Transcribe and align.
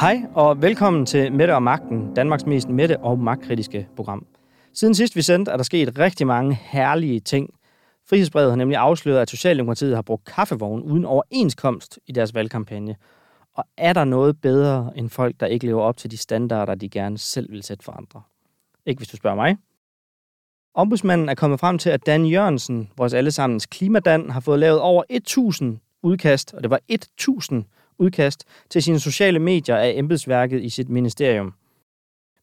Hej 0.00 0.22
og 0.34 0.62
velkommen 0.62 1.06
til 1.06 1.32
Mette 1.32 1.54
og 1.54 1.62
Magten, 1.62 2.14
Danmarks 2.14 2.46
mest 2.46 2.68
mette 2.68 3.00
og 3.00 3.18
magtkritiske 3.18 3.88
program. 3.96 4.26
Siden 4.72 4.94
sidst 4.94 5.16
vi 5.16 5.22
sendte, 5.22 5.50
er 5.50 5.56
der 5.56 5.64
sket 5.64 5.98
rigtig 5.98 6.26
mange 6.26 6.54
herlige 6.62 7.20
ting. 7.20 7.50
Frihedsbrevet 8.08 8.50
har 8.50 8.56
nemlig 8.56 8.78
afsløret, 8.78 9.20
at 9.20 9.30
Socialdemokratiet 9.30 9.94
har 9.94 10.02
brugt 10.02 10.24
kaffevogn 10.24 10.82
uden 10.82 11.04
overenskomst 11.04 11.98
i 12.06 12.12
deres 12.12 12.34
valgkampagne. 12.34 12.96
Og 13.54 13.64
er 13.76 13.92
der 13.92 14.04
noget 14.04 14.40
bedre 14.40 14.92
end 14.96 15.10
folk, 15.10 15.40
der 15.40 15.46
ikke 15.46 15.66
lever 15.66 15.82
op 15.82 15.96
til 15.96 16.10
de 16.10 16.16
standarder, 16.16 16.74
de 16.74 16.88
gerne 16.88 17.18
selv 17.18 17.50
vil 17.50 17.62
sætte 17.62 17.84
for 17.84 17.92
andre? 17.92 18.22
Ikke 18.86 18.98
hvis 18.98 19.08
du 19.08 19.16
spørger 19.16 19.36
mig. 19.36 19.56
Ombudsmanden 20.74 21.28
er 21.28 21.34
kommet 21.34 21.60
frem 21.60 21.78
til, 21.78 21.90
at 21.90 22.06
Dan 22.06 22.26
Jørgensen, 22.26 22.90
vores 22.96 23.14
allesammens 23.14 23.66
klimadan, 23.66 24.30
har 24.30 24.40
fået 24.40 24.58
lavet 24.58 24.80
over 24.80 25.02
1000 25.10 25.78
udkast, 26.02 26.54
og 26.54 26.62
det 26.62 26.70
var 26.70 26.80
1000 26.88 27.64
udkast 27.98 28.44
til 28.70 28.82
sine 28.82 29.00
sociale 29.00 29.38
medier 29.38 29.76
af 29.76 29.92
embedsværket 29.96 30.62
i 30.62 30.68
sit 30.68 30.88
ministerium. 30.88 31.54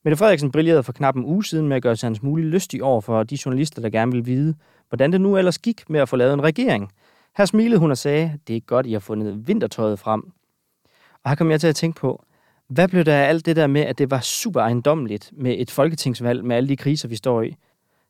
Mette 0.03 0.17
Frederiksen 0.17 0.51
brillerede 0.51 0.83
for 0.83 0.91
knap 0.91 1.15
en 1.15 1.25
uge 1.25 1.45
siden 1.45 1.67
med 1.67 1.77
at 1.77 1.83
gøre 1.83 1.95
sig 1.95 2.07
hans 2.07 2.23
mulige 2.23 2.47
lystig 2.47 2.83
over 2.83 3.01
for 3.01 3.23
de 3.23 3.37
journalister, 3.45 3.81
der 3.81 3.89
gerne 3.89 4.11
vil 4.11 4.25
vide, 4.25 4.55
hvordan 4.89 5.11
det 5.11 5.21
nu 5.21 5.37
ellers 5.37 5.57
gik 5.57 5.89
med 5.89 5.99
at 5.99 6.09
få 6.09 6.15
lavet 6.15 6.33
en 6.33 6.43
regering. 6.43 6.91
Her 7.37 7.45
smilede 7.45 7.79
hun 7.79 7.91
og 7.91 7.97
sagde, 7.97 8.39
det 8.47 8.55
er 8.55 8.59
godt, 8.59 8.85
I 8.85 8.93
har 8.93 8.99
fundet 8.99 9.47
vintertøjet 9.47 9.99
frem. 9.99 10.31
Og 11.23 11.29
her 11.29 11.35
kom 11.35 11.51
jeg 11.51 11.59
til 11.59 11.67
at 11.67 11.75
tænke 11.75 11.99
på, 11.99 12.23
hvad 12.67 12.87
blev 12.87 13.03
der 13.05 13.17
af 13.17 13.29
alt 13.29 13.45
det 13.45 13.55
der 13.55 13.67
med, 13.67 13.81
at 13.81 13.97
det 13.97 14.11
var 14.11 14.19
super 14.19 14.61
ejendomligt 14.61 15.31
med 15.33 15.55
et 15.57 15.71
folketingsvalg 15.71 16.45
med 16.45 16.55
alle 16.55 16.69
de 16.69 16.77
kriser, 16.77 17.07
vi 17.07 17.15
står 17.15 17.41
i? 17.41 17.55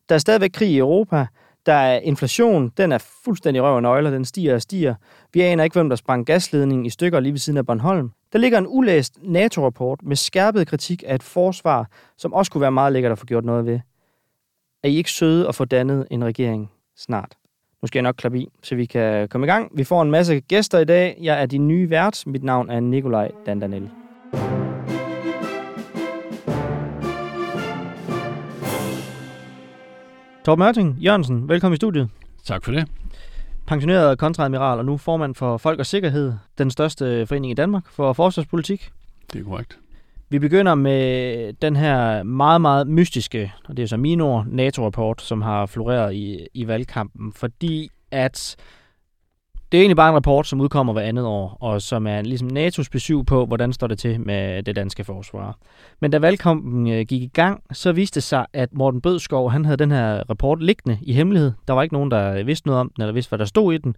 Der 0.09 0.15
er 0.15 0.19
stadigvæk 0.19 0.51
krig 0.53 0.69
i 0.69 0.77
Europa, 0.77 1.27
der 1.65 1.73
er 1.73 1.99
inflation, 1.99 2.71
den 2.77 2.91
er 2.91 2.97
fuldstændig 3.25 3.63
røv 3.63 3.75
og 3.75 3.81
nøgler, 3.81 4.11
den 4.11 4.25
stiger 4.25 4.55
og 4.55 4.61
stiger. 4.61 4.95
Vi 5.33 5.41
aner 5.41 5.63
ikke, 5.63 5.73
hvem 5.73 5.89
der 5.89 5.95
sprang 5.95 6.25
gasledningen 6.25 6.85
i 6.85 6.89
stykker 6.89 7.19
lige 7.19 7.33
ved 7.33 7.39
siden 7.39 7.57
af 7.57 7.65
Bornholm. 7.65 8.11
Der 8.33 8.39
ligger 8.39 8.57
en 8.57 8.67
ulæst 8.67 9.17
NATO-rapport 9.21 9.99
med 10.03 10.15
skærpet 10.15 10.67
kritik 10.67 11.03
af 11.07 11.15
et 11.15 11.23
forsvar, 11.23 11.89
som 12.17 12.33
også 12.33 12.51
kunne 12.51 12.61
være 12.61 12.71
meget 12.71 12.93
lækkert 12.93 13.11
at 13.11 13.19
få 13.19 13.25
gjort 13.25 13.45
noget 13.45 13.65
ved. 13.65 13.79
Er 14.83 14.87
I 14.87 14.95
ikke 14.95 15.11
søde 15.11 15.47
at 15.47 15.55
få 15.55 15.65
dannet 15.65 16.07
en 16.11 16.23
regering 16.23 16.71
snart? 16.97 17.35
Nu 17.81 17.87
skal 17.87 17.99
jeg 17.99 18.03
nok 18.03 18.15
klappe 18.15 18.39
i, 18.39 18.47
så 18.63 18.75
vi 18.75 18.85
kan 18.85 19.29
komme 19.29 19.47
i 19.47 19.49
gang. 19.49 19.71
Vi 19.77 19.83
får 19.83 20.01
en 20.01 20.11
masse 20.11 20.39
gæster 20.39 20.79
i 20.79 20.85
dag. 20.85 21.17
Jeg 21.21 21.41
er 21.41 21.45
din 21.45 21.67
nye 21.67 21.89
vært. 21.89 22.23
Mit 22.25 22.43
navn 22.43 22.69
er 22.69 22.79
Nikolaj 22.79 23.31
Dandanel. 23.45 24.02
Torben 30.45 30.63
Mørting 30.63 30.97
Jørgensen, 30.99 31.49
velkommen 31.49 31.73
i 31.73 31.75
studiet. 31.75 32.09
Tak 32.45 32.63
for 32.63 32.71
det. 32.71 32.87
Pensioneret 33.67 34.17
kontradmiral 34.17 34.77
og 34.77 34.85
nu 34.85 34.97
formand 34.97 35.35
for 35.35 35.57
Folk 35.57 35.79
og 35.79 35.85
Sikkerhed, 35.85 36.33
den 36.57 36.71
største 36.71 37.25
forening 37.27 37.51
i 37.51 37.53
Danmark 37.53 37.83
for 37.89 38.13
forsvarspolitik. 38.13 38.89
Det 39.33 39.39
er 39.39 39.43
korrekt. 39.43 39.79
Vi 40.29 40.39
begynder 40.39 40.75
med 40.75 41.53
den 41.53 41.75
her 41.75 42.23
meget, 42.23 42.61
meget 42.61 42.87
mystiske, 42.87 43.53
og 43.65 43.77
det 43.77 43.83
er 43.83 43.87
så 43.87 43.97
mine 43.97 44.23
ord, 44.23 44.45
NATO-rapport, 44.47 45.21
som 45.21 45.41
har 45.41 45.65
floreret 45.65 46.13
i, 46.13 46.47
i 46.53 46.67
valgkampen, 46.67 47.33
fordi 47.33 47.89
at 48.11 48.55
det 49.73 49.77
er 49.77 49.81
egentlig 49.81 49.95
bare 49.95 50.09
en 50.09 50.15
rapport, 50.15 50.47
som 50.47 50.61
udkommer 50.61 50.93
hver 50.93 51.01
andet 51.01 51.25
år, 51.25 51.57
og 51.61 51.81
som 51.81 52.07
er 52.07 52.21
ligesom 52.21 52.49
NATO's 52.57 52.87
besøg 52.91 53.25
på, 53.25 53.45
hvordan 53.45 53.73
står 53.73 53.87
det 53.87 53.99
til 53.99 54.21
med 54.21 54.63
det 54.63 54.75
danske 54.75 55.03
forsvar. 55.03 55.57
Men 55.99 56.11
da 56.11 56.19
valgkampen 56.19 56.87
øh, 56.87 57.05
gik 57.05 57.21
i 57.21 57.31
gang, 57.33 57.63
så 57.71 57.91
viste 57.91 58.15
det 58.15 58.23
sig, 58.23 58.45
at 58.53 58.73
Morten 58.73 59.01
Bødskov, 59.01 59.51
han 59.51 59.65
havde 59.65 59.77
den 59.77 59.91
her 59.91 60.29
rapport 60.29 60.63
liggende 60.63 60.97
i 61.01 61.13
hemmelighed. 61.13 61.51
Der 61.67 61.73
var 61.73 61.83
ikke 61.83 61.93
nogen, 61.93 62.11
der 62.11 62.43
vidste 62.43 62.67
noget 62.67 62.79
om 62.79 62.91
den, 62.95 63.03
eller 63.03 63.13
vidste, 63.13 63.29
hvad 63.29 63.39
der 63.39 63.45
stod 63.45 63.73
i 63.73 63.77
den. 63.77 63.95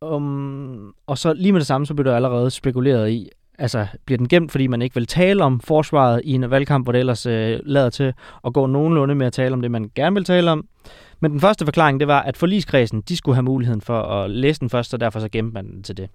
Um, 0.00 0.94
og 1.06 1.18
så 1.18 1.32
lige 1.32 1.52
med 1.52 1.60
det 1.60 1.66
samme, 1.66 1.86
så 1.86 1.94
blev 1.94 2.04
der 2.04 2.16
allerede 2.16 2.50
spekuleret 2.50 3.10
i, 3.10 3.28
altså 3.58 3.86
bliver 4.06 4.18
den 4.18 4.28
gemt, 4.28 4.52
fordi 4.52 4.66
man 4.66 4.82
ikke 4.82 4.94
vil 4.94 5.06
tale 5.06 5.44
om 5.44 5.60
forsvaret 5.60 6.20
i 6.24 6.32
en 6.32 6.50
valgkamp, 6.50 6.86
hvor 6.86 6.92
det 6.92 6.98
ellers 6.98 7.26
øh, 7.26 7.60
lader 7.64 7.90
til 7.90 8.14
at 8.46 8.52
gå 8.52 8.66
nogenlunde 8.66 9.14
med 9.14 9.26
at 9.26 9.32
tale 9.32 9.52
om 9.52 9.62
det, 9.62 9.70
man 9.70 9.90
gerne 9.94 10.14
vil 10.14 10.24
tale 10.24 10.50
om. 10.50 10.66
Men 11.20 11.30
den 11.30 11.40
første 11.40 11.64
forklaring, 11.64 12.00
det 12.00 12.08
var, 12.08 12.22
at 12.22 12.36
forligskredsen, 12.36 13.00
de 13.00 13.16
skulle 13.16 13.36
have 13.36 13.42
muligheden 13.42 13.80
for 13.80 14.02
at 14.02 14.30
læse 14.30 14.60
den 14.60 14.70
først, 14.70 14.94
og 14.94 15.00
derfor 15.00 15.20
så 15.20 15.28
gemte 15.28 15.54
man 15.54 15.66
den 15.66 15.82
til 15.82 15.96
det. 15.96 16.10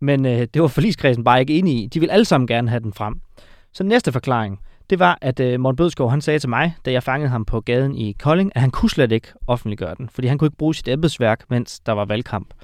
Men 0.00 0.26
øh, 0.26 0.46
det 0.54 0.62
var 0.62 0.68
forligskredsen 0.68 1.24
bare 1.24 1.40
ikke 1.40 1.58
enige 1.58 1.82
i. 1.82 1.86
De 1.86 2.00
ville 2.00 2.12
alle 2.12 2.24
sammen 2.24 2.46
gerne 2.46 2.68
have 2.70 2.80
den 2.80 2.92
frem. 2.92 3.20
Så 3.72 3.82
den 3.82 3.88
næste 3.88 4.12
forklaring, 4.12 4.60
det 4.90 4.98
var, 4.98 5.18
at 5.20 5.40
øh, 5.40 5.60
Morten 5.60 5.76
Bødskov, 5.76 6.10
han 6.10 6.20
sagde 6.20 6.38
til 6.38 6.48
mig, 6.48 6.76
da 6.84 6.92
jeg 6.92 7.02
fangede 7.02 7.30
ham 7.30 7.44
på 7.44 7.60
gaden 7.60 7.94
i 7.94 8.12
Kolding, 8.12 8.52
at 8.54 8.60
han 8.60 8.70
kunne 8.70 8.90
slet 8.90 9.12
ikke 9.12 9.28
offentliggøre 9.46 9.94
den, 9.98 10.08
fordi 10.08 10.28
han 10.28 10.38
kunne 10.38 10.46
ikke 10.46 10.56
bruge 10.56 10.74
sit 10.74 10.88
embedsværk, 10.88 11.44
mens 11.50 11.80
der 11.80 11.92
var 11.92 12.04
valgkamp. 12.04 12.54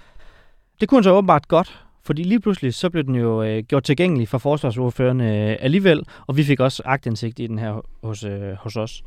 Det 0.80 0.88
kunne 0.88 0.98
han 0.98 1.04
så 1.04 1.12
åbenbart 1.12 1.48
godt, 1.48 1.84
fordi 2.02 2.22
lige 2.22 2.40
pludselig 2.40 2.74
så 2.74 2.90
blev 2.90 3.04
den 3.04 3.14
jo 3.14 3.42
øh, 3.42 3.62
gjort 3.62 3.84
tilgængelig 3.84 4.28
for 4.28 4.38
forsvarsordførende 4.38 5.24
øh, 5.24 5.56
alligevel, 5.60 6.02
og 6.26 6.36
vi 6.36 6.44
fik 6.44 6.60
også 6.60 6.82
agtindsigt 6.84 7.40
i 7.40 7.46
den 7.46 7.58
her 7.58 7.80
hos, 8.02 8.24
øh, 8.24 8.52
hos 8.52 8.76
os. 8.76 9.02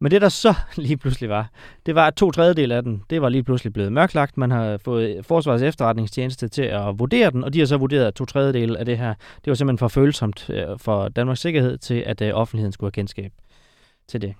Men 0.00 0.10
det 0.10 0.22
der 0.22 0.28
så 0.28 0.54
lige 0.76 0.96
pludselig 0.96 1.30
var, 1.30 1.50
det 1.86 1.94
var 1.94 2.06
at 2.06 2.14
to 2.14 2.30
tredjedel 2.30 2.72
af 2.72 2.82
den, 2.82 3.02
det 3.10 3.22
var 3.22 3.28
lige 3.28 3.42
pludselig 3.42 3.72
blevet 3.72 3.92
mørklagt. 3.92 4.36
Man 4.36 4.50
har 4.50 4.78
fået 4.84 5.26
Forsvarets 5.26 5.62
efterretningstjeneste 5.62 6.48
til 6.48 6.62
at 6.62 6.98
vurdere 6.98 7.30
den, 7.30 7.44
og 7.44 7.54
de 7.54 7.58
har 7.58 7.66
så 7.66 7.76
vurderet, 7.76 8.06
at 8.06 8.14
to 8.14 8.24
tredjedel 8.24 8.76
af 8.76 8.84
det 8.84 8.98
her, 8.98 9.14
det 9.44 9.50
var 9.50 9.54
simpelthen 9.54 9.78
for 9.78 9.88
følsomt 9.88 10.50
øh, 10.50 10.78
for 10.78 11.08
Danmarks 11.08 11.40
sikkerhed 11.40 11.78
til, 11.78 11.94
at 12.06 12.22
øh, 12.22 12.30
offentligheden 12.34 12.72
skulle 12.72 12.86
have 12.86 12.92
kendskab 12.92 13.32
til 14.08 14.22
det. 14.22 14.34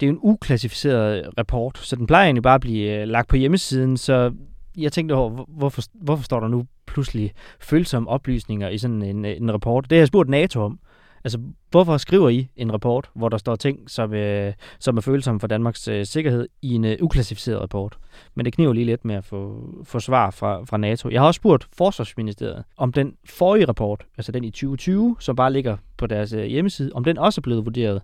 Det 0.00 0.06
er 0.06 0.06
jo 0.06 0.12
en 0.12 0.20
uklassificeret 0.22 1.30
rapport, 1.38 1.78
så 1.78 1.96
den 1.96 2.06
plejer 2.06 2.24
egentlig 2.24 2.42
bare 2.42 2.54
at 2.54 2.60
blive 2.60 3.00
øh, 3.00 3.08
lagt 3.08 3.28
på 3.28 3.36
hjemmesiden, 3.36 3.96
så 3.96 4.32
jeg 4.76 4.92
tænkte 4.92 5.12
over, 5.12 5.44
hvorfor, 5.48 5.82
hvorfor 5.94 6.24
står 6.24 6.40
der 6.40 6.48
nu 6.48 6.66
pludselig 6.86 7.32
følsomme 7.60 8.08
oplysninger 8.08 8.68
i 8.68 8.78
sådan 8.78 9.02
en, 9.02 9.24
en 9.24 9.52
rapport? 9.52 9.90
Det 9.90 9.96
har 9.96 10.00
jeg 10.00 10.08
spurgt 10.08 10.28
NATO 10.28 10.60
om. 10.60 10.78
Altså, 11.24 11.38
hvorfor 11.70 11.96
skriver 11.96 12.28
I 12.28 12.48
en 12.56 12.72
rapport, 12.72 13.10
hvor 13.14 13.28
der 13.28 13.36
står 13.36 13.56
ting, 13.56 13.90
som, 13.90 14.14
øh, 14.14 14.52
som 14.78 14.96
er 14.96 15.00
følsomme 15.00 15.40
for 15.40 15.46
Danmarks 15.46 15.88
øh, 15.88 16.06
sikkerhed, 16.06 16.48
i 16.62 16.74
en 16.74 16.84
øh, 16.84 16.96
uklassificeret 17.00 17.60
rapport? 17.60 17.98
Men 18.34 18.44
det 18.44 18.52
kniver 18.52 18.72
lige 18.72 18.84
lidt 18.84 19.04
med 19.04 19.14
at 19.14 19.24
få, 19.24 19.70
få 19.84 20.00
svar 20.00 20.30
fra, 20.30 20.64
fra 20.64 20.76
NATO. 20.76 21.10
Jeg 21.10 21.20
har 21.20 21.26
også 21.26 21.38
spurgt 21.38 21.68
Forsvarsministeriet, 21.72 22.64
om 22.76 22.92
den 22.92 23.16
forrige 23.24 23.64
rapport, 23.68 24.06
altså 24.16 24.32
den 24.32 24.44
i 24.44 24.50
2020, 24.50 25.16
som 25.20 25.36
bare 25.36 25.52
ligger 25.52 25.76
på 25.96 26.06
deres 26.06 26.32
øh, 26.32 26.44
hjemmeside, 26.44 26.90
om 26.94 27.04
den 27.04 27.18
også 27.18 27.38
er 27.38 27.42
blevet 27.42 27.64
vurderet 27.64 28.02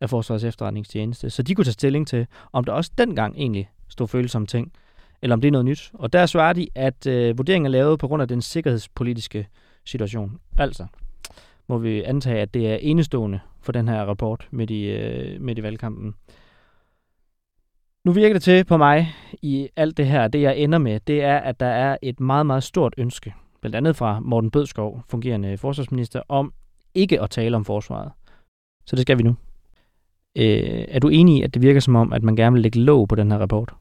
af 0.00 0.10
Forsvarets 0.10 0.44
efterretningstjeneste, 0.44 1.30
så 1.30 1.42
de 1.42 1.54
kunne 1.54 1.64
tage 1.64 1.72
stilling 1.72 2.06
til, 2.06 2.26
om 2.52 2.64
der 2.64 2.72
også 2.72 2.90
dengang 2.98 3.34
egentlig 3.36 3.70
stod 3.88 4.08
følsomme 4.08 4.46
ting, 4.46 4.72
eller 5.22 5.36
om 5.36 5.40
det 5.40 5.48
er 5.48 5.52
noget 5.52 5.64
nyt. 5.64 5.90
Og 5.94 6.12
der 6.12 6.26
svarer 6.26 6.52
de, 6.52 6.68
at 6.74 7.06
øh, 7.06 7.38
vurderingen 7.38 7.66
er 7.66 7.70
lavet 7.70 7.98
på 7.98 8.08
grund 8.08 8.22
af 8.22 8.28
den 8.28 8.42
sikkerhedspolitiske 8.42 9.48
situation. 9.84 10.38
Altså, 10.58 10.86
må 11.72 11.78
vi 11.78 12.02
antage, 12.02 12.40
at 12.40 12.54
det 12.54 12.70
er 12.72 12.76
enestående 12.76 13.40
for 13.60 13.72
den 13.72 13.88
her 13.88 14.04
rapport 14.04 14.48
midt 14.50 14.70
i, 14.70 14.84
øh, 14.84 15.40
midt 15.40 15.58
i 15.58 15.62
valgkampen. 15.62 16.14
Nu 18.04 18.12
virker 18.12 18.34
det 18.34 18.42
til 18.42 18.64
på 18.64 18.76
mig 18.76 19.14
i 19.42 19.68
alt 19.76 19.96
det 19.96 20.06
her, 20.06 20.28
det 20.28 20.42
jeg 20.42 20.58
ender 20.58 20.78
med, 20.78 21.00
det 21.06 21.22
er, 21.22 21.38
at 21.38 21.60
der 21.60 21.66
er 21.66 21.96
et 22.02 22.20
meget, 22.20 22.46
meget 22.46 22.62
stort 22.62 22.94
ønske, 22.98 23.34
blandt 23.60 23.76
andet 23.76 23.96
fra 23.96 24.20
Morten 24.20 24.50
Bødskov, 24.50 25.02
fungerende 25.08 25.58
forsvarsminister, 25.58 26.22
om 26.28 26.52
ikke 26.94 27.20
at 27.20 27.30
tale 27.30 27.56
om 27.56 27.64
forsvaret. 27.64 28.12
Så 28.86 28.96
det 28.96 29.02
skal 29.02 29.18
vi 29.18 29.22
nu. 29.22 29.36
Øh, 30.36 30.84
er 30.88 30.98
du 30.98 31.08
enig 31.08 31.38
i, 31.38 31.42
at 31.42 31.54
det 31.54 31.62
virker 31.62 31.80
som 31.80 31.96
om, 31.96 32.12
at 32.12 32.22
man 32.22 32.36
gerne 32.36 32.52
vil 32.54 32.62
lægge 32.62 32.80
låg 32.80 33.08
på 33.08 33.14
den 33.14 33.30
her 33.30 33.38
rapport? 33.38 33.74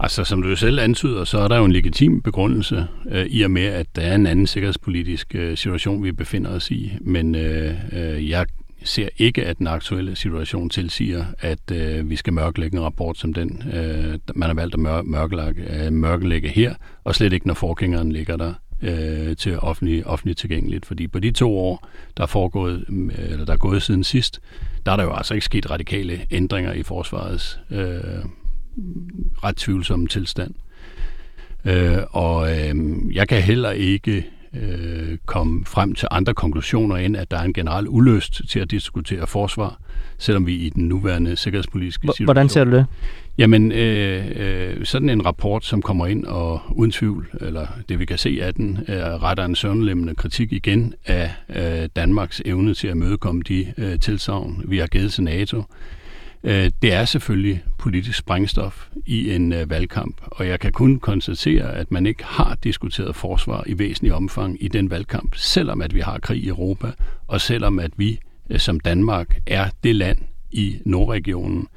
Altså, 0.00 0.24
som 0.24 0.42
du 0.42 0.56
selv 0.56 0.80
antyder, 0.80 1.24
så 1.24 1.38
er 1.38 1.48
der 1.48 1.56
jo 1.58 1.64
en 1.64 1.72
legitim 1.72 2.22
begrundelse 2.22 2.86
øh, 3.10 3.26
i 3.26 3.42
og 3.42 3.50
med, 3.50 3.64
at 3.64 3.86
der 3.96 4.02
er 4.02 4.14
en 4.14 4.26
anden 4.26 4.46
sikkerhedspolitisk 4.46 5.34
øh, 5.34 5.56
situation, 5.56 6.04
vi 6.04 6.12
befinder 6.12 6.50
os 6.50 6.70
i. 6.70 6.92
Men 7.00 7.34
øh, 7.34 7.74
øh, 7.92 8.30
jeg 8.30 8.46
ser 8.84 9.08
ikke, 9.16 9.46
at 9.46 9.58
den 9.58 9.66
aktuelle 9.66 10.16
situation 10.16 10.70
tilsiger, 10.70 11.24
at 11.38 11.70
øh, 11.72 12.10
vi 12.10 12.16
skal 12.16 12.32
mørklægge 12.32 12.76
en 12.76 12.84
rapport 12.84 13.18
som 13.18 13.34
den, 13.34 13.62
øh, 13.72 14.18
man 14.34 14.48
har 14.48 14.54
valgt 14.54 14.74
at 14.74 14.80
mør- 14.80 15.02
mørklægge, 15.02 15.84
øh, 15.86 15.92
mørklægge 15.92 16.48
her, 16.48 16.74
og 17.04 17.14
slet 17.14 17.32
ikke, 17.32 17.46
når 17.46 17.54
forgængeren 17.54 18.12
ligger 18.12 18.36
der 18.36 18.52
øh, 18.82 19.36
til 19.36 19.58
offentlig, 19.58 20.06
offentlig 20.06 20.36
tilgængeligt. 20.36 20.86
Fordi 20.86 21.08
på 21.08 21.18
de 21.18 21.30
to 21.30 21.58
år, 21.58 21.88
der 22.16 22.22
er, 22.22 22.26
foregået, 22.26 22.84
øh, 22.88 23.30
eller 23.30 23.44
der 23.44 23.52
er 23.52 23.56
gået 23.56 23.82
siden 23.82 24.04
sidst, 24.04 24.40
der 24.86 24.92
er 24.92 24.96
der 24.96 25.04
jo 25.04 25.12
altså 25.12 25.34
ikke 25.34 25.44
sket 25.44 25.70
radikale 25.70 26.20
ændringer 26.30 26.72
i 26.72 26.82
forsvarets 26.82 27.60
øh, 27.70 28.00
ret 29.44 29.56
tvivlsom 29.56 30.06
tilstand. 30.06 30.54
Øh, 31.64 31.98
og 32.10 32.50
øh, 32.50 32.74
jeg 33.14 33.28
kan 33.28 33.42
heller 33.42 33.70
ikke 33.70 34.26
øh, 34.56 35.18
komme 35.26 35.64
frem 35.64 35.94
til 35.94 36.08
andre 36.10 36.34
konklusioner 36.34 36.96
end, 36.96 37.16
at 37.16 37.30
der 37.30 37.38
er 37.38 37.42
en 37.42 37.52
generel 37.52 37.86
ulyst 37.88 38.40
til 38.50 38.60
at 38.60 38.70
diskutere 38.70 39.26
forsvar, 39.26 39.80
selvom 40.18 40.46
vi 40.46 40.54
i 40.54 40.70
den 40.70 40.88
nuværende 40.88 41.36
sikkerhedspolitiske 41.36 42.00
situation... 42.00 42.26
Hvordan 42.26 42.48
ser 42.48 42.64
du 42.64 42.70
det? 42.70 42.86
Jamen, 43.38 43.72
øh, 43.72 44.24
øh, 44.36 44.84
sådan 44.84 45.10
en 45.10 45.26
rapport, 45.26 45.64
som 45.64 45.82
kommer 45.82 46.06
ind 46.06 46.24
og 46.24 46.60
uden 46.70 46.92
tvivl, 46.92 47.28
eller 47.40 47.66
det 47.88 47.98
vi 47.98 48.04
kan 48.04 48.18
se 48.18 48.38
af 48.42 48.54
den, 48.54 48.78
øh, 48.88 48.96
retter 48.96 49.44
en 49.44 49.54
søvnlemmende 49.54 50.14
kritik 50.14 50.52
igen 50.52 50.94
af 51.06 51.30
øh, 51.48 51.88
Danmarks 51.96 52.42
evne 52.44 52.74
til 52.74 52.88
at 52.88 52.96
mødekomme 52.96 53.42
de 53.42 53.66
øh, 53.78 54.00
tilsavn, 54.00 54.62
vi 54.64 54.78
har 54.78 54.86
givet 54.86 55.12
til 55.12 55.24
NATO 55.24 55.62
Øh, 56.44 56.70
det 56.82 56.92
er 56.92 57.04
selvfølgelig 57.04 57.64
politisk 57.78 58.18
sprængstof 58.18 58.88
i 59.06 59.34
en 59.34 59.52
øh, 59.52 59.70
valgkamp, 59.70 60.16
og 60.22 60.46
jeg 60.46 60.60
kan 60.60 60.72
kun 60.72 60.98
konstatere, 60.98 61.74
at 61.74 61.90
man 61.90 62.06
ikke 62.06 62.24
har 62.24 62.56
diskuteret 62.64 63.16
forsvar 63.16 63.64
i 63.66 63.78
væsentlig 63.78 64.14
omfang 64.14 64.62
i 64.62 64.68
den 64.68 64.90
valgkamp, 64.90 65.34
selvom 65.34 65.82
at 65.82 65.94
vi 65.94 66.00
har 66.00 66.18
krig 66.18 66.44
i 66.44 66.48
Europa, 66.48 66.92
og 67.26 67.40
selvom 67.40 67.78
at 67.78 67.90
vi 67.96 68.18
øh, 68.50 68.58
som 68.58 68.80
Danmark 68.80 69.40
er 69.46 69.70
det 69.84 69.96
land 69.96 70.18
i 70.50 70.76
Nordregionen, 70.84 71.68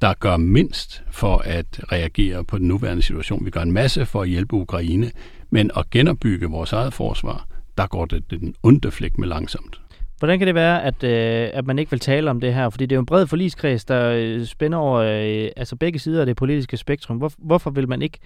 der 0.00 0.14
gør 0.14 0.36
mindst 0.36 1.02
for 1.10 1.38
at 1.38 1.80
reagere 1.92 2.44
på 2.44 2.58
den 2.58 2.68
nuværende 2.68 3.02
situation. 3.02 3.44
Vi 3.44 3.50
gør 3.50 3.62
en 3.62 3.72
masse 3.72 4.06
for 4.06 4.22
at 4.22 4.28
hjælpe 4.28 4.56
Ukraine, 4.56 5.10
men 5.50 5.70
at 5.76 5.90
genopbygge 5.90 6.46
vores 6.46 6.72
eget 6.72 6.94
forsvar, 6.94 7.46
der 7.78 7.86
går 7.86 8.04
det 8.04 8.30
den 8.30 8.54
onde 8.62 8.90
flæk 8.90 9.18
med 9.18 9.28
langsomt. 9.28 9.80
Hvordan 10.18 10.38
kan 10.38 10.46
det 10.46 10.54
være, 10.54 10.82
at, 10.82 11.04
øh, 11.04 11.50
at 11.52 11.66
man 11.66 11.78
ikke 11.78 11.90
vil 11.90 12.00
tale 12.00 12.30
om 12.30 12.40
det 12.40 12.54
her? 12.54 12.70
Fordi 12.70 12.86
det 12.86 12.92
er 12.92 12.96
jo 12.96 13.00
en 13.00 13.06
bred 13.06 13.26
forligskreds, 13.26 13.84
der 13.84 14.10
øh, 14.10 14.44
spænder 14.44 14.78
over 14.78 15.00
øh, 15.00 15.50
altså 15.56 15.76
begge 15.76 15.98
sider 15.98 16.20
af 16.20 16.26
det 16.26 16.36
politiske 16.36 16.76
spektrum. 16.76 17.16
Hvor, 17.16 17.32
hvorfor 17.38 17.70
vil 17.70 17.88
man 17.88 18.02
ikke 18.02 18.18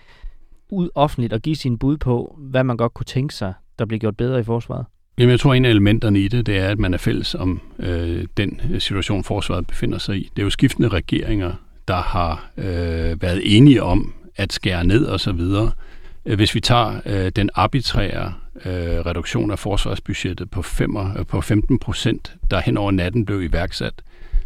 ud 0.70 0.88
offentligt 0.94 1.32
og 1.32 1.40
give 1.40 1.56
sin 1.56 1.78
bud 1.78 1.96
på, 1.96 2.36
hvad 2.38 2.64
man 2.64 2.76
godt 2.76 2.94
kunne 2.94 3.04
tænke 3.04 3.34
sig, 3.34 3.52
der 3.78 3.84
bliver 3.84 3.98
gjort 3.98 4.16
bedre 4.16 4.40
i 4.40 4.42
forsvaret? 4.42 4.86
Jamen, 5.18 5.30
jeg 5.30 5.40
tror, 5.40 5.54
en 5.54 5.64
af 5.64 5.70
elementerne 5.70 6.20
i 6.20 6.28
det, 6.28 6.46
det 6.46 6.58
er, 6.58 6.68
at 6.68 6.78
man 6.78 6.94
er 6.94 6.98
fælles 6.98 7.34
om 7.34 7.60
øh, 7.78 8.26
den 8.36 8.60
øh, 8.70 8.80
situation, 8.80 9.24
forsvaret 9.24 9.66
befinder 9.66 9.98
sig 9.98 10.16
i. 10.16 10.30
Det 10.36 10.42
er 10.42 10.46
jo 10.46 10.50
skiftende 10.50 10.88
regeringer, 10.88 11.52
der 11.88 11.96
har 11.96 12.50
øh, 12.56 13.22
været 13.22 13.56
enige 13.56 13.82
om 13.82 14.14
at 14.36 14.52
skære 14.52 14.84
ned 14.84 15.04
og 15.04 15.20
så 15.20 15.32
videre. 15.32 15.72
Øh, 16.26 16.36
hvis 16.36 16.54
vi 16.54 16.60
tager 16.60 17.00
øh, 17.06 17.32
den 17.36 17.50
arbitrære 17.54 18.32
øh, 18.64 18.72
reduktion 19.06 19.50
af 19.50 19.58
forsvarsbudgettet 19.58 20.50
på, 20.50 20.62
5, 20.62 20.96
øh, 20.96 21.26
på 21.26 21.40
15 21.40 21.78
procent, 21.78 22.34
der 22.50 22.60
hen 22.60 22.76
over 22.76 22.90
natten 22.90 23.24
blev 23.24 23.42
iværksat, 23.42 23.94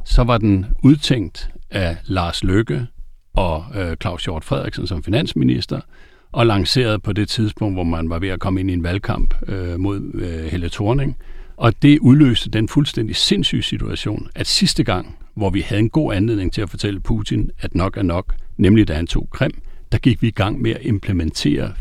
så 0.04 0.22
var 0.22 0.38
den 0.38 0.66
udtænkt 0.82 1.50
af 1.70 1.96
Lars 2.04 2.44
Løkke 2.44 2.86
og 3.34 3.64
øh, 3.74 3.96
Claus 3.96 4.24
Hjort 4.24 4.44
Frederiksen 4.44 4.86
som 4.86 5.02
finansminister, 5.02 5.80
og 6.32 6.46
lanceret 6.46 7.02
på 7.02 7.12
det 7.12 7.28
tidspunkt, 7.28 7.76
hvor 7.76 7.84
man 7.84 8.10
var 8.10 8.18
ved 8.18 8.28
at 8.28 8.40
komme 8.40 8.60
ind 8.60 8.70
i 8.70 8.72
en 8.72 8.82
valgkamp 8.82 9.34
øh, 9.46 9.80
mod 9.80 10.10
øh, 10.14 10.44
Helle 10.44 10.68
Thorning. 10.68 11.16
Og 11.56 11.82
det 11.82 11.98
udløste 11.98 12.50
den 12.50 12.68
fuldstændig 12.68 13.16
sindssyge 13.16 13.62
situation, 13.62 14.28
at 14.34 14.46
sidste 14.46 14.84
gang, 14.84 15.18
hvor 15.34 15.50
vi 15.50 15.60
havde 15.60 15.80
en 15.80 15.90
god 15.90 16.14
anledning 16.14 16.52
til 16.52 16.62
at 16.62 16.70
fortælle 16.70 17.00
Putin, 17.00 17.50
at 17.60 17.74
nok 17.74 17.96
er 17.96 18.02
nok, 18.02 18.34
nemlig 18.56 18.88
da 18.88 18.94
han 18.94 19.06
tog 19.06 19.28
Krim, 19.30 19.62
der 19.94 19.98
gik 19.98 20.22
vi 20.22 20.28
i 20.28 20.30
gang 20.30 20.62
med 20.62 20.70
at 20.70 20.80
implementere 20.82 21.68
15% 21.68 21.72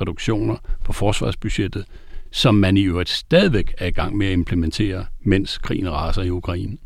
reduktioner 0.00 0.56
på 0.84 0.92
forsvarsbudgettet, 0.92 1.84
som 2.30 2.54
man 2.54 2.76
i 2.76 2.82
øvrigt 2.82 3.08
stadigvæk 3.08 3.74
er 3.78 3.86
i 3.86 3.90
gang 3.90 4.16
med 4.16 4.26
at 4.26 4.32
implementere, 4.32 5.04
mens 5.20 5.58
krigen 5.58 5.92
raser 5.92 6.22
i 6.22 6.30
Ukraine. 6.30 6.76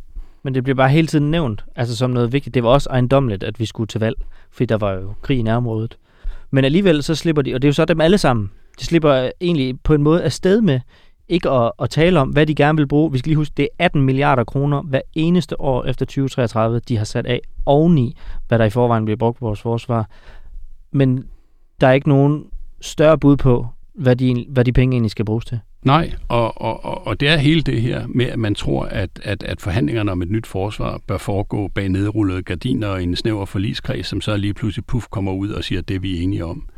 Men 0.42 0.54
det 0.54 0.62
bliver 0.62 0.74
bare 0.74 0.88
hele 0.88 1.06
tiden 1.06 1.30
nævnt, 1.30 1.64
altså 1.76 1.96
som 1.96 2.10
noget 2.10 2.32
vigtigt. 2.32 2.54
Det 2.54 2.62
var 2.62 2.68
også 2.68 2.90
ejendomligt, 2.90 3.42
at 3.42 3.60
vi 3.60 3.66
skulle 3.66 3.88
til 3.88 4.00
valg, 4.00 4.16
fordi 4.50 4.66
der 4.66 4.76
var 4.76 4.92
jo 4.92 5.14
krig 5.22 5.38
i 5.38 5.42
nærområdet. 5.42 5.98
Men 6.50 6.64
alligevel 6.64 7.02
så 7.02 7.14
slipper 7.14 7.42
de, 7.42 7.54
og 7.54 7.62
det 7.62 7.68
er 7.68 7.70
jo 7.70 7.74
så 7.74 7.84
dem 7.84 8.00
alle 8.00 8.18
sammen, 8.18 8.50
de 8.80 8.84
slipper 8.84 9.30
egentlig 9.40 9.80
på 9.80 9.94
en 9.94 10.02
måde 10.02 10.22
afsted 10.22 10.60
med 10.60 10.80
ikke 11.28 11.50
at, 11.50 11.72
at 11.82 11.90
tale 11.90 12.20
om, 12.20 12.28
hvad 12.28 12.46
de 12.46 12.54
gerne 12.54 12.76
vil 12.76 12.86
bruge. 12.86 13.12
Vi 13.12 13.18
skal 13.18 13.30
lige 13.30 13.36
huske, 13.36 13.52
det 13.56 13.62
er 13.62 13.84
18 13.84 14.02
milliarder 14.02 14.44
kroner 14.44 14.82
hver 14.82 15.00
eneste 15.14 15.60
år 15.60 15.84
efter 15.84 16.06
2033, 16.06 16.80
de 16.88 16.96
har 16.96 17.04
sat 17.04 17.26
af 17.26 17.40
oveni, 17.66 18.16
hvad 18.48 18.58
der 18.58 18.64
i 18.64 18.70
forvejen 18.70 19.04
bliver 19.04 19.16
brugt 19.16 19.38
på 19.38 19.46
vores 19.46 19.60
forsvar. 19.60 20.10
Men 20.92 21.24
der 21.80 21.86
er 21.86 21.92
ikke 21.92 22.08
nogen 22.08 22.44
større 22.80 23.18
bud 23.18 23.36
på, 23.36 23.66
hvad 23.94 24.16
de, 24.16 24.46
hvad 24.48 24.64
de 24.64 24.72
penge 24.72 24.94
egentlig 24.94 25.10
skal 25.10 25.24
bruges 25.24 25.44
til. 25.44 25.60
Nej, 25.82 26.12
og, 26.28 26.60
og, 26.60 27.06
og 27.06 27.20
det 27.20 27.28
er 27.28 27.36
hele 27.36 27.62
det 27.62 27.82
her 27.82 28.06
med, 28.08 28.26
at 28.26 28.38
man 28.38 28.54
tror, 28.54 28.84
at, 28.84 29.10
at, 29.22 29.42
at 29.42 29.60
forhandlingerne 29.60 30.12
om 30.12 30.22
et 30.22 30.30
nyt 30.30 30.46
forsvar 30.46 31.00
bør 31.06 31.18
foregå 31.18 31.68
bag 31.68 31.88
nedrullede 31.88 32.42
gardiner 32.42 32.88
og 32.88 33.02
en 33.02 33.16
snæver 33.16 33.44
forligskreds, 33.44 34.06
som 34.06 34.20
så 34.20 34.36
lige 34.36 34.54
pludselig 34.54 34.86
puff 34.86 35.06
kommer 35.10 35.32
ud 35.32 35.50
og 35.50 35.64
siger, 35.64 35.78
at 35.78 35.88
det 35.88 35.94
er 35.94 36.22
enige 36.22 36.44
om. 36.44 36.68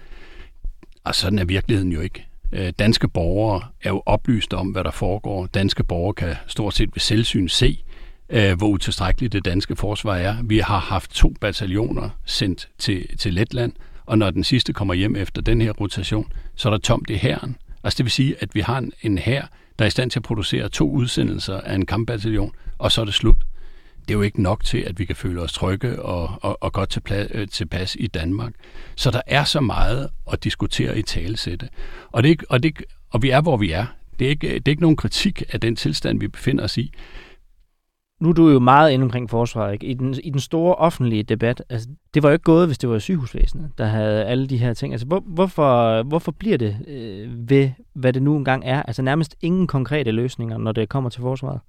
Og 1.04 1.14
sådan 1.14 1.38
er 1.38 1.44
virkeligheden 1.44 1.92
jo 1.92 2.00
ikke. 2.00 2.28
Øh, 2.52 2.72
danske 2.78 3.08
borgere 3.08 3.62
er 3.82 3.90
jo 3.90 4.02
oplyst 4.06 4.54
om, 4.54 4.68
hvad 4.68 4.84
der 4.84 4.90
foregår. 4.90 5.46
Danske 5.46 5.84
borgere 5.84 6.14
kan 6.14 6.34
stort 6.46 6.74
set 6.74 6.90
ved 6.94 7.00
selvsyn 7.00 7.48
se, 7.48 7.84
øh, 8.30 8.58
hvor 8.58 8.68
utilstrækkeligt 8.68 9.32
det 9.32 9.44
danske 9.44 9.76
forsvar 9.76 10.16
er. 10.16 10.36
Vi 10.44 10.58
har 10.58 10.78
haft 10.78 11.10
to 11.10 11.34
bataljoner 11.40 12.10
sendt 12.24 12.68
til, 12.78 13.16
til 13.18 13.34
Letland, 13.34 13.72
og 14.06 14.18
når 14.18 14.30
den 14.30 14.44
sidste 14.44 14.72
kommer 14.72 14.94
hjem 14.94 15.16
efter 15.16 15.42
den 15.42 15.60
her 15.60 15.72
rotation, 15.72 16.32
så 16.56 16.68
er 16.68 16.70
der 16.70 16.78
tomt 16.78 17.10
i 17.10 17.14
hæren. 17.14 17.56
Altså 17.84 17.96
det 17.96 18.04
vil 18.04 18.12
sige, 18.12 18.34
at 18.40 18.54
vi 18.54 18.60
har 18.60 18.78
en, 18.78 18.92
en 19.02 19.18
hær, 19.18 19.42
der 19.78 19.84
er 19.84 19.86
i 19.86 19.90
stand 19.90 20.10
til 20.10 20.18
at 20.18 20.22
producere 20.22 20.68
to 20.68 20.90
udsendelser 20.90 21.60
af 21.60 21.74
en 21.74 21.86
kampbataljon, 21.86 22.52
og 22.78 22.92
så 22.92 23.00
er 23.00 23.04
det 23.04 23.14
slut 23.14 23.36
det 24.08 24.14
er 24.14 24.18
jo 24.18 24.22
ikke 24.22 24.42
nok 24.42 24.64
til, 24.64 24.78
at 24.78 24.98
vi 24.98 25.04
kan 25.04 25.16
føle 25.16 25.42
os 25.42 25.52
trygge 25.52 26.02
og, 26.02 26.30
og, 26.42 26.58
og 26.60 26.72
godt 26.72 26.90
tilpas, 26.90 27.28
øh, 27.34 27.48
tilpas 27.48 27.96
i 28.00 28.06
Danmark. 28.06 28.52
Så 28.96 29.10
der 29.10 29.20
er 29.26 29.44
så 29.44 29.60
meget 29.60 30.08
at 30.32 30.44
diskutere 30.44 30.98
i 30.98 31.02
talesætte. 31.02 31.68
Og, 32.12 32.22
det, 32.22 32.44
og, 32.48 32.62
det, 32.62 32.82
og 33.10 33.22
vi 33.22 33.30
er, 33.30 33.40
hvor 33.40 33.56
vi 33.56 33.70
er. 33.70 33.86
Det 34.18 34.24
er, 34.24 34.28
ikke, 34.30 34.48
det 34.48 34.68
er 34.68 34.70
ikke 34.70 34.82
nogen 34.82 34.96
kritik 34.96 35.42
af 35.52 35.60
den 35.60 35.76
tilstand, 35.76 36.20
vi 36.20 36.28
befinder 36.28 36.64
os 36.64 36.78
i. 36.78 36.92
Nu 38.20 38.28
er 38.28 38.32
du 38.32 38.50
jo 38.50 38.58
meget 38.58 38.90
inde 38.90 39.04
omkring 39.04 39.30
forsvaret. 39.30 39.72
Ikke? 39.72 39.86
I, 39.86 39.94
den, 39.94 40.14
I 40.24 40.30
den 40.30 40.40
store 40.40 40.74
offentlige 40.74 41.22
debat, 41.22 41.62
altså, 41.68 41.88
det 42.14 42.22
var 42.22 42.28
jo 42.28 42.32
ikke 42.32 42.42
gået, 42.42 42.66
hvis 42.66 42.78
det 42.78 42.90
var 42.90 42.98
sygehusvæsenet, 42.98 43.70
der 43.78 43.86
havde 43.86 44.24
alle 44.24 44.46
de 44.46 44.58
her 44.58 44.74
ting. 44.74 44.92
Altså, 44.92 45.06
hvor, 45.06 45.22
hvorfor, 45.26 46.02
hvorfor 46.02 46.32
bliver 46.32 46.58
det 46.58 46.76
øh, 46.88 47.50
ved, 47.50 47.70
hvad 47.94 48.12
det 48.12 48.22
nu 48.22 48.36
engang 48.36 48.62
er? 48.66 48.82
Altså 48.82 49.02
nærmest 49.02 49.36
ingen 49.40 49.66
konkrete 49.66 50.10
løsninger, 50.10 50.58
når 50.58 50.72
det 50.72 50.88
kommer 50.88 51.10
til 51.10 51.20
forsvaret? 51.20 51.60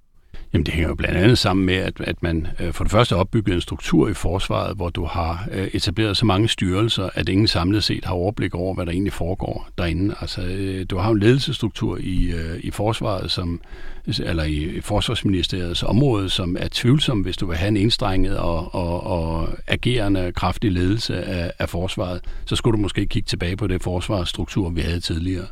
Jamen 0.52 0.66
det 0.66 0.74
hænger 0.74 0.88
jo 0.88 0.94
blandt 0.94 1.16
andet 1.16 1.38
sammen 1.38 1.66
med, 1.66 1.74
at, 1.74 2.00
at 2.00 2.22
man 2.22 2.46
øh, 2.60 2.72
for 2.72 2.84
det 2.84 2.90
første 2.90 3.14
har 3.14 3.20
opbygget 3.20 3.54
en 3.54 3.60
struktur 3.60 4.08
i 4.08 4.14
forsvaret, 4.14 4.76
hvor 4.76 4.88
du 4.88 5.04
har 5.04 5.48
øh, 5.52 5.68
etableret 5.72 6.16
så 6.16 6.26
mange 6.26 6.48
styrelser, 6.48 7.08
at 7.14 7.28
ingen 7.28 7.46
samlet 7.46 7.84
set 7.84 8.04
har 8.04 8.14
overblik 8.14 8.54
over, 8.54 8.74
hvad 8.74 8.86
der 8.86 8.92
egentlig 8.92 9.12
foregår 9.12 9.68
derinde. 9.78 10.14
Altså, 10.20 10.42
øh, 10.42 10.86
du 10.90 10.98
har 10.98 11.10
en 11.10 11.18
ledelsesstruktur 11.18 11.98
i, 12.00 12.30
øh, 12.30 12.60
i 12.60 12.70
forsvaret, 12.70 13.30
som, 13.30 13.60
eller 14.06 14.44
i 14.44 14.80
forsvarsministeriets 14.80 15.82
område, 15.82 16.28
som 16.28 16.56
er 16.60 16.68
tvivlsom, 16.70 17.20
hvis 17.20 17.36
du 17.36 17.46
vil 17.46 17.56
have 17.56 17.68
en 17.68 17.76
enstrenget 17.76 18.38
og, 18.38 18.74
og, 18.74 19.02
og 19.06 19.48
agerende 19.66 20.32
kraftig 20.32 20.72
ledelse 20.72 21.22
af, 21.22 21.52
af 21.58 21.68
forsvaret, 21.68 22.20
så 22.44 22.56
skulle 22.56 22.76
du 22.76 22.82
måske 22.82 23.06
kigge 23.06 23.26
tilbage 23.26 23.56
på 23.56 23.66
det 23.66 23.82
forsvarsstruktur, 23.82 24.70
vi 24.70 24.80
havde 24.80 25.00
tidligere. 25.00 25.46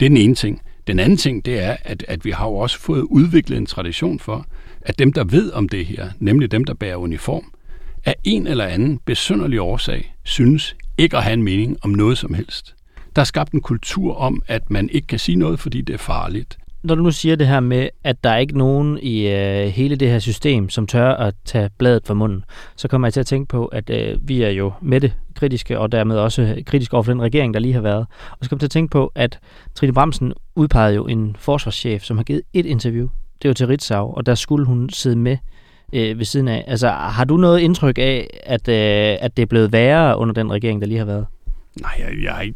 Det 0.00 0.06
er 0.06 0.10
den 0.10 0.16
ene 0.16 0.34
ting. 0.34 0.62
Den 0.86 0.98
anden 0.98 1.16
ting, 1.16 1.44
det 1.44 1.62
er, 1.62 1.76
at, 1.82 2.04
at 2.08 2.24
vi 2.24 2.30
har 2.30 2.46
jo 2.46 2.54
også 2.54 2.78
fået 2.78 3.02
udviklet 3.02 3.58
en 3.58 3.66
tradition 3.66 4.18
for, 4.18 4.46
at 4.80 4.98
dem, 4.98 5.12
der 5.12 5.24
ved 5.24 5.52
om 5.52 5.68
det 5.68 5.86
her, 5.86 6.08
nemlig 6.18 6.52
dem, 6.52 6.64
der 6.64 6.74
bærer 6.74 6.96
uniform, 6.96 7.52
af 8.04 8.14
en 8.24 8.46
eller 8.46 8.64
anden 8.64 8.98
besynderlig 9.04 9.60
årsag, 9.60 10.14
synes 10.24 10.76
ikke 10.98 11.16
at 11.16 11.22
have 11.22 11.34
en 11.34 11.42
mening 11.42 11.76
om 11.82 11.90
noget 11.90 12.18
som 12.18 12.34
helst. 12.34 12.74
Der 13.16 13.22
er 13.22 13.26
skabt 13.26 13.52
en 13.52 13.60
kultur 13.60 14.14
om, 14.14 14.42
at 14.46 14.70
man 14.70 14.88
ikke 14.88 15.06
kan 15.06 15.18
sige 15.18 15.36
noget, 15.36 15.60
fordi 15.60 15.80
det 15.80 15.94
er 15.94 15.98
farligt 15.98 16.58
når 16.84 16.94
du 16.94 17.02
nu 17.02 17.10
siger 17.10 17.36
det 17.36 17.46
her 17.46 17.60
med, 17.60 17.88
at 18.04 18.24
der 18.24 18.30
er 18.30 18.36
ikke 18.36 18.58
nogen 18.58 18.98
i 19.02 19.28
øh, 19.28 19.66
hele 19.66 19.96
det 19.96 20.08
her 20.08 20.18
system, 20.18 20.68
som 20.68 20.86
tør 20.86 21.10
at 21.10 21.34
tage 21.44 21.70
bladet 21.78 22.02
fra 22.06 22.14
munden, 22.14 22.44
så 22.76 22.88
kommer 22.88 23.08
jeg 23.08 23.12
til 23.12 23.20
at 23.20 23.26
tænke 23.26 23.48
på, 23.48 23.66
at 23.66 23.90
øh, 23.90 24.28
vi 24.28 24.42
er 24.42 24.50
jo 24.50 24.72
med 24.80 25.00
det 25.00 25.12
kritiske, 25.34 25.78
og 25.78 25.92
dermed 25.92 26.16
også 26.16 26.62
kritiske 26.66 26.94
over 26.94 27.02
for 27.02 27.12
den 27.12 27.22
regering, 27.22 27.54
der 27.54 27.60
lige 27.60 27.74
har 27.74 27.80
været. 27.80 28.06
Og 28.30 28.38
så 28.40 28.50
kommer 28.50 28.56
jeg 28.56 28.60
til 28.60 28.66
at 28.66 28.70
tænke 28.70 28.90
på, 28.90 29.12
at 29.14 29.38
Trine 29.74 29.92
Bramsen 29.92 30.32
udpegede 30.56 30.94
jo 30.94 31.06
en 31.06 31.36
forsvarschef, 31.38 32.02
som 32.02 32.16
har 32.16 32.24
givet 32.24 32.42
et 32.52 32.66
interview. 32.66 33.08
Det 33.42 33.48
var 33.48 33.54
til 33.54 33.66
Ritzau, 33.66 34.14
og 34.14 34.26
der 34.26 34.34
skulle 34.34 34.66
hun 34.66 34.90
sidde 34.90 35.16
med 35.16 35.36
øh, 35.92 36.18
ved 36.18 36.24
siden 36.24 36.48
af. 36.48 36.64
Altså, 36.66 36.88
har 36.88 37.24
du 37.24 37.36
noget 37.36 37.60
indtryk 37.60 37.98
af, 37.98 38.40
at, 38.42 38.68
øh, 38.68 39.16
at 39.20 39.36
det 39.36 39.42
er 39.42 39.46
blevet 39.46 39.72
værre 39.72 40.18
under 40.18 40.34
den 40.34 40.52
regering, 40.52 40.80
der 40.80 40.86
lige 40.86 40.98
har 40.98 41.04
været? 41.04 41.26
Nej, 41.80 41.94
jeg, 41.98 42.22
jeg, 42.22 42.54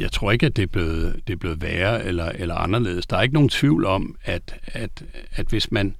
jeg 0.00 0.12
tror 0.12 0.32
ikke, 0.32 0.46
at 0.46 0.56
det 0.56 0.62
er 0.62 0.66
blevet, 0.66 1.20
det 1.26 1.32
er 1.32 1.36
blevet 1.36 1.62
værre 1.62 2.04
eller, 2.04 2.28
eller 2.28 2.54
anderledes. 2.54 3.06
Der 3.06 3.16
er 3.16 3.22
ikke 3.22 3.34
nogen 3.34 3.48
tvivl 3.48 3.84
om, 3.84 4.16
at, 4.24 4.60
at, 4.66 5.04
at 5.32 5.46
hvis, 5.46 5.72
man, 5.72 5.96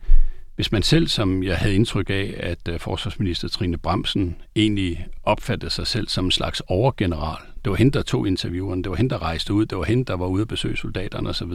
hvis 0.57 0.73
man 0.73 0.83
selv, 0.83 1.09
som 1.09 1.43
jeg 1.43 1.59
havde 1.59 1.75
indtryk 1.75 2.11
af, 2.11 2.35
at 2.37 2.69
øh, 2.69 2.81
forsvarsminister 2.81 3.49
Trine 3.49 3.79
Bremsen 3.79 4.37
egentlig 4.57 5.07
opfattede 5.23 5.71
sig 5.71 5.87
selv 5.87 6.09
som 6.09 6.25
en 6.25 6.31
slags 6.31 6.63
overgeneral. 6.67 7.43
Det 7.65 7.71
var 7.71 7.77
hende, 7.77 7.93
der 7.93 8.03
tog 8.03 8.29
interviewerne, 8.29 8.83
det 8.83 8.91
var 8.91 8.97
hende, 8.97 9.11
der 9.11 9.23
rejste 9.23 9.53
ud, 9.53 9.67
det 9.67 9.79
var 9.79 9.85
hende, 9.85 10.05
der 10.05 10.15
var 10.15 10.27
ude 10.27 10.43
at 10.43 10.49
besøge 10.49 10.77
soldaterne 10.77 11.29
osv., 11.29 11.53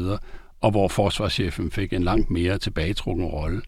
og 0.62 0.72
hvor 0.72 0.88
forsvarschefen 0.88 1.72
fik 1.72 1.94
en 1.94 2.04
langt 2.04 2.30
mere 2.30 2.58
tilbagetrukken 2.58 3.25
rolle 3.25 3.62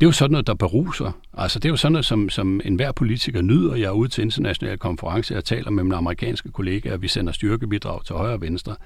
det 0.00 0.06
er 0.06 0.08
jo 0.08 0.12
sådan 0.12 0.32
noget, 0.32 0.46
der 0.46 0.54
beruser. 0.54 1.12
Altså, 1.34 1.58
det 1.58 1.64
er 1.64 1.70
jo 1.70 1.76
sådan 1.76 1.92
noget, 1.92 2.04
som, 2.04 2.28
som 2.28 2.60
enhver 2.64 2.92
politiker 2.92 3.42
nyder. 3.42 3.74
Jeg 3.74 3.86
er 3.86 3.90
ude 3.90 4.08
til 4.08 4.22
internationale 4.22 4.78
konferencer, 4.78 5.34
jeg 5.34 5.44
taler 5.44 5.70
med 5.70 5.84
mine 5.84 5.96
amerikanske 5.96 6.52
kollegaer, 6.52 6.96
vi 6.96 7.08
sender 7.08 7.32
styrkebidrag 7.32 8.04
til 8.04 8.16
højre 8.16 8.32
og 8.32 8.40
venstre. 8.40 8.76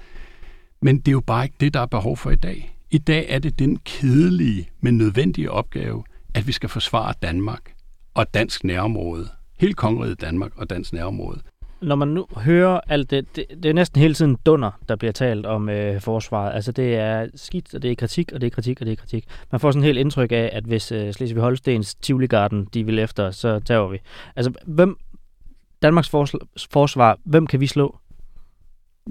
Men 0.81 0.97
det 0.97 1.07
er 1.07 1.11
jo 1.11 1.19
bare 1.19 1.45
ikke 1.45 1.55
det, 1.59 1.73
der 1.73 1.79
er 1.79 1.85
behov 1.85 2.17
for 2.17 2.31
i 2.31 2.35
dag. 2.35 2.77
I 2.91 2.97
dag 2.97 3.25
er 3.29 3.39
det 3.39 3.59
den 3.59 3.77
kedelige, 3.77 4.69
men 4.81 4.97
nødvendige 4.97 5.51
opgave, 5.51 6.03
at 6.33 6.47
vi 6.47 6.51
skal 6.51 6.69
forsvare 6.69 7.13
Danmark 7.21 7.73
og 8.13 8.33
dansk 8.33 8.63
nærområde. 8.63 9.27
Hele 9.59 9.73
kongeriget 9.73 10.21
Danmark 10.21 10.51
og 10.55 10.69
dansk 10.69 10.93
nærområde 10.93 11.41
når 11.81 11.95
man 11.95 12.07
nu 12.07 12.27
hører 12.35 12.79
alt 12.87 13.11
det, 13.11 13.35
det, 13.35 13.45
det 13.63 13.69
er 13.69 13.73
næsten 13.73 14.01
hele 14.01 14.13
tiden 14.13 14.37
dunder, 14.45 14.71
der 14.89 14.95
bliver 14.95 15.11
talt 15.11 15.45
om 15.45 15.69
øh, 15.69 16.01
forsvaret. 16.01 16.55
Altså 16.55 16.71
det 16.71 16.95
er 16.95 17.27
skidt, 17.35 17.75
og 17.75 17.81
det 17.81 17.91
er 17.91 17.95
kritik, 17.95 18.31
og 18.31 18.41
det 18.41 18.47
er 18.47 18.51
kritik, 18.51 18.81
og 18.81 18.85
det 18.85 18.91
er 18.91 18.95
kritik. 18.95 19.25
Man 19.51 19.59
får 19.59 19.71
sådan 19.71 19.83
helt 19.83 19.97
indtryk 19.97 20.31
af, 20.31 20.49
at 20.53 20.63
hvis 20.63 20.91
øh, 20.91 21.13
Slesvig 21.13 21.41
Holstens 21.41 21.95
Tivoli 21.95 22.27
Garden, 22.27 22.67
de 22.73 22.85
vil 22.85 22.99
efter, 22.99 23.31
så 23.31 23.59
tager 23.59 23.87
vi. 23.87 23.97
Altså 24.35 24.51
hvem, 24.65 24.97
Danmarks 25.81 26.09
forsvar, 26.69 27.19
hvem 27.23 27.47
kan 27.47 27.59
vi 27.59 27.67
slå? 27.67 27.97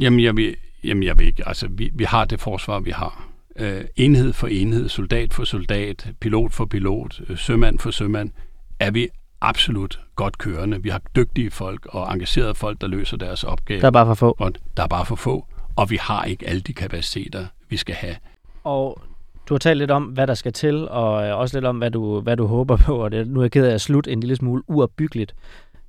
Jamen 0.00 0.20
jeg 0.20 0.36
vil, 0.36 0.56
jamen, 0.84 1.02
jeg 1.02 1.18
vil 1.18 1.26
ikke. 1.26 1.48
Altså 1.48 1.68
vi, 1.70 1.90
vi 1.94 2.04
har 2.04 2.24
det 2.24 2.40
forsvar, 2.40 2.80
vi 2.80 2.90
har. 2.90 3.28
Øh, 3.56 3.84
enhed 3.96 4.32
for 4.32 4.46
enhed, 4.46 4.88
soldat 4.88 5.34
for 5.34 5.44
soldat, 5.44 6.08
pilot 6.20 6.52
for 6.52 6.64
pilot, 6.64 7.20
øh, 7.28 7.38
sømand 7.38 7.78
for 7.78 7.90
sømand, 7.90 8.30
er 8.80 8.90
vi 8.90 9.08
absolut 9.48 10.00
godt 10.16 10.38
kørende. 10.38 10.82
Vi 10.82 10.88
har 10.88 11.00
dygtige 11.16 11.50
folk 11.50 11.86
og 11.86 12.12
engagerede 12.12 12.54
folk, 12.54 12.80
der 12.80 12.86
løser 12.86 13.16
deres 13.16 13.44
opgave. 13.44 13.80
Der 13.80 13.86
er 13.86 13.90
bare 13.90 14.06
for 14.06 14.14
få. 14.14 14.36
Og 14.38 14.52
der 14.76 14.82
er 14.82 14.86
bare 14.86 15.06
for 15.06 15.16
få, 15.16 15.46
og 15.76 15.90
vi 15.90 15.96
har 15.96 16.24
ikke 16.24 16.48
alle 16.48 16.60
de 16.60 16.74
kapaciteter, 16.74 17.46
vi 17.68 17.76
skal 17.76 17.94
have. 17.94 18.16
Og 18.64 19.00
du 19.48 19.54
har 19.54 19.58
talt 19.58 19.78
lidt 19.78 19.90
om, 19.90 20.04
hvad 20.04 20.26
der 20.26 20.34
skal 20.34 20.52
til, 20.52 20.88
og 20.88 21.26
øh, 21.26 21.38
også 21.38 21.56
lidt 21.56 21.64
om, 21.64 21.78
hvad 21.78 21.90
du, 21.90 22.20
hvad 22.20 22.36
du 22.36 22.46
håber 22.46 22.76
på, 22.76 23.04
og 23.04 23.10
det, 23.10 23.28
nu 23.28 23.40
er 23.40 23.44
jeg 23.44 23.50
ked 23.50 23.66
af 23.66 23.74
at 23.74 23.80
slutte 23.80 24.12
en 24.12 24.20
lille 24.20 24.36
smule 24.36 24.62
uopbyggeligt. 24.66 25.34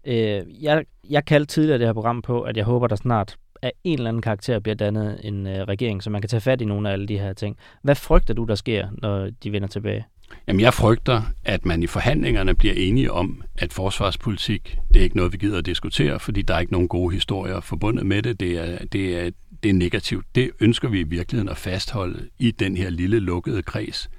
Øh, 0.05 0.63
jeg, 0.63 0.85
jeg 1.09 1.25
kaldte 1.25 1.53
tidligere 1.53 1.77
det 1.79 1.87
her 1.87 1.93
program 1.93 2.21
på, 2.21 2.41
at 2.41 2.57
jeg 2.57 2.65
håber, 2.65 2.87
der 2.87 2.95
snart 2.95 3.37
af 3.61 3.71
en 3.83 3.97
eller 3.97 4.09
anden 4.09 4.21
karakter 4.21 4.59
bliver 4.59 4.75
dannet 4.75 5.19
en 5.23 5.47
øh, 5.47 5.63
regering, 5.63 6.03
så 6.03 6.09
man 6.09 6.21
kan 6.21 6.29
tage 6.29 6.41
fat 6.41 6.61
i 6.61 6.65
nogle 6.65 6.89
af 6.89 6.93
alle 6.93 7.07
de 7.07 7.19
her 7.19 7.33
ting. 7.33 7.57
Hvad 7.81 7.95
frygter 7.95 8.33
du, 8.33 8.43
der 8.43 8.55
sker, 8.55 8.87
når 9.01 9.29
de 9.43 9.51
vender 9.51 9.67
tilbage? 9.67 10.05
Jamen, 10.47 10.59
jeg 10.59 10.73
frygter, 10.73 11.21
at 11.43 11.65
man 11.65 11.83
i 11.83 11.87
forhandlingerne 11.87 12.55
bliver 12.55 12.73
enige 12.77 13.11
om, 13.11 13.41
at 13.57 13.73
forsvarspolitik, 13.73 14.77
det 14.93 14.99
er 14.99 15.03
ikke 15.03 15.17
noget, 15.17 15.33
vi 15.33 15.37
gider 15.37 15.57
at 15.57 15.65
diskutere, 15.65 16.19
fordi 16.19 16.41
der 16.41 16.53
er 16.55 16.59
ikke 16.59 16.71
nogen 16.71 16.87
gode 16.87 17.13
historier 17.13 17.59
forbundet 17.59 18.05
med 18.05 18.21
det. 18.21 18.39
Det 18.39 18.51
er, 18.57 18.85
det 18.85 19.25
er, 19.25 19.29
det 19.63 19.69
er 19.69 19.73
negativt. 19.73 20.25
Det 20.35 20.51
ønsker 20.59 20.89
vi 20.89 20.99
i 20.99 21.03
virkeligheden 21.03 21.49
at 21.49 21.57
fastholde 21.57 22.27
i 22.39 22.51
den 22.51 22.77
her 22.77 22.89
lille 22.89 23.19
lukkede 23.19 23.61
kreds 23.61 24.09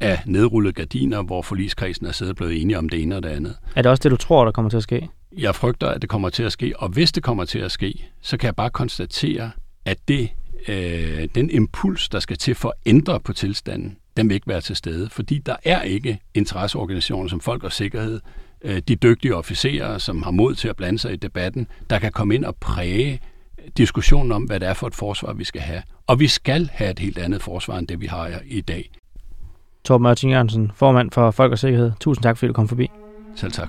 af 0.00 0.18
nedrullede 0.26 0.72
gardiner, 0.72 1.22
hvor 1.22 1.42
forligskredsen 1.42 2.06
er 2.06 2.12
siddet 2.12 2.36
blevet 2.36 2.62
enige 2.62 2.78
om 2.78 2.88
det 2.88 3.02
ene 3.02 3.16
og 3.16 3.22
det 3.22 3.28
andet. 3.28 3.56
Er 3.76 3.82
det 3.82 3.90
også 3.90 4.02
det, 4.02 4.10
du 4.10 4.16
tror, 4.16 4.44
der 4.44 4.52
kommer 4.52 4.68
til 4.68 4.76
at 4.76 4.82
ske? 4.82 5.08
Jeg 5.38 5.54
frygter, 5.54 5.88
at 5.88 6.02
det 6.02 6.10
kommer 6.10 6.28
til 6.28 6.42
at 6.42 6.52
ske, 6.52 6.72
og 6.76 6.88
hvis 6.88 7.12
det 7.12 7.22
kommer 7.22 7.44
til 7.44 7.58
at 7.58 7.72
ske, 7.72 8.10
så 8.22 8.36
kan 8.36 8.46
jeg 8.46 8.56
bare 8.56 8.70
konstatere, 8.70 9.50
at 9.84 10.08
det, 10.08 10.30
øh, 10.68 11.28
den 11.34 11.50
impuls, 11.50 12.08
der 12.08 12.20
skal 12.20 12.36
til 12.36 12.54
for 12.54 12.68
at 12.68 12.74
ændre 12.86 13.20
på 13.20 13.32
tilstanden, 13.32 13.96
den 14.16 14.28
vil 14.28 14.34
ikke 14.34 14.48
være 14.48 14.60
til 14.60 14.76
stede, 14.76 15.10
fordi 15.10 15.38
der 15.38 15.56
er 15.64 15.82
ikke 15.82 16.18
interesseorganisationer 16.34 17.28
som 17.28 17.40
Folk 17.40 17.64
og 17.64 17.72
Sikkerhed, 17.72 18.20
øh, 18.64 18.82
de 18.88 18.96
dygtige 18.96 19.36
officerer, 19.36 19.98
som 19.98 20.22
har 20.22 20.30
mod 20.30 20.54
til 20.54 20.68
at 20.68 20.76
blande 20.76 20.98
sig 20.98 21.12
i 21.12 21.16
debatten, 21.16 21.66
der 21.90 21.98
kan 21.98 22.12
komme 22.12 22.34
ind 22.34 22.44
og 22.44 22.56
præge 22.56 23.20
diskussionen 23.76 24.32
om, 24.32 24.42
hvad 24.42 24.60
det 24.60 24.68
er 24.68 24.74
for 24.74 24.86
et 24.86 24.94
forsvar, 24.94 25.32
vi 25.32 25.44
skal 25.44 25.60
have. 25.60 25.82
Og 26.06 26.20
vi 26.20 26.26
skal 26.28 26.70
have 26.72 26.90
et 26.90 26.98
helt 26.98 27.18
andet 27.18 27.42
forsvar, 27.42 27.78
end 27.78 27.88
det 27.88 28.00
vi 28.00 28.06
har 28.06 28.40
i 28.44 28.60
dag. 28.60 28.90
Torben 29.84 30.02
Martin 30.02 30.30
Jørgensen, 30.30 30.72
formand 30.74 31.10
for 31.10 31.30
Folk 31.30 31.52
og 31.52 31.58
Sikkerhed. 31.58 31.92
Tusind 32.00 32.22
tak, 32.22 32.38
fordi 32.38 32.48
du 32.48 32.52
kom 32.52 32.68
forbi. 32.68 32.90
Selv 33.36 33.52
tak. 33.52 33.68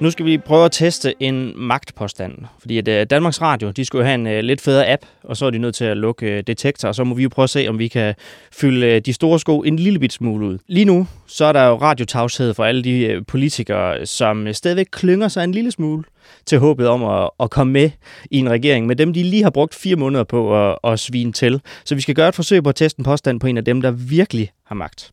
Nu 0.00 0.10
skal 0.10 0.26
vi 0.26 0.38
prøve 0.38 0.64
at 0.64 0.72
teste 0.72 1.14
en 1.20 1.52
magtpåstand. 1.56 2.34
Fordi 2.58 2.78
at 2.78 2.88
øh, 2.88 3.06
Danmarks 3.10 3.42
Radio, 3.42 3.70
de 3.70 3.84
skulle 3.84 4.04
have 4.04 4.14
en 4.14 4.26
øh, 4.26 4.40
lidt 4.40 4.60
federe 4.60 4.92
app, 4.92 5.02
og 5.22 5.36
så 5.36 5.46
er 5.46 5.50
de 5.50 5.58
nødt 5.58 5.74
til 5.74 5.84
at 5.84 5.96
lukke 5.96 6.26
øh, 6.26 6.42
detektor, 6.46 6.88
og 6.88 6.94
så 6.94 7.04
må 7.04 7.14
vi 7.14 7.22
jo 7.22 7.28
prøve 7.28 7.44
at 7.44 7.50
se, 7.50 7.66
om 7.68 7.78
vi 7.78 7.88
kan 7.88 8.14
fylde 8.52 9.00
de 9.00 9.12
store 9.12 9.38
sko 9.38 9.60
en 9.62 9.76
lille 9.76 9.98
bit 9.98 10.12
smule 10.12 10.46
ud. 10.46 10.58
Lige 10.66 10.84
nu, 10.84 11.06
så 11.26 11.44
er 11.44 11.52
der 11.52 11.66
jo 11.66 11.74
radiotavshed 11.74 12.54
for 12.54 12.64
alle 12.64 12.84
de 12.84 13.24
politikere, 13.28 14.06
som 14.06 14.52
stadigvæk 14.52 14.86
klynger 14.92 15.28
sig 15.28 15.44
en 15.44 15.52
lille 15.52 15.70
smule 15.70 16.04
til 16.46 16.58
håbet 16.58 16.88
om 16.88 17.04
at, 17.04 17.30
at 17.40 17.50
komme 17.50 17.72
med 17.72 17.90
i 18.30 18.38
en 18.38 18.50
regering 18.50 18.86
med 18.86 18.96
dem, 18.96 19.12
de 19.12 19.22
lige 19.22 19.42
har 19.42 19.50
brugt 19.50 19.74
fire 19.74 19.96
måneder 19.96 20.24
på 20.24 20.70
at, 20.70 20.78
at 20.84 21.00
svine 21.00 21.32
til. 21.32 21.60
Så 21.84 21.94
vi 21.94 22.00
skal 22.00 22.14
gøre 22.14 22.28
et 22.28 22.34
forsøg 22.34 22.62
på 22.62 22.68
at 22.68 22.76
teste 22.76 23.00
en 23.00 23.04
påstand 23.04 23.40
på 23.40 23.46
en 23.46 23.56
af 23.56 23.64
dem, 23.64 23.80
der 23.82 23.90
virkelig 23.90 24.50
har 24.66 24.74
magt. 24.74 25.12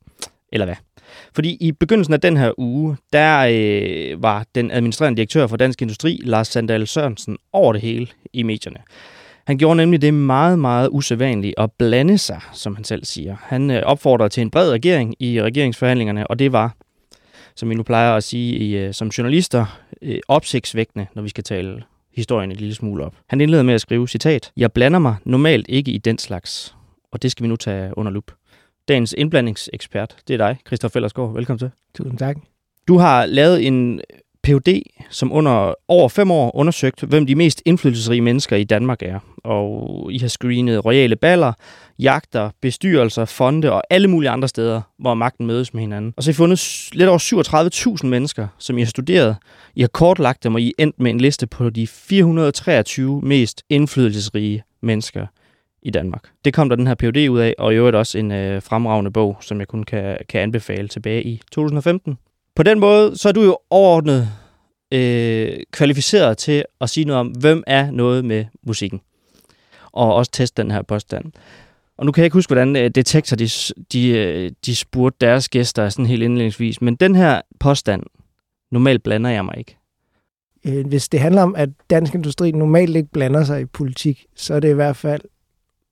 Eller 0.51 0.65
hvad? 0.65 0.75
Fordi 1.35 1.57
i 1.59 1.71
begyndelsen 1.71 2.13
af 2.13 2.21
den 2.21 2.37
her 2.37 2.51
uge, 2.57 2.97
der 3.13 3.47
øh, 3.51 4.23
var 4.23 4.45
den 4.55 4.71
administrerende 4.71 5.17
direktør 5.17 5.47
for 5.47 5.57
Dansk 5.57 5.81
Industri, 5.81 6.19
Lars 6.23 6.47
Sandal 6.47 6.87
Sørensen, 6.87 7.37
over 7.53 7.73
det 7.73 7.81
hele 7.81 8.07
i 8.33 8.43
medierne. 8.43 8.79
Han 9.47 9.57
gjorde 9.57 9.77
nemlig 9.77 10.01
det 10.01 10.13
meget, 10.13 10.59
meget 10.59 10.89
usædvanligt 10.91 11.53
at 11.57 11.71
blande 11.71 12.17
sig, 12.17 12.41
som 12.53 12.75
han 12.75 12.83
selv 12.83 13.05
siger. 13.05 13.35
Han 13.41 13.71
øh, 13.71 13.83
opfordrede 13.85 14.29
til 14.29 14.41
en 14.41 14.51
bred 14.51 14.71
regering 14.71 15.15
i 15.19 15.41
regeringsforhandlingerne, 15.41 16.27
og 16.27 16.39
det 16.39 16.51
var, 16.51 16.75
som 17.55 17.69
vi 17.69 17.75
nu 17.75 17.83
plejer 17.83 18.13
at 18.13 18.23
sige 18.23 18.55
i, 18.55 18.77
øh, 18.77 18.93
som 18.93 19.07
journalister, 19.07 19.79
øh, 20.01 20.19
opsigtsvækkende, 20.27 21.07
når 21.15 21.21
vi 21.21 21.29
skal 21.29 21.43
tale 21.43 21.83
historien 22.15 22.51
en 22.51 22.57
lille 22.57 22.75
smule 22.75 23.05
op. 23.05 23.15
Han 23.29 23.41
indleder 23.41 23.63
med 23.63 23.73
at 23.73 23.81
skrive, 23.81 24.07
citat, 24.07 24.51
Jeg 24.57 24.71
blander 24.71 24.99
mig 24.99 25.15
normalt 25.25 25.65
ikke 25.69 25.91
i 25.91 25.97
den 25.97 26.17
slags, 26.17 26.75
og 27.11 27.21
det 27.21 27.31
skal 27.31 27.43
vi 27.43 27.47
nu 27.47 27.55
tage 27.55 27.97
under 27.97 28.11
lup. 28.11 28.31
Dagens 28.87 29.15
indblandingsekspert, 29.17 30.15
det 30.27 30.33
er 30.33 30.37
dig, 30.37 30.57
Christoffer 30.67 30.93
Fellersgaard. 30.93 31.33
Velkommen 31.33 31.59
til. 31.59 31.71
Tusind 31.95 32.17
tak. 32.17 32.37
Du 32.87 32.97
har 32.97 33.25
lavet 33.25 33.67
en 33.67 34.01
PhD, 34.43 34.81
som 35.09 35.33
under 35.33 35.73
over 35.87 36.09
fem 36.09 36.31
år 36.31 36.55
undersøgt, 36.55 37.01
hvem 37.01 37.25
de 37.25 37.35
mest 37.35 37.61
indflydelsesrige 37.65 38.21
mennesker 38.21 38.55
i 38.55 38.63
Danmark 38.63 39.03
er. 39.03 39.19
Og 39.43 40.09
I 40.11 40.17
har 40.17 40.27
screenet 40.27 40.85
royale 40.85 41.15
baller, 41.15 41.53
jagter, 41.99 42.49
bestyrelser, 42.61 43.25
fonde 43.25 43.71
og 43.71 43.83
alle 43.89 44.07
mulige 44.07 44.29
andre 44.29 44.47
steder, 44.47 44.81
hvor 44.99 45.13
magten 45.13 45.47
mødes 45.47 45.73
med 45.73 45.81
hinanden. 45.81 46.13
Og 46.17 46.23
så 46.23 46.29
har 46.29 46.33
I 46.33 46.35
fundet 46.35 46.89
lidt 46.93 47.09
over 47.09 47.97
37.000 48.01 48.07
mennesker, 48.07 48.47
som 48.57 48.77
I 48.77 48.81
har 48.81 48.87
studeret. 48.87 49.37
I 49.75 49.81
har 49.81 49.87
kortlagt 49.87 50.43
dem, 50.43 50.53
og 50.53 50.61
I 50.61 50.67
er 50.67 50.83
endt 50.83 50.99
med 50.99 51.11
en 51.11 51.21
liste 51.21 51.47
på 51.47 51.69
de 51.69 51.87
423 51.87 53.21
mest 53.21 53.63
indflydelsesrige 53.69 54.63
mennesker 54.81 55.27
i 55.85 55.89
Danmark. 55.89 56.23
Det 56.45 56.53
kom 56.53 56.69
der 56.69 56.75
den 56.75 56.87
her 56.87 56.95
PhD 56.95 57.29
ud 57.29 57.39
af, 57.39 57.55
og 57.57 57.73
i 57.73 57.75
øvrigt 57.75 57.95
også 57.95 58.17
en 58.17 58.31
øh, 58.31 58.61
fremragende 58.61 59.11
bog, 59.11 59.37
som 59.41 59.59
jeg 59.59 59.67
kun 59.67 59.83
kan, 59.83 60.17
kan 60.29 60.41
anbefale 60.41 60.87
tilbage 60.87 61.23
i 61.23 61.41
2015. 61.51 62.17
På 62.55 62.63
den 62.63 62.79
måde, 62.79 63.17
så 63.17 63.29
er 63.29 63.33
du 63.33 63.41
jo 63.41 63.57
overordnet 63.69 64.29
øh, 64.91 65.57
kvalificeret 65.71 66.37
til 66.37 66.63
at 66.81 66.89
sige 66.89 67.05
noget 67.05 67.19
om, 67.19 67.27
hvem 67.27 67.63
er 67.67 67.91
noget 67.91 68.25
med 68.25 68.45
musikken. 68.63 69.01
Og 69.91 70.15
også 70.15 70.31
teste 70.31 70.61
den 70.61 70.71
her 70.71 70.81
påstand. 70.81 71.25
Og 71.97 72.05
nu 72.05 72.11
kan 72.11 72.21
jeg 72.21 72.25
ikke 72.25 72.37
huske, 72.37 72.49
hvordan 72.49 72.75
øh, 72.75 72.89
Detektor 72.89 73.35
de, 73.35 73.49
de, 73.93 74.09
øh, 74.09 74.51
de 74.65 74.75
spurgte 74.75 75.25
deres 75.25 75.49
gæster 75.49 75.89
sådan 75.89 76.05
helt 76.05 76.23
indledningsvis, 76.23 76.81
men 76.81 76.95
den 76.95 77.15
her 77.15 77.41
påstand, 77.59 78.03
normalt 78.71 79.03
blander 79.03 79.29
jeg 79.29 79.45
mig 79.45 79.55
ikke. 79.57 79.77
Øh, 80.65 80.87
hvis 80.87 81.09
det 81.09 81.19
handler 81.19 81.41
om, 81.41 81.55
at 81.55 81.69
dansk 81.89 82.15
industri 82.15 82.51
normalt 82.51 82.95
ikke 82.95 83.09
blander 83.11 83.43
sig 83.43 83.61
i 83.61 83.65
politik, 83.65 84.25
så 84.35 84.53
er 84.53 84.59
det 84.59 84.69
i 84.69 84.73
hvert 84.73 84.95
fald 84.95 85.21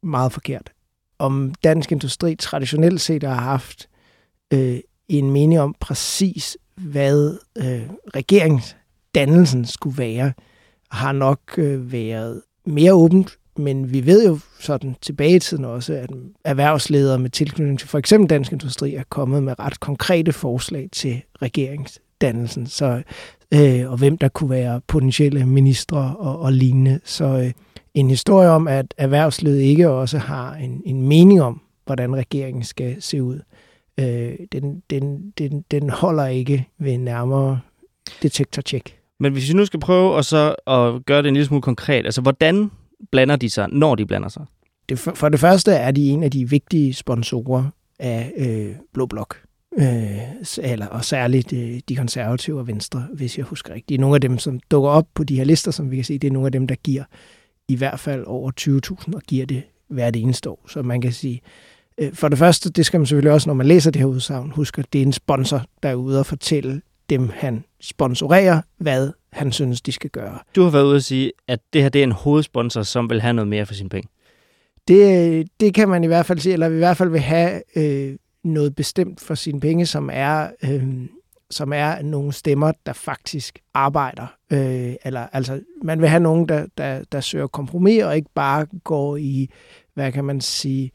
meget 0.03 0.31
forkert. 0.31 0.71
Om 1.19 1.53
dansk 1.63 1.91
industri 1.91 2.35
traditionelt 2.35 3.01
set 3.01 3.23
har 3.23 3.33
haft 3.41 3.89
øh, 4.53 4.79
en 5.09 5.31
mening 5.31 5.59
om 5.59 5.75
præcis, 5.79 6.57
hvad 6.75 7.37
øh, 7.57 7.81
regeringsdannelsen 8.15 9.65
skulle 9.65 9.97
være, 9.97 10.33
har 10.91 11.11
nok 11.11 11.39
øh, 11.57 11.91
været 11.91 12.41
mere 12.65 12.93
åbent, 12.93 13.37
men 13.57 13.93
vi 13.93 14.05
ved 14.05 14.27
jo 14.27 14.39
sådan 14.59 14.95
tilbage 15.01 15.35
i 15.35 15.39
tiden 15.39 15.65
også, 15.65 15.93
at 15.93 16.09
erhvervsledere 16.43 17.19
med 17.19 17.29
tilknytning 17.29 17.79
til 17.79 17.87
for 17.87 17.97
eksempel 17.97 18.29
dansk 18.29 18.51
industri 18.51 18.95
er 18.95 19.03
kommet 19.09 19.43
med 19.43 19.59
ret 19.59 19.79
konkrete 19.79 20.33
forslag 20.33 20.89
til 20.91 21.21
regeringsdannelsen, 21.41 22.67
så, 22.67 23.01
øh, 23.53 23.91
og 23.91 23.97
hvem 23.97 24.17
der 24.17 24.27
kunne 24.27 24.49
være 24.49 24.81
potentielle 24.87 25.45
ministre 25.45 26.15
og, 26.19 26.39
og 26.39 26.53
lignende. 26.53 26.99
Så 27.05 27.25
øh, 27.25 27.51
en 27.93 28.09
historie 28.09 28.49
om, 28.49 28.67
at 28.67 28.93
erhvervslivet 28.97 29.61
ikke 29.61 29.89
også 29.89 30.17
har 30.17 30.55
en, 30.55 30.81
en 30.85 31.07
mening 31.07 31.41
om, 31.41 31.61
hvordan 31.85 32.15
regeringen 32.15 32.63
skal 32.63 33.01
se 33.01 33.23
ud, 33.23 33.39
øh, 33.99 34.33
den, 34.51 34.83
den, 34.89 35.33
den, 35.37 35.65
den 35.71 35.89
holder 35.89 36.25
ikke 36.25 36.67
ved 36.79 36.97
nærmere 36.97 37.59
detektortjek. 38.21 38.97
Men 39.19 39.33
hvis 39.33 39.49
vi 39.49 39.53
nu 39.53 39.65
skal 39.65 39.79
prøve 39.79 40.17
at, 40.17 40.25
så, 40.25 40.55
at 40.67 41.05
gøre 41.05 41.21
det 41.21 41.27
en 41.27 41.33
lille 41.33 41.47
smule 41.47 41.61
konkret, 41.61 42.05
altså 42.05 42.21
hvordan 42.21 42.71
blander 43.11 43.35
de 43.35 43.49
sig, 43.49 43.67
når 43.71 43.95
de 43.95 44.05
blander 44.05 44.29
sig? 44.29 44.45
Det, 44.89 44.99
for, 44.99 45.13
for 45.13 45.29
det 45.29 45.39
første 45.39 45.71
er 45.71 45.91
de 45.91 46.09
en 46.09 46.23
af 46.23 46.31
de 46.31 46.49
vigtige 46.49 46.93
sponsorer 46.93 47.65
af 47.99 48.31
øh, 48.37 48.75
Blå 48.93 49.05
Blok. 49.05 49.37
Øh, 49.77 50.17
eller, 50.57 50.87
og 50.87 51.05
særligt 51.05 51.53
øh, 51.53 51.79
de 51.89 51.95
konservative 51.95 52.59
og 52.59 52.67
venstre, 52.67 53.07
hvis 53.13 53.37
jeg 53.37 53.45
husker 53.45 53.73
rigtigt. 53.73 53.99
Nogle 53.99 54.15
af 54.15 54.21
dem, 54.21 54.37
som 54.37 54.59
dukker 54.71 54.89
op 54.89 55.07
på 55.13 55.23
de 55.23 55.35
her 55.35 55.43
lister, 55.43 55.71
som 55.71 55.91
vi 55.91 55.95
kan 55.95 56.05
se, 56.05 56.19
det 56.19 56.27
er 56.27 56.31
nogle 56.31 56.45
af 56.45 56.51
dem, 56.51 56.67
der 56.67 56.75
giver 56.75 57.03
i 57.67 57.75
hvert 57.75 57.99
fald 57.99 58.23
over 58.27 58.51
20.000 59.07 59.15
og 59.15 59.21
giver 59.21 59.45
det 59.45 59.63
hvert 59.87 60.15
eneste 60.15 60.49
år. 60.49 60.65
Så 60.67 60.81
man 60.81 61.01
kan 61.01 61.11
sige, 61.11 61.41
øh, 61.97 62.13
for 62.13 62.27
det 62.27 62.37
første, 62.37 62.69
det 62.69 62.85
skal 62.85 62.99
man 62.99 63.07
selvfølgelig 63.07 63.31
også, 63.31 63.49
når 63.49 63.53
man 63.53 63.65
læser 63.67 63.91
det 63.91 63.99
her 63.99 64.07
udsagn, 64.07 64.51
huske, 64.51 64.79
at 64.79 64.93
det 64.93 65.01
er 65.01 65.05
en 65.05 65.13
sponsor, 65.13 65.65
der 65.83 65.89
er 65.89 65.95
ude 65.95 66.19
og 66.19 66.25
fortælle 66.25 66.81
dem, 67.09 67.29
han 67.33 67.63
sponsorerer, 67.81 68.61
hvad 68.77 69.11
han 69.31 69.51
synes, 69.51 69.81
de 69.81 69.91
skal 69.91 70.09
gøre. 70.09 70.39
Du 70.55 70.63
har 70.63 70.69
været 70.69 70.83
ude 70.83 70.95
at 70.95 71.03
sige, 71.03 71.31
at 71.47 71.59
det 71.73 71.81
her 71.81 71.89
det 71.89 71.99
er 71.99 72.03
en 72.03 72.11
hovedsponsor, 72.11 72.83
som 72.83 73.09
vil 73.09 73.21
have 73.21 73.33
noget 73.33 73.47
mere 73.47 73.65
for 73.65 73.73
sine 73.73 73.89
penge. 73.89 74.09
Det, 74.87 75.47
det 75.59 75.73
kan 75.73 75.89
man 75.89 76.03
i 76.03 76.07
hvert 76.07 76.25
fald 76.25 76.39
sige, 76.39 76.53
eller 76.53 76.67
i 76.67 76.77
hvert 76.77 76.97
fald 76.97 77.09
vil 77.09 77.21
have 77.21 77.61
øh, 77.75 78.15
noget 78.43 78.75
bestemt 78.75 79.21
for 79.21 79.35
sine 79.35 79.59
penge, 79.59 79.85
som 79.85 80.09
er, 80.13 80.47
øh, 80.63 80.83
som 81.53 81.73
er 81.73 82.01
nogle 82.01 82.33
stemmer, 82.33 82.71
der 82.85 82.93
faktisk 82.93 83.59
arbejder. 83.73 84.27
Øh, 84.51 84.93
eller, 85.03 85.27
altså, 85.33 85.61
man 85.83 86.01
vil 86.01 86.09
have 86.09 86.19
nogen, 86.19 86.49
der, 86.49 86.65
der, 86.77 87.03
der 87.11 87.21
søger 87.21 87.47
kompromis, 87.47 88.03
og 88.03 88.15
ikke 88.15 88.29
bare 88.35 88.65
går 88.83 89.17
i, 89.17 89.49
hvad 89.93 90.11
kan 90.11 90.25
man 90.25 90.41
sige, 90.41 90.91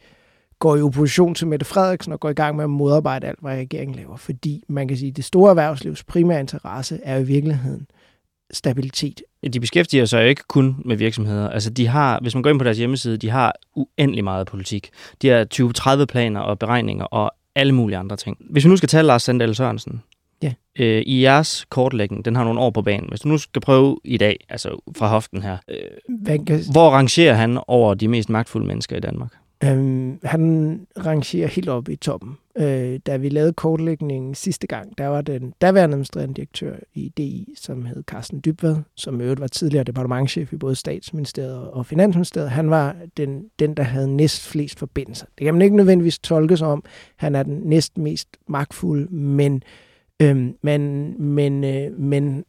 går 0.58 0.76
i 0.76 0.82
opposition 0.82 1.34
til 1.34 1.46
Mette 1.46 1.66
Frederiksen 1.66 2.12
og 2.12 2.20
går 2.20 2.28
i 2.30 2.34
gang 2.34 2.56
med 2.56 2.64
at 2.64 2.70
modarbejde 2.70 3.26
alt, 3.26 3.38
hvad 3.40 3.56
regeringen 3.56 3.96
laver. 3.96 4.16
Fordi 4.16 4.64
man 4.68 4.88
kan 4.88 4.96
sige, 4.96 5.10
at 5.10 5.16
det 5.16 5.24
store 5.24 5.50
erhvervslivs 5.50 6.04
primære 6.04 6.40
interesse 6.40 7.00
er 7.02 7.18
i 7.18 7.24
virkeligheden 7.24 7.86
stabilitet. 8.50 9.22
De 9.52 9.60
beskæftiger 9.60 10.04
sig 10.04 10.22
jo 10.22 10.26
ikke 10.26 10.42
kun 10.48 10.76
med 10.84 10.96
virksomheder. 10.96 11.48
Altså 11.48 11.70
de 11.70 11.86
har, 11.86 12.18
hvis 12.20 12.34
man 12.34 12.42
går 12.42 12.50
ind 12.50 12.58
på 12.58 12.64
deres 12.64 12.78
hjemmeside, 12.78 13.16
de 13.16 13.30
har 13.30 13.54
uendelig 13.74 14.24
meget 14.24 14.46
politik. 14.46 14.90
De 15.22 15.28
har 15.28 16.00
20-30 16.02 16.04
planer 16.04 16.40
og 16.40 16.58
beregninger 16.58 17.04
og 17.04 17.34
alle 17.54 17.72
mulige 17.74 17.96
andre 17.96 18.16
ting. 18.16 18.36
Hvis 18.50 18.64
vi 18.64 18.68
nu 18.68 18.76
skal 18.76 18.88
tage 18.88 19.02
Lars 19.02 19.22
Sandal 19.22 19.54
Sørensen, 19.54 20.02
Ja. 20.42 20.52
øh, 20.78 21.02
i 21.07 21.23
jeres 21.23 21.66
kortlægning, 21.68 22.25
den 22.25 22.37
har 22.37 22.45
nogle 22.45 22.61
år 22.61 22.71
på 22.71 22.83
banen. 22.83 23.09
Hvis 23.09 23.21
du 23.21 23.28
nu 23.28 23.38
skal 23.38 23.62
prøve 23.62 23.99
i 24.04 24.16
dag, 24.16 24.37
altså 24.49 24.92
fra 24.97 25.09
hoften 25.09 25.42
her, 25.42 25.57
øh, 25.68 25.76
Hvad 26.23 26.38
kan, 26.47 26.61
hvor 26.73 26.90
rangerer 26.90 27.35
han 27.35 27.59
over 27.66 27.95
de 27.95 28.09
mest 28.09 28.28
magtfulde 28.28 28.66
mennesker 28.66 28.97
i 28.97 29.00
Danmark? 29.00 29.33
Øhm, 29.64 30.18
han 30.25 30.87
rangerer 31.04 31.49
helt 31.49 31.68
op 31.68 31.88
i 31.88 31.97
toppen. 31.97 32.37
Øh, 32.59 33.00
da 33.07 33.16
vi 33.16 33.28
lavede 33.28 33.52
kortlægningen 33.52 34.35
sidste 34.35 34.66
gang, 34.66 34.99
der 34.99 35.07
var 35.07 35.21
den 35.21 35.54
daværende 35.61 35.92
administrerende 35.92 36.35
direktør 36.35 36.76
i 36.95 37.12
DI, 37.16 37.54
som 37.57 37.85
hed 37.85 38.02
Carsten 38.02 38.40
Dybvad, 38.45 38.76
som 38.95 39.21
i 39.21 39.23
øvrigt 39.23 39.40
var 39.40 39.47
tidligere 39.47 39.85
departementchef 39.85 40.52
i 40.52 40.57
både 40.57 40.75
statsministeriet 40.75 41.71
og 41.71 41.87
finansministeriet. 41.87 42.50
Han 42.50 42.71
var 42.71 42.97
den, 43.16 43.45
den, 43.59 43.75
der 43.75 43.83
havde 43.83 44.16
næst 44.16 44.49
flest 44.49 44.78
forbindelser. 44.78 45.26
Det 45.38 45.45
kan 45.45 45.54
man 45.54 45.62
ikke 45.62 45.76
nødvendigvis 45.76 46.18
tolke 46.18 46.57
som 46.57 46.68
om, 46.68 46.85
han 47.16 47.35
er 47.35 47.42
den 47.42 47.61
næst 47.64 47.99
mest 47.99 48.28
magtfulde, 48.49 49.14
men, 49.14 49.62
øhm, 50.22 50.56
men, 50.62 51.14
men, 51.22 51.64
øh, 51.64 51.98
men 51.98 52.44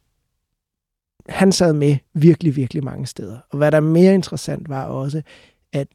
han 1.30 1.52
sad 1.52 1.74
med 1.74 1.98
virkelig, 2.14 2.56
virkelig 2.56 2.84
mange 2.84 3.06
steder. 3.06 3.38
Og 3.50 3.58
hvad 3.58 3.72
der 3.72 3.78
er 3.78 3.82
mere 3.82 4.14
interessant 4.14 4.70
var 4.70 4.86
også, 4.86 5.22
at 5.74 5.88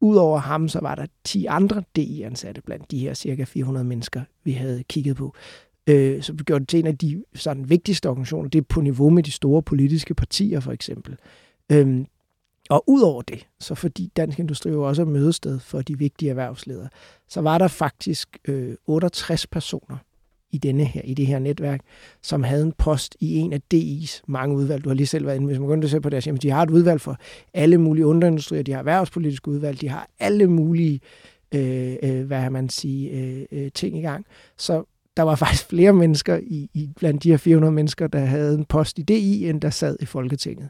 Udover 0.00 0.38
ham, 0.38 0.68
så 0.68 0.80
var 0.80 0.94
der 0.94 1.06
10 1.24 1.46
andre 1.46 1.82
DI-ansatte 1.96 2.62
blandt 2.62 2.90
de 2.90 2.98
her 2.98 3.14
cirka 3.14 3.44
400 3.44 3.84
mennesker, 3.84 4.22
vi 4.44 4.52
havde 4.52 4.82
kigget 4.82 5.16
på. 5.16 5.34
Øh, 5.86 6.22
så 6.22 6.32
vi 6.32 6.44
gjorde 6.44 6.60
det 6.60 6.68
til 6.68 6.78
en 6.78 6.86
af 6.86 6.98
de 6.98 7.24
sådan, 7.34 7.70
vigtigste 7.70 8.08
organisationer. 8.08 8.48
Det 8.48 8.58
er 8.58 8.62
på 8.68 8.80
niveau 8.80 9.10
med 9.10 9.22
de 9.22 9.30
store 9.30 9.62
politiske 9.62 10.14
partier, 10.14 10.60
for 10.60 10.72
eksempel. 10.72 11.16
Øhm, 11.72 12.06
og 12.70 12.84
udover 12.86 13.22
det, 13.22 13.46
så 13.60 13.74
fordi 13.74 14.12
Dansk 14.16 14.38
Industri 14.38 14.70
jo 14.70 14.88
også 14.88 15.02
er 15.02 15.06
mødested 15.06 15.58
for 15.58 15.82
de 15.82 15.98
vigtige 15.98 16.30
erhvervsledere, 16.30 16.88
så 17.28 17.40
var 17.40 17.58
der 17.58 17.68
faktisk 17.68 18.38
øh, 18.48 18.74
68 18.86 19.46
personer 19.46 19.96
i, 20.52 20.58
denne 20.58 20.84
her, 20.84 21.02
i 21.04 21.14
det 21.14 21.26
her 21.26 21.38
netværk, 21.38 21.80
som 22.22 22.42
havde 22.42 22.62
en 22.62 22.72
post 22.72 23.16
i 23.20 23.36
en 23.36 23.52
af 23.52 23.60
DI's 23.74 24.22
mange 24.26 24.56
udvalg. 24.56 24.84
Du 24.84 24.88
har 24.88 24.94
lige 24.94 25.06
selv 25.06 25.26
været 25.26 25.36
inde, 25.36 25.46
hvis 25.46 25.58
man 25.58 25.68
går 25.68 25.74
ind 25.74 25.88
ser 25.88 26.00
på 26.00 26.10
deres 26.10 26.24
hjemme, 26.24 26.38
de 26.38 26.50
har 26.50 26.62
et 26.62 26.70
udvalg 26.70 27.00
for 27.00 27.16
alle 27.54 27.78
mulige 27.78 28.06
underindustrier, 28.06 28.62
de 28.62 28.72
har 28.72 28.78
erhvervspolitiske 28.78 29.48
udvalg, 29.48 29.80
de 29.80 29.88
har 29.88 30.08
alle 30.20 30.46
mulige, 30.46 31.00
øh, 31.54 31.96
øh, 32.02 32.26
hvad 32.26 32.40
har 32.40 32.50
man 32.50 32.68
sige, 32.68 33.10
øh, 33.10 33.44
øh, 33.52 33.70
ting 33.74 33.98
i 33.98 34.00
gang. 34.00 34.26
Så 34.58 34.84
der 35.16 35.22
var 35.22 35.34
faktisk 35.44 35.68
flere 35.68 35.92
mennesker 35.92 36.36
i, 36.42 36.70
i 36.74 36.90
blandt 36.96 37.22
de 37.22 37.30
her 37.30 37.36
400 37.36 37.72
mennesker, 37.72 38.06
der 38.06 38.18
havde 38.18 38.54
en 38.54 38.64
post 38.64 38.98
i 38.98 39.02
DI, 39.02 39.48
end 39.48 39.60
der 39.60 39.70
sad 39.70 39.96
i 40.00 40.04
Folketinget 40.04 40.68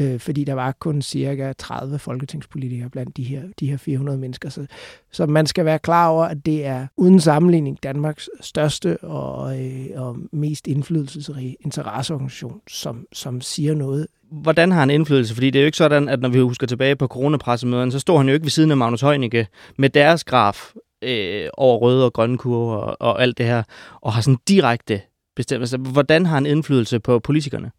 øh, 0.00 0.20
fordi 0.20 0.44
der 0.44 0.54
var 0.54 0.72
kun 0.72 1.02
cirka 1.02 1.52
30 1.58 1.98
folketingspolitikere 1.98 2.90
blandt 2.90 3.16
de 3.16 3.22
her, 3.22 3.42
de 3.60 3.70
her 3.70 3.76
400 3.76 4.18
mennesker. 4.18 4.48
Så, 4.48 4.66
så 5.12 5.26
man 5.26 5.46
skal 5.46 5.64
være 5.64 5.78
klar 5.78 6.08
over, 6.08 6.24
at 6.24 6.46
det 6.46 6.66
er 6.66 6.86
uden 6.96 7.20
sammenligning 7.20 7.82
Danmarks 7.82 8.30
største 8.40 8.96
og, 8.96 9.60
øh, 9.60 9.86
og 9.96 10.16
mest 10.32 10.66
indflydelsesrige 10.66 11.56
interesseorganisation, 11.60 12.60
som, 12.68 13.06
som 13.12 13.40
siger 13.40 13.74
noget. 13.74 14.06
Hvordan 14.30 14.72
har 14.72 14.80
han 14.80 14.90
indflydelse? 14.90 15.34
Fordi 15.34 15.50
det 15.50 15.58
er 15.58 15.62
jo 15.62 15.66
ikke 15.66 15.78
sådan, 15.78 16.08
at 16.08 16.20
når 16.20 16.28
vi 16.28 16.40
husker 16.40 16.66
tilbage 16.66 16.96
på 16.96 17.06
coronapressemøderne, 17.06 17.92
så 17.92 17.98
står 17.98 18.18
han 18.18 18.28
jo 18.28 18.34
ikke 18.34 18.44
ved 18.44 18.50
siden 18.50 18.70
af 18.70 18.76
Magnus 18.76 19.00
Heunicke 19.00 19.46
med 19.78 19.90
deres 19.90 20.24
graf 20.24 20.72
øh, 21.02 21.48
over 21.56 21.78
røde 21.78 22.04
og 22.04 22.12
grønne 22.12 22.38
kurver 22.38 22.76
og, 22.76 22.96
og 23.00 23.22
alt 23.22 23.38
det 23.38 23.46
her, 23.46 23.62
og 24.00 24.12
har 24.12 24.20
sådan 24.20 24.38
direkte 24.48 25.00
bestemmelse. 25.36 25.76
Altså, 25.76 25.92
hvordan 25.92 26.26
har 26.26 26.34
han 26.34 26.46
indflydelse 26.46 27.00
på 27.00 27.18
politikerne? 27.18 27.70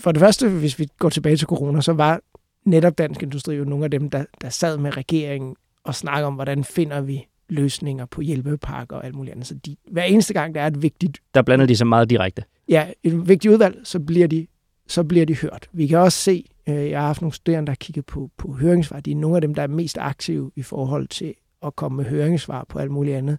For 0.00 0.12
det 0.12 0.20
første, 0.20 0.48
hvis 0.48 0.78
vi 0.78 0.88
går 0.98 1.08
tilbage 1.08 1.36
til 1.36 1.46
corona, 1.46 1.80
så 1.80 1.92
var 1.92 2.20
netop 2.64 2.98
Dansk 2.98 3.22
Industri 3.22 3.54
jo 3.54 3.64
nogle 3.64 3.84
af 3.84 3.90
dem, 3.90 4.10
der, 4.10 4.24
der 4.40 4.48
sad 4.48 4.78
med 4.78 4.96
regeringen 4.96 5.56
og 5.84 5.94
snakkede 5.94 6.26
om, 6.26 6.34
hvordan 6.34 6.64
finder 6.64 7.00
vi 7.00 7.26
løsninger 7.48 8.06
på 8.06 8.20
hjælpepakker 8.20 8.96
og 8.96 9.04
alt 9.04 9.14
muligt 9.14 9.32
andet. 9.32 9.46
Så 9.46 9.54
de, 9.54 9.76
hver 9.90 10.02
eneste 10.02 10.34
gang, 10.34 10.54
der 10.54 10.60
er 10.60 10.66
et 10.66 10.82
vigtigt... 10.82 11.18
Der 11.34 11.42
blander 11.42 11.66
de 11.66 11.76
sig 11.76 11.86
meget 11.86 12.10
direkte. 12.10 12.44
Ja, 12.68 12.86
et 13.02 13.28
vigtigt 13.28 13.52
udvalg, 13.52 13.80
så 13.84 14.00
bliver 14.00 14.26
de, 14.26 14.46
så 14.86 15.04
bliver 15.04 15.26
de 15.26 15.36
hørt. 15.36 15.68
Vi 15.72 15.86
kan 15.86 15.98
også 15.98 16.18
se, 16.18 16.44
øh, 16.68 16.90
jeg 16.90 17.00
har 17.00 17.06
haft 17.06 17.22
nogle 17.22 17.34
studerende, 17.34 17.66
der 17.66 17.70
har 17.70 17.76
kigget 17.76 18.06
på, 18.06 18.30
på 18.36 18.52
høringssvar. 18.52 19.00
De 19.00 19.10
er 19.10 19.16
nogle 19.16 19.36
af 19.36 19.40
dem, 19.40 19.54
der 19.54 19.62
er 19.62 19.66
mest 19.66 19.98
aktive 19.98 20.50
i 20.56 20.62
forhold 20.62 21.08
til 21.08 21.34
at 21.62 21.76
komme 21.76 21.96
med 21.96 22.04
høringssvar 22.04 22.64
på 22.68 22.78
alt 22.78 22.90
muligt 22.90 23.16
andet. 23.16 23.38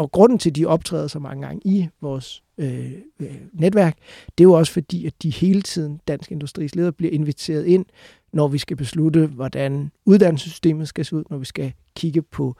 Og 0.00 0.12
grunden 0.12 0.38
til, 0.38 0.50
at 0.50 0.56
de 0.56 0.66
optræder 0.66 1.06
så 1.06 1.18
mange 1.18 1.46
gange 1.46 1.60
i 1.64 1.88
vores 2.00 2.42
øh, 2.58 2.92
øh, 3.20 3.36
netværk, 3.52 3.96
det 4.38 4.44
er 4.44 4.48
jo 4.48 4.52
også 4.52 4.72
fordi, 4.72 5.06
at 5.06 5.14
de 5.22 5.30
hele 5.30 5.62
tiden, 5.62 6.00
Dansk 6.08 6.32
Industris 6.32 6.74
ledere, 6.74 6.92
bliver 6.92 7.12
inviteret 7.12 7.66
ind, 7.66 7.84
når 8.32 8.48
vi 8.48 8.58
skal 8.58 8.76
beslutte, 8.76 9.26
hvordan 9.26 9.90
uddannelsessystemet 10.04 10.88
skal 10.88 11.04
se 11.04 11.16
ud, 11.16 11.24
når 11.30 11.38
vi 11.38 11.44
skal 11.44 11.72
kigge 11.96 12.22
på 12.22 12.56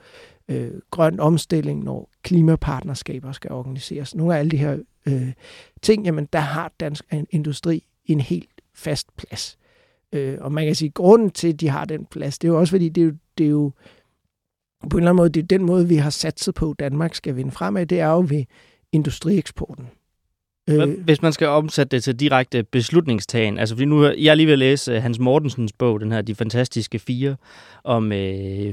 øh, 0.47 0.71
grøn 0.91 1.19
omstilling, 1.19 1.83
når 1.83 2.09
klimapartnerskaber 2.23 3.31
skal 3.31 3.51
organiseres. 3.51 4.15
Nogle 4.15 4.35
af 4.35 4.39
alle 4.39 4.51
de 4.51 4.57
her 4.57 4.77
øh, 5.05 5.33
ting, 5.81 6.05
jamen 6.05 6.27
der 6.33 6.39
har 6.39 6.71
Dansk 6.79 7.05
Industri 7.29 7.83
en 8.05 8.21
helt 8.21 8.61
fast 8.75 9.07
plads. 9.17 9.57
Øh, 10.13 10.37
og 10.41 10.51
man 10.51 10.65
kan 10.65 10.75
sige, 10.75 10.87
at 10.87 10.93
grunden 10.93 11.29
til, 11.29 11.47
at 11.47 11.59
de 11.59 11.69
har 11.69 11.85
den 11.85 12.05
plads, 12.05 12.39
det 12.39 12.47
er 12.47 12.51
jo 12.51 12.59
også 12.59 12.71
fordi, 12.71 12.89
det 12.89 13.01
er 13.01 13.05
jo, 13.05 13.13
det 13.37 13.45
er 13.45 13.49
jo 13.49 13.71
på 14.89 14.97
en 14.97 15.03
eller 15.03 15.09
anden 15.09 15.15
måde, 15.15 15.29
det 15.29 15.43
er 15.43 15.47
den 15.47 15.63
måde, 15.63 15.87
vi 15.87 15.95
har 15.95 16.09
satset 16.09 16.55
på, 16.55 16.71
at 16.71 16.79
Danmark 16.79 17.15
skal 17.15 17.35
vinde 17.35 17.51
fremad, 17.51 17.85
det 17.85 17.99
er 17.99 18.07
jo 18.07 18.25
ved 18.29 18.43
industrieksporten. 18.91 19.87
Øh, 20.69 21.03
Hvis 21.03 21.21
man 21.21 21.33
skal 21.33 21.47
omsætte 21.47 21.95
det 21.95 22.03
til 22.03 22.15
direkte 22.15 22.63
beslutningstagen, 22.63 23.59
altså 23.59 23.75
fordi 23.75 23.85
nu 23.85 24.05
jeg 24.05 24.31
er 24.31 24.35
lige 24.35 24.45
ved 24.45 24.53
at 24.53 24.59
læse 24.59 24.97
uh, 24.97 25.03
Hans 25.03 25.19
Mortensens 25.19 25.73
bog, 25.73 25.99
den 25.99 26.11
her 26.11 26.21
De 26.21 26.35
Fantastiske 26.35 26.99
Fire, 26.99 27.35
om 27.83 28.05
uh, 28.05 28.11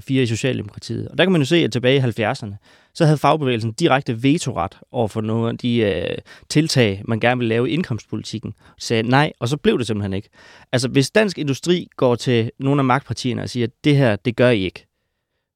fire 0.01 0.23
i 0.23 0.27
Socialdemokratiet. 0.27 1.09
Og 1.09 1.19
der 1.19 1.25
kan 1.25 1.33
man 1.33 1.41
jo 1.41 1.45
se, 1.45 1.57
at 1.57 1.73
tilbage 1.73 1.97
i 1.97 2.23
70'erne, 2.23 2.55
så 2.95 3.05
havde 3.05 3.19
fagbevægelsen 3.19 3.73
direkte 3.73 4.23
vetoret 4.23 4.79
over 4.93 5.09
for 5.09 5.21
nogle 5.21 5.49
af 5.49 5.59
de 5.59 6.05
uh, 6.11 6.23
tiltag, 6.49 7.03
man 7.05 7.21
gerne 7.21 7.39
ville 7.39 7.49
lave 7.49 7.71
i 7.71 7.73
indkomstpolitikken. 7.73 8.51
De 8.51 8.85
sagde 8.85 9.03
nej, 9.03 9.33
og 9.41 9.49
så 9.49 9.57
blev 9.57 9.79
det 9.79 9.87
simpelthen 9.87 10.13
ikke. 10.13 10.29
Altså 10.73 10.89
hvis 10.89 11.11
dansk 11.11 11.39
industri 11.39 11.89
går 11.97 12.15
til 12.15 12.51
nogle 12.59 12.81
af 12.81 12.85
magtpartierne 12.85 13.43
og 13.43 13.49
siger, 13.49 13.67
at 13.67 13.73
det 13.85 13.97
her, 13.97 14.17
det 14.17 14.37
gør 14.37 14.51
I 14.51 14.61
ikke. 14.61 14.87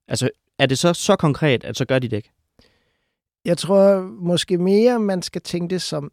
Altså 0.09 0.29
er 0.59 0.67
det 0.67 0.79
så 0.79 0.95
så 0.95 1.17
konkret, 1.17 1.65
at 1.65 1.77
så 1.77 1.85
gør 1.85 1.99
de 1.99 2.09
det 2.09 2.17
ikke? 2.17 2.31
Jeg 3.45 3.59
tror 3.59 4.01
måske 4.21 4.59
mere, 4.59 5.01
man 5.01 5.23
skal 5.23 5.43
tænke 5.43 5.75
det 5.75 5.83
som, 5.83 6.13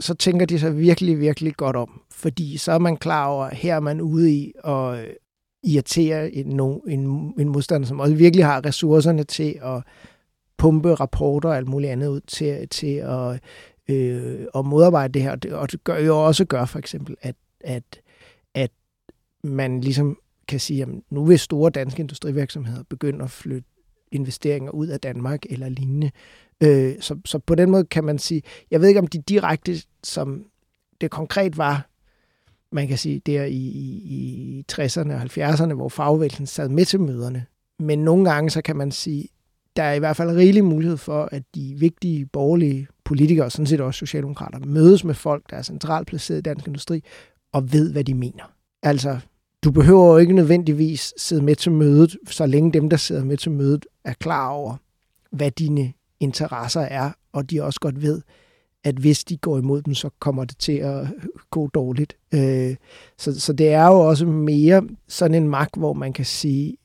så 0.00 0.14
tænker 0.14 0.46
de 0.46 0.58
sig 0.58 0.78
virkelig, 0.78 1.20
virkelig 1.20 1.54
godt 1.54 1.76
om. 1.76 2.02
Fordi 2.10 2.56
så 2.56 2.72
er 2.72 2.78
man 2.78 2.96
klar 2.96 3.26
over, 3.26 3.44
at 3.44 3.56
her 3.56 3.76
er 3.76 3.80
man 3.80 4.00
ude 4.00 4.32
i 4.32 4.52
at 4.64 4.98
øh, 4.98 5.06
irritere 5.62 6.32
en, 6.32 6.60
en, 6.88 7.34
en 7.38 7.48
modstander, 7.48 7.88
som 7.88 8.00
også 8.00 8.14
virkelig 8.14 8.44
har 8.44 8.66
ressourcerne 8.66 9.24
til 9.24 9.58
at 9.62 9.82
pumpe 10.56 10.94
rapporter 10.94 11.48
og 11.48 11.56
alt 11.56 11.68
muligt 11.68 11.92
andet 11.92 12.08
ud 12.08 12.20
til, 12.20 12.68
til 12.68 12.96
at, 12.96 13.40
øh, 13.88 14.46
at 14.54 14.64
modarbejde 14.64 15.12
det 15.14 15.22
her. 15.22 15.36
Og 15.52 15.72
det 15.72 15.84
gør 15.84 15.98
jo 15.98 16.26
også 16.26 16.44
gør 16.44 16.64
for 16.64 16.78
eksempel, 16.78 17.16
at, 17.22 17.36
at, 17.60 18.00
at 18.54 18.70
man 19.44 19.80
ligesom 19.80 20.18
kan 20.48 20.60
sige, 20.60 20.82
at 20.82 20.88
nu 21.10 21.24
vil 21.24 21.38
store 21.38 21.70
danske 21.70 22.00
industrivirksomheder 22.00 22.82
begynde 22.82 23.24
at 23.24 23.30
flytte 23.30 23.68
investeringer 24.12 24.70
ud 24.70 24.86
af 24.86 25.00
Danmark 25.00 25.40
eller 25.50 25.68
lignende. 25.68 26.10
Øh, 26.62 26.94
så, 27.00 27.18
så 27.24 27.38
på 27.38 27.54
den 27.54 27.70
måde 27.70 27.84
kan 27.84 28.04
man 28.04 28.18
sige, 28.18 28.42
jeg 28.70 28.80
ved 28.80 28.88
ikke 28.88 29.00
om 29.00 29.06
de 29.06 29.18
direkte, 29.18 29.76
som 30.04 30.44
det 31.00 31.10
konkret 31.10 31.58
var, 31.58 31.88
man 32.72 32.88
kan 32.88 32.98
sige, 32.98 33.22
der 33.26 33.44
i, 33.44 33.54
i, 33.54 34.58
i 34.58 34.64
60'erne 34.72 35.12
og 35.12 35.22
70'erne, 35.22 35.74
hvor 35.74 35.88
fagbevægelsen 35.88 36.46
sad 36.46 36.68
med 36.68 36.84
til 36.84 37.00
møderne. 37.00 37.46
Men 37.78 37.98
nogle 37.98 38.30
gange, 38.30 38.50
så 38.50 38.62
kan 38.62 38.76
man 38.76 38.90
sige, 38.90 39.28
der 39.76 39.82
er 39.82 39.92
i 39.94 39.98
hvert 39.98 40.16
fald 40.16 40.30
rigelig 40.30 40.64
mulighed 40.64 40.96
for, 40.96 41.28
at 41.32 41.42
de 41.54 41.74
vigtige 41.78 42.26
borgerlige 42.26 42.88
politikere, 43.04 43.46
og 43.46 43.52
sådan 43.52 43.66
set 43.66 43.80
også 43.80 43.98
socialdemokrater, 43.98 44.58
mødes 44.58 45.04
med 45.04 45.14
folk, 45.14 45.50
der 45.50 45.56
er 45.56 45.62
centralt 45.62 46.06
placeret 46.06 46.38
i 46.38 46.42
dansk 46.42 46.66
industri, 46.66 47.02
og 47.52 47.72
ved, 47.72 47.92
hvad 47.92 48.04
de 48.04 48.14
mener. 48.14 48.52
Altså, 48.82 49.18
du 49.66 49.70
behøver 49.70 50.06
jo 50.06 50.16
ikke 50.16 50.32
nødvendigvis 50.32 51.14
sidde 51.16 51.42
med 51.42 51.56
til 51.56 51.72
mødet, 51.72 52.16
så 52.30 52.46
længe 52.46 52.72
dem, 52.72 52.90
der 52.90 52.96
sidder 52.96 53.24
med 53.24 53.36
til 53.36 53.50
mødet, 53.50 53.86
er 54.04 54.12
klar 54.12 54.48
over, 54.48 54.76
hvad 55.30 55.50
dine 55.50 55.92
interesser 56.20 56.80
er, 56.80 57.10
og 57.32 57.50
de 57.50 57.62
også 57.62 57.80
godt 57.80 58.02
ved, 58.02 58.22
at 58.84 58.94
hvis 58.94 59.24
de 59.24 59.36
går 59.36 59.58
imod 59.58 59.82
dem, 59.82 59.94
så 59.94 60.10
kommer 60.18 60.44
det 60.44 60.58
til 60.58 60.72
at 60.72 61.06
gå 61.50 61.66
dårligt. 61.66 62.16
Øh, 62.34 62.76
så, 63.18 63.40
så 63.40 63.52
det 63.52 63.68
er 63.68 63.86
jo 63.86 64.00
også 64.00 64.26
mere 64.26 64.88
sådan 65.08 65.42
en 65.42 65.48
magt, 65.48 65.76
hvor 65.76 65.92
man 65.92 66.12
kan 66.12 66.24
sige, 66.24 66.76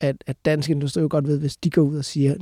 at, 0.00 0.24
at 0.26 0.36
dansk 0.44 0.70
industri 0.70 1.00
jo 1.00 1.08
godt 1.10 1.26
ved, 1.26 1.38
hvis 1.38 1.56
de 1.56 1.70
går 1.70 1.82
ud 1.82 1.96
og 1.96 2.04
siger, 2.04 2.34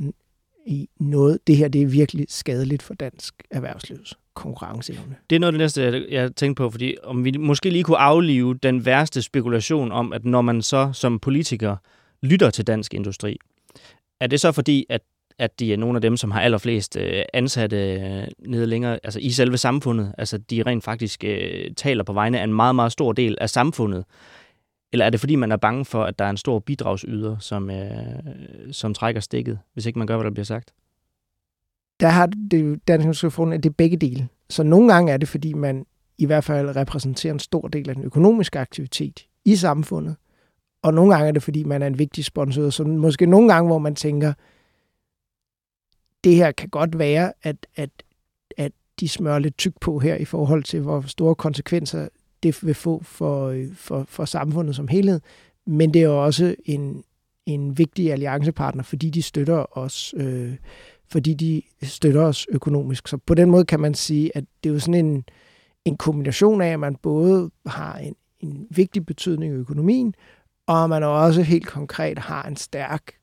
i 0.65 0.89
noget, 0.99 1.47
det 1.47 1.57
her 1.57 1.67
det 1.67 1.81
er 1.81 1.87
virkelig 1.87 2.25
skadeligt 2.29 2.83
for 2.83 2.93
dansk 2.93 3.43
erhvervsliv, 3.51 3.97
konkurrenceevne. 4.35 5.15
Det 5.29 5.35
er 5.35 5.39
noget 5.39 5.53
af 5.53 5.53
det 5.53 5.59
næste, 5.59 6.05
jeg, 6.09 6.35
tænkte 6.35 6.61
på, 6.63 6.69
fordi 6.69 6.95
om 7.03 7.25
vi 7.25 7.31
måske 7.31 7.69
lige 7.69 7.83
kunne 7.83 7.97
aflive 7.97 8.53
den 8.53 8.85
værste 8.85 9.21
spekulation 9.21 9.91
om, 9.91 10.13
at 10.13 10.25
når 10.25 10.41
man 10.41 10.61
så 10.61 10.89
som 10.93 11.19
politiker 11.19 11.75
lytter 12.23 12.49
til 12.49 12.67
dansk 12.67 12.93
industri, 12.93 13.37
er 14.19 14.27
det 14.27 14.39
så 14.39 14.51
fordi, 14.51 14.85
at 14.89 15.01
at 15.39 15.59
de 15.59 15.73
er 15.73 15.77
nogle 15.77 15.97
af 15.97 16.01
dem, 16.01 16.17
som 16.17 16.31
har 16.31 16.41
allerflest 16.41 16.97
øh, 16.97 17.23
ansatte 17.33 17.93
øh, 17.93 18.27
nede 18.39 18.67
længere, 18.67 18.99
altså 19.03 19.19
i 19.19 19.29
selve 19.29 19.57
samfundet. 19.57 20.13
Altså 20.17 20.37
de 20.37 20.63
rent 20.63 20.83
faktisk 20.83 21.23
øh, 21.23 21.73
taler 21.77 22.03
på 22.03 22.13
vegne 22.13 22.39
af 22.39 22.43
en 22.43 22.53
meget, 22.53 22.75
meget 22.75 22.91
stor 22.91 23.13
del 23.13 23.37
af 23.41 23.49
samfundet. 23.49 24.05
Eller 24.93 25.05
er 25.05 25.09
det 25.09 25.19
fordi, 25.19 25.35
man 25.35 25.51
er 25.51 25.57
bange 25.57 25.85
for, 25.85 26.03
at 26.03 26.19
der 26.19 26.25
er 26.25 26.29
en 26.29 26.37
stor 26.37 26.59
bidragsyder, 26.59 27.37
som, 27.39 27.69
øh, 27.69 27.89
som 28.71 28.93
trækker 28.93 29.21
stikket, 29.21 29.59
hvis 29.73 29.85
ikke 29.85 29.99
man 29.99 30.07
gør, 30.07 30.15
hvad 30.15 30.25
der 30.25 30.31
bliver 30.31 30.45
sagt? 30.45 30.73
Der 31.99 32.07
har 32.07 32.25
det 32.51 32.87
danske 32.87 33.07
institution, 33.07 33.53
at 33.53 33.63
det 33.63 33.69
er 33.69 33.73
begge 33.73 33.97
dele. 33.97 34.27
Så 34.49 34.63
nogle 34.63 34.93
gange 34.93 35.11
er 35.11 35.17
det, 35.17 35.27
fordi 35.27 35.53
man 35.53 35.85
i 36.17 36.25
hvert 36.25 36.43
fald 36.43 36.75
repræsenterer 36.75 37.33
en 37.33 37.39
stor 37.39 37.67
del 37.67 37.89
af 37.89 37.95
den 37.95 38.03
økonomiske 38.03 38.59
aktivitet 38.59 39.27
i 39.45 39.55
samfundet. 39.55 40.15
Og 40.81 40.93
nogle 40.93 41.13
gange 41.13 41.27
er 41.27 41.31
det, 41.31 41.43
fordi 41.43 41.63
man 41.63 41.81
er 41.81 41.87
en 41.87 41.99
vigtig 41.99 42.25
sponsor. 42.25 42.69
Så 42.69 42.83
måske 42.83 43.25
nogle 43.25 43.53
gange, 43.53 43.67
hvor 43.67 43.79
man 43.79 43.95
tænker, 43.95 44.33
det 46.23 46.35
her 46.35 46.51
kan 46.51 46.69
godt 46.69 46.99
være, 46.99 47.33
at, 47.43 47.67
at, 47.75 47.89
at 48.57 48.71
de 48.99 49.09
smører 49.09 49.39
lidt 49.39 49.57
tyk 49.57 49.73
på 49.81 49.99
her 49.99 50.15
i 50.15 50.25
forhold 50.25 50.63
til, 50.63 50.79
hvor 50.79 51.01
store 51.01 51.35
konsekvenser 51.35 52.07
det 52.43 52.65
vil 52.65 52.75
få 52.75 53.03
for, 53.03 53.65
for, 53.75 54.05
for 54.07 54.25
samfundet 54.25 54.75
som 54.75 54.87
helhed. 54.87 55.21
Men 55.65 55.93
det 55.93 56.01
er 56.01 56.05
jo 56.05 56.25
også 56.25 56.55
en, 56.65 57.03
en 57.45 57.77
vigtig 57.77 58.11
alliancepartner, 58.11 58.83
fordi 58.83 59.09
de 59.09 59.21
støtter 59.21 59.77
os, 59.77 60.13
øh, 60.17 60.55
fordi 61.11 61.33
de 61.33 61.61
støtter 61.83 62.21
os 62.21 62.47
økonomisk. 62.49 63.07
Så 63.07 63.17
på 63.17 63.33
den 63.33 63.51
måde 63.51 63.65
kan 63.65 63.79
man 63.79 63.93
sige, 63.93 64.37
at 64.37 64.43
det 64.63 64.69
er 64.69 64.73
jo 64.73 64.79
sådan 64.79 65.05
en, 65.05 65.23
en 65.85 65.97
kombination 65.97 66.61
af, 66.61 66.67
at 66.67 66.79
man 66.79 66.95
både 66.95 67.51
har 67.65 67.97
en, 67.97 68.15
en 68.39 68.67
vigtig 68.69 69.05
betydning 69.05 69.53
i 69.53 69.55
økonomien, 69.55 70.13
og 70.67 70.89
man 70.89 71.03
også 71.03 71.41
helt 71.41 71.67
konkret 71.67 72.19
har 72.19 72.43
en 72.43 72.55
stærk 72.55 73.13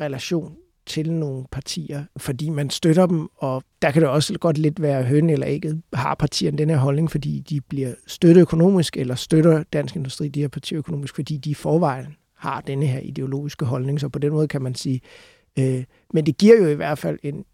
relation 0.00 0.56
til 0.86 1.12
nogle 1.12 1.44
partier, 1.52 2.04
fordi 2.16 2.50
man 2.50 2.70
støtter 2.70 3.06
dem, 3.06 3.28
og 3.36 3.62
der 3.82 3.90
kan 3.90 4.02
det 4.02 4.10
også 4.10 4.38
godt 4.38 4.58
lidt 4.58 4.82
være 4.82 5.02
høn 5.02 5.30
eller 5.30 5.46
ikke. 5.46 5.82
Har 5.92 6.14
partierne 6.14 6.58
den 6.58 6.70
her 6.70 6.76
holdning, 6.76 7.10
fordi 7.10 7.40
de 7.40 7.60
bliver 7.60 7.94
støttet 8.06 8.40
økonomisk, 8.40 8.96
eller 8.96 9.14
støtter 9.14 9.62
dansk 9.72 9.96
industri 9.96 10.28
de 10.28 10.40
her 10.40 10.48
partier 10.48 10.78
økonomisk, 10.78 11.14
fordi 11.14 11.36
de 11.36 11.50
i 11.50 11.54
forvejen 11.54 12.16
har 12.36 12.60
denne 12.60 12.86
her 12.86 13.00
ideologiske 13.00 13.64
holdning. 13.64 14.00
Så 14.00 14.08
på 14.08 14.18
den 14.18 14.32
måde 14.32 14.48
kan 14.48 14.62
man 14.62 14.74
sige, 14.74 15.00
øh, 15.58 15.84
men 16.14 16.26
det 16.26 16.38
giver 16.38 16.56
jo 16.56 16.68
i 16.68 16.74
hvert 16.74 16.98
fald 16.98 17.18
en, 17.22 17.44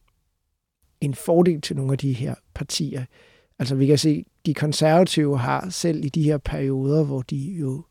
en 1.00 1.14
fordel 1.14 1.60
til 1.60 1.76
nogle 1.76 1.92
af 1.92 1.98
de 1.98 2.12
her 2.12 2.34
partier. 2.54 3.04
Altså 3.58 3.74
vi 3.74 3.86
kan 3.86 3.98
se, 3.98 4.24
de 4.46 4.54
konservative 4.54 5.38
har 5.38 5.70
selv 5.70 6.04
i 6.04 6.08
de 6.08 6.22
her 6.22 6.38
perioder, 6.38 7.04
hvor 7.04 7.22
de 7.22 7.36
jo 7.60 7.84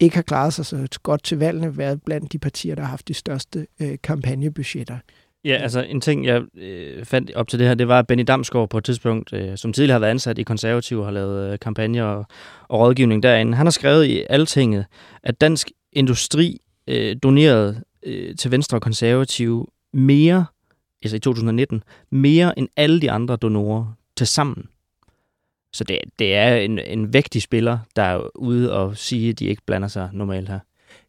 ikke 0.00 0.16
har 0.16 0.22
klaret 0.22 0.52
sig 0.54 0.66
så 0.66 0.88
godt 1.02 1.24
til 1.24 1.38
valgene, 1.38 1.76
været 1.76 2.02
blandt 2.02 2.32
de 2.32 2.38
partier, 2.38 2.74
der 2.74 2.82
har 2.82 2.90
haft 2.90 3.08
de 3.08 3.14
største 3.14 3.66
øh, 3.80 3.98
kampagnebudgetter. 4.02 4.98
Ja, 5.44 5.54
altså 5.54 5.82
en 5.82 6.00
ting, 6.00 6.26
jeg 6.26 6.42
øh, 6.56 7.04
fandt 7.04 7.34
op 7.34 7.48
til 7.48 7.58
det 7.58 7.66
her, 7.66 7.74
det 7.74 7.88
var, 7.88 7.98
at 7.98 8.06
Benny 8.06 8.24
Damsgaard 8.26 8.70
på 8.70 8.78
et 8.78 8.84
tidspunkt, 8.84 9.32
øh, 9.32 9.56
som 9.56 9.72
tidligere 9.72 9.94
har 9.94 9.98
været 9.98 10.10
ansat 10.10 10.38
i 10.38 10.42
konservative, 10.42 11.04
har 11.04 11.10
lavet 11.10 11.52
øh, 11.52 11.58
kampagner 11.58 12.04
og, 12.04 12.26
og 12.68 12.80
rådgivning 12.80 13.22
derinde. 13.22 13.56
Han 13.56 13.66
har 13.66 13.70
skrevet 13.70 14.04
i 14.04 14.24
Altinget, 14.30 14.86
at 15.22 15.40
dansk 15.40 15.70
industri 15.92 16.60
øh, 16.88 17.16
donerede 17.22 17.82
øh, 18.04 18.36
til 18.36 18.50
Venstre 18.50 18.76
og 18.76 18.82
konservative 18.82 19.66
mere, 19.92 20.46
altså 21.02 21.16
i 21.16 21.20
2019, 21.20 21.82
mere 22.10 22.58
end 22.58 22.68
alle 22.76 23.00
de 23.00 23.10
andre 23.10 23.36
donorer 23.36 23.96
til 24.16 24.26
sammen. 24.26 24.68
Så 25.72 25.84
det, 25.84 25.98
det 26.18 26.34
er 26.34 26.56
en, 26.56 26.78
en 26.78 27.12
vægtig 27.12 27.42
spiller, 27.42 27.78
der 27.96 28.02
er 28.02 28.36
ude 28.36 28.72
og 28.72 28.96
sige, 28.96 29.30
at 29.30 29.38
de 29.38 29.46
ikke 29.46 29.62
blander 29.66 29.88
sig 29.88 30.10
normalt 30.12 30.48
her. 30.48 30.58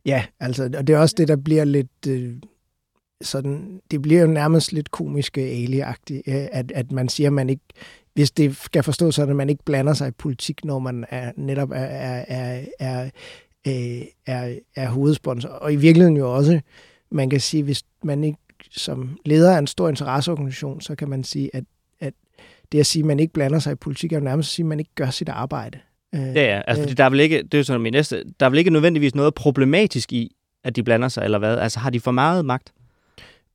Ja, 0.05 0.25
altså, 0.39 0.63
og 0.77 0.88
det 0.88 0.95
er 0.95 0.99
også 0.99 1.15
det, 1.17 1.27
der 1.27 1.36
bliver 1.36 1.63
lidt... 1.63 2.08
Øh, 2.08 2.36
sådan, 3.21 3.81
det 3.91 4.01
bliver 4.01 4.21
jo 4.21 4.27
nærmest 4.27 4.73
lidt 4.73 4.91
komisk 4.91 5.38
aliagtigt, 5.38 6.23
øh, 6.27 6.47
at, 6.51 6.71
at 6.71 6.91
man 6.91 7.10
siger, 7.10 7.29
at 7.29 7.34
man 7.34 7.49
ikke, 7.49 7.63
hvis 8.13 8.31
det 8.31 8.58
skal 8.58 8.84
forstås 8.84 9.15
sådan, 9.15 9.29
at 9.29 9.36
man 9.36 9.49
ikke 9.49 9.63
blander 9.63 9.93
sig 9.93 10.08
i 10.08 10.12
politik, 10.12 10.65
når 10.65 10.79
man 10.79 11.05
er, 11.10 11.31
netop 11.38 11.71
er, 11.71 11.75
er, 11.75 12.25
er, 12.27 12.65
er, 12.79 13.10
øh, 13.67 14.01
er, 14.25 14.56
er 14.75 14.89
hovedsponsor. 14.89 15.49
Og 15.49 15.73
i 15.73 15.75
virkeligheden 15.75 16.17
jo 16.17 16.36
også, 16.36 16.60
man 17.12 17.30
kan 17.30 17.39
sige, 17.39 17.63
hvis 17.63 17.84
man 18.04 18.23
ikke 18.23 18.38
som 18.71 19.17
leder 19.25 19.56
af 19.56 19.60
en 19.60 19.67
stor 19.67 19.89
interesseorganisation, 19.89 20.82
så 20.82 20.95
kan 20.95 21.10
man 21.10 21.23
sige, 21.23 21.49
at 21.54 21.63
det 22.71 22.80
at 22.80 22.86
sige, 22.86 23.04
at 23.04 23.06
man 23.08 23.19
ikke 23.19 23.34
blander 23.34 23.60
sig 23.60 23.71
i 23.71 23.75
politik, 23.75 24.13
er 24.13 24.17
jo 24.17 24.23
nærmest 24.23 24.49
at 24.49 24.51
sige, 24.51 24.63
at 24.63 24.67
man 24.67 24.80
ikke 24.80 24.91
gør 24.95 25.10
sit 25.10 25.30
arbejde. 25.30 25.80
Øh, 26.15 26.21
ja, 26.21 26.56
ja. 26.56 26.62
Altså, 26.67 26.89
øh, 26.89 26.97
der 26.97 27.04
er 27.04 27.10
vel 27.10 27.19
ikke, 27.19 27.43
det 27.43 27.60
er 27.60 27.63
sådan 27.63 27.82
min 27.82 27.93
næste, 27.93 28.23
der 28.39 28.45
er 28.45 28.49
vel 28.49 28.60
ikke 28.60 28.71
nødvendigvis 28.71 29.15
noget 29.15 29.34
problematisk 29.34 30.13
i, 30.13 30.36
at 30.63 30.75
de 30.75 30.84
blander 30.84 31.08
sig, 31.08 31.23
eller 31.23 31.39
hvad? 31.39 31.58
Altså, 31.58 31.80
har 31.80 31.89
de 31.89 31.99
for 31.99 32.12
meget 32.12 32.45
magt? 32.45 32.73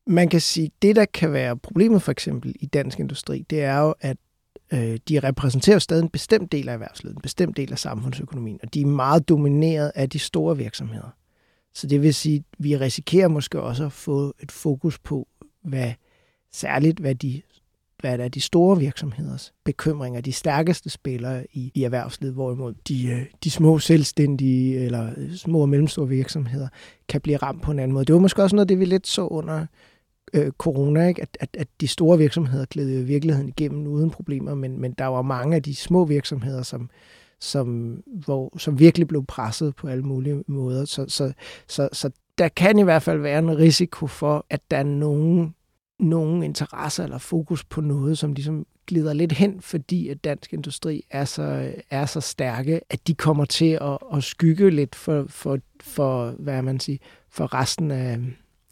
Man 0.06 0.28
kan 0.28 0.40
sige, 0.40 0.70
det 0.82 0.96
der 0.96 1.04
kan 1.04 1.32
være 1.32 1.56
problemet 1.56 2.02
for 2.02 2.12
eksempel 2.12 2.54
i 2.60 2.66
dansk 2.66 2.98
industri, 2.98 3.44
det 3.50 3.62
er 3.62 3.78
jo, 3.78 3.94
at 4.00 4.16
øh, 4.72 4.98
de 5.08 5.20
repræsenterer 5.20 5.78
stadig 5.78 6.02
en 6.02 6.08
bestemt 6.08 6.52
del 6.52 6.68
af 6.68 6.72
erhvervslivet, 6.72 7.16
en 7.16 7.22
bestemt 7.22 7.56
del 7.56 7.72
af 7.72 7.78
samfundsøkonomien, 7.78 8.60
og 8.62 8.74
de 8.74 8.80
er 8.80 8.86
meget 8.86 9.28
domineret 9.28 9.92
af 9.94 10.10
de 10.10 10.18
store 10.18 10.56
virksomheder. 10.56 11.14
Så 11.74 11.86
det 11.86 12.02
vil 12.02 12.14
sige, 12.14 12.36
at 12.36 12.64
vi 12.64 12.76
risikerer 12.76 13.28
måske 13.28 13.60
også 13.60 13.84
at 13.84 13.92
få 13.92 14.34
et 14.40 14.52
fokus 14.52 14.98
på, 14.98 15.28
hvad 15.62 15.92
særligt 16.52 16.98
hvad 16.98 17.14
de 17.14 17.42
hvad 18.00 18.18
der 18.18 18.24
er 18.24 18.28
de 18.28 18.40
store 18.40 18.78
virksomheders 18.78 19.52
bekymringer, 19.64 20.20
de 20.20 20.32
stærkeste 20.32 20.90
spillere 20.90 21.46
i, 21.52 21.72
i 21.74 21.82
erhvervslivet, 21.84 22.34
hvorimod 22.34 22.74
de, 22.88 23.06
øh, 23.06 23.26
de 23.44 23.50
små 23.50 23.78
selvstændige 23.78 24.78
eller 24.78 25.10
små 25.36 25.60
og 25.60 25.68
mellemstore 25.68 26.08
virksomheder 26.08 26.68
kan 27.08 27.20
blive 27.20 27.36
ramt 27.36 27.62
på 27.62 27.70
en 27.70 27.78
anden 27.78 27.92
måde. 27.94 28.04
Det 28.04 28.12
var 28.14 28.20
måske 28.20 28.42
også 28.42 28.56
noget, 28.56 28.68
det 28.68 28.78
vi 28.78 28.84
lidt 28.84 29.06
så 29.06 29.26
under 29.26 29.66
øh, 30.32 30.52
corona, 30.58 31.08
ikke? 31.08 31.22
At, 31.22 31.36
at, 31.40 31.48
at 31.58 31.68
de 31.80 31.88
store 31.88 32.18
virksomheder 32.18 32.64
gled 32.64 33.00
i 33.00 33.04
virkeligheden 33.04 33.48
igennem 33.48 33.86
uden 33.86 34.10
problemer, 34.10 34.54
men, 34.54 34.80
men 34.80 34.92
der 34.92 35.06
var 35.06 35.22
mange 35.22 35.56
af 35.56 35.62
de 35.62 35.74
små 35.74 36.04
virksomheder, 36.04 36.62
som, 36.62 36.90
som, 37.40 37.96
hvor, 38.06 38.58
som 38.58 38.78
virkelig 38.78 39.08
blev 39.08 39.26
presset 39.26 39.76
på 39.76 39.88
alle 39.88 40.04
mulige 40.04 40.44
måder. 40.46 40.84
Så, 40.84 41.04
så, 41.08 41.32
så, 41.66 41.88
så 41.92 42.10
der 42.38 42.48
kan 42.48 42.78
i 42.78 42.82
hvert 42.82 43.02
fald 43.02 43.18
være 43.18 43.38
en 43.38 43.58
risiko 43.58 44.06
for, 44.06 44.46
at 44.50 44.60
der 44.70 44.76
er 44.76 44.82
nogen 44.82 45.54
nogen 46.00 46.42
interesse 46.42 47.02
eller 47.02 47.18
fokus 47.18 47.64
på 47.64 47.80
noget, 47.80 48.18
som 48.18 48.32
ligesom 48.32 48.66
glider 48.86 49.12
lidt 49.12 49.32
hen, 49.32 49.60
fordi 49.60 50.08
at 50.08 50.24
dansk 50.24 50.52
industri 50.52 51.04
er 51.10 51.24
så, 51.24 51.72
er 51.90 52.06
så 52.06 52.20
stærke, 52.20 52.80
at 52.90 53.06
de 53.06 53.14
kommer 53.14 53.44
til 53.44 53.78
at, 53.80 53.98
at 54.14 54.24
skygge 54.24 54.70
lidt 54.70 54.94
for, 54.94 55.24
for, 55.28 55.58
for, 55.80 56.30
hvad 56.30 56.62
man 56.62 56.80
siger, 56.80 56.98
for 57.28 57.54
resten 57.54 57.90
af, 57.90 58.18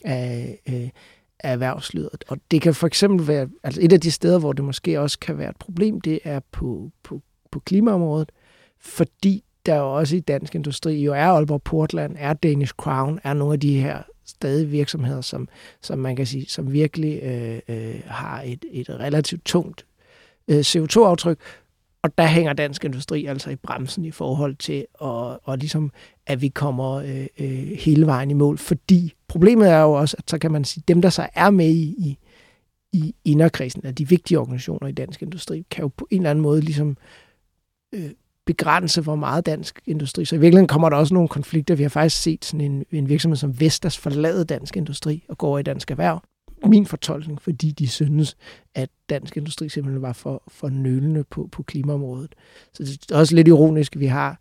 af, 0.05 0.61
øh, 0.69 0.89
af 1.41 1.53
erhvervslivet. 1.53 2.25
Og 2.29 2.39
det 2.51 2.63
kan 2.63 2.75
for 2.75 2.87
eksempel 2.87 3.29
være, 3.29 3.49
altså 3.63 3.81
et 3.83 3.93
af 3.93 4.01
de 4.01 4.11
steder, 4.11 4.39
hvor 4.39 4.53
det 4.53 4.65
måske 4.65 5.01
også 5.01 5.19
kan 5.19 5.39
være 5.39 5.51
et 5.51 5.57
problem, 5.57 6.01
det 6.01 6.21
er 6.25 6.41
på, 6.53 6.91
på, 7.03 7.23
på 7.51 7.61
klimaområdet, 7.61 8.33
fordi 8.81 9.45
der 9.67 9.77
jo 9.77 9.97
også 9.97 10.17
i 10.17 10.21
dansk 10.21 10.55
industri 10.55 11.05
jo 11.05 11.13
er 11.13 11.27
Aalborg 11.27 11.63
Portland, 11.63 12.17
er 12.19 12.33
Danish 12.33 12.73
Crown, 12.73 13.21
er 13.25 13.35
nogle 13.35 13.53
af 13.53 13.61
de 13.61 13.81
her 13.81 14.03
stadig 14.27 14.73
virksomheder, 14.73 15.21
som, 15.21 15.49
som 15.83 15.99
man 15.99 16.17
kan 16.17 16.27
sige, 16.27 16.47
som 16.47 16.73
virkelig 16.73 17.23
øh, 17.23 17.61
øh, 17.69 18.01
har 18.07 18.43
et, 18.43 18.65
et 18.71 18.91
relativt 18.91 19.45
tungt 19.45 19.87
øh, 20.49 20.61
CO2-aftryk, 20.61 21.39
og 22.03 22.19
der 22.19 22.27
hænger 22.27 22.53
dansk 22.53 22.85
industri 22.85 23.27
altså 23.27 23.51
i 23.51 23.57
bremsen 23.57 24.05
i 24.05 24.11
forhold 24.11 24.57
til, 24.57 24.87
og, 24.95 25.41
og 25.45 25.59
ligesom, 25.59 25.91
at 26.27 26.43
vi 26.43 26.49
kommer 26.49 26.95
øh, 26.95 27.27
øh, 27.39 27.49
hele 27.79 28.07
vejen 28.07 28.31
i 28.31 28.35
mål. 28.35 28.59
Fordi 28.59 29.15
problemet 29.29 29.71
er 29.71 29.81
jo 29.81 29.93
også, 29.93 30.17
at 30.19 30.31
så 30.31 30.39
kan 30.39 30.53
man 30.53 30.65
sige, 30.65 30.85
dem 30.89 31.03
der 31.03 31.11
så 31.11 31.29
er 31.35 31.51
med 31.51 31.71
i, 31.71 31.95
i, 31.99 32.19
i 32.93 33.15
inderkredsen 33.25 33.87
af 33.87 33.95
de 33.95 34.09
vigtige 34.09 34.39
organisationer 34.39 34.89
i 34.89 34.93
dansk 34.93 35.23
industri, 35.23 35.67
kan 35.71 35.83
jo 35.83 35.89
på 35.89 36.09
en 36.11 36.17
eller 36.17 36.31
anden 36.31 36.43
måde 36.43 36.61
ligesom 36.61 36.97
øh, 37.93 38.11
begrænse, 38.45 39.01
hvor 39.01 39.17
meget 39.17 39.47
dansk 39.47 39.81
industri. 39.87 40.25
Så 40.25 40.37
i 40.37 40.39
virkeligheden 40.39 40.69
kommer 40.69 40.89
der 40.89 40.97
også 40.97 41.15
nogle 41.15 41.29
konflikter. 41.29 41.75
Vi 41.75 41.83
har 41.83 41.91
faktisk 41.91 42.23
set 42.23 42.45
sådan 42.45 42.61
en, 42.61 42.85
en 42.93 43.09
virksomhed 43.09 43.37
som 43.37 43.61
Vestas 43.61 43.99
forlade 43.99 44.45
dansk 44.45 44.77
industri 44.77 45.25
og 45.29 45.39
går 45.39 45.59
i 45.59 45.63
dansk 45.63 45.91
erhverv. 45.91 46.23
Min 46.67 46.87
fortolkning, 46.87 47.43
fordi 47.43 47.71
de 47.71 47.89
synes, 47.89 48.37
at 48.75 48.91
dansk 49.11 49.37
industri 49.37 49.69
simpelthen 49.69 50.03
var 50.03 50.13
for, 50.13 50.43
for 50.49 50.69
nølende 50.69 51.25
på, 51.25 51.49
på 51.53 51.63
klimaområdet. 51.63 52.35
Så 52.73 52.83
det 52.83 53.11
er 53.11 53.17
også 53.17 53.35
lidt 53.35 53.49
ironisk, 53.49 53.97
at 53.97 54.01
vi 54.01 54.07
har 54.07 54.41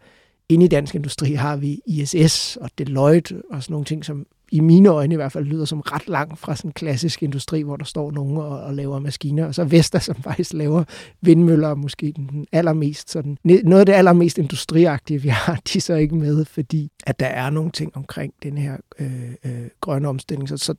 inde 0.49 0.65
i 0.65 0.67
dansk 0.67 0.95
industri 0.95 1.33
har 1.33 1.55
vi 1.55 1.81
ISS 1.85 2.57
og 2.61 2.69
Deloitte 2.77 3.41
og 3.51 3.63
sådan 3.63 3.73
nogle 3.73 3.85
ting, 3.85 4.05
som 4.05 4.25
i 4.51 4.59
mine 4.59 4.89
øjne 4.89 5.13
i 5.13 5.15
hvert 5.15 5.31
fald 5.31 5.45
lyder 5.45 5.65
som 5.65 5.79
ret 5.79 6.07
langt 6.07 6.39
fra 6.39 6.55
sådan 6.55 6.69
en 6.69 6.73
klassisk 6.73 7.23
industri, 7.23 7.61
hvor 7.61 7.75
der 7.75 7.85
står 7.85 8.11
nogen 8.11 8.37
og, 8.37 8.61
og 8.61 8.73
laver 8.73 8.99
maskiner, 8.99 9.45
og 9.45 9.55
så 9.55 9.63
Vesta, 9.63 9.99
som 9.99 10.15
faktisk 10.15 10.53
laver 10.53 10.83
vindmøller, 11.21 11.75
måske 11.75 12.13
den 12.15 12.47
allermest 12.51 13.11
sådan, 13.11 13.37
noget 13.43 13.79
af 13.79 13.85
det 13.85 13.93
allermest 13.93 14.37
industriagtige, 14.37 15.21
vi 15.21 15.27
har, 15.27 15.61
de 15.73 15.77
er 15.77 15.81
så 15.81 15.95
ikke 15.95 16.15
med, 16.15 16.45
fordi 16.45 16.91
at 17.07 17.19
der 17.19 17.25
er 17.25 17.49
nogle 17.49 17.71
ting 17.71 17.97
omkring 17.97 18.33
den 18.43 18.57
her 18.57 18.77
øh, 18.99 19.31
øh, 19.45 19.67
grønne 19.81 20.07
omstilling. 20.07 20.49
Så, 20.49 20.57
så 20.57 20.75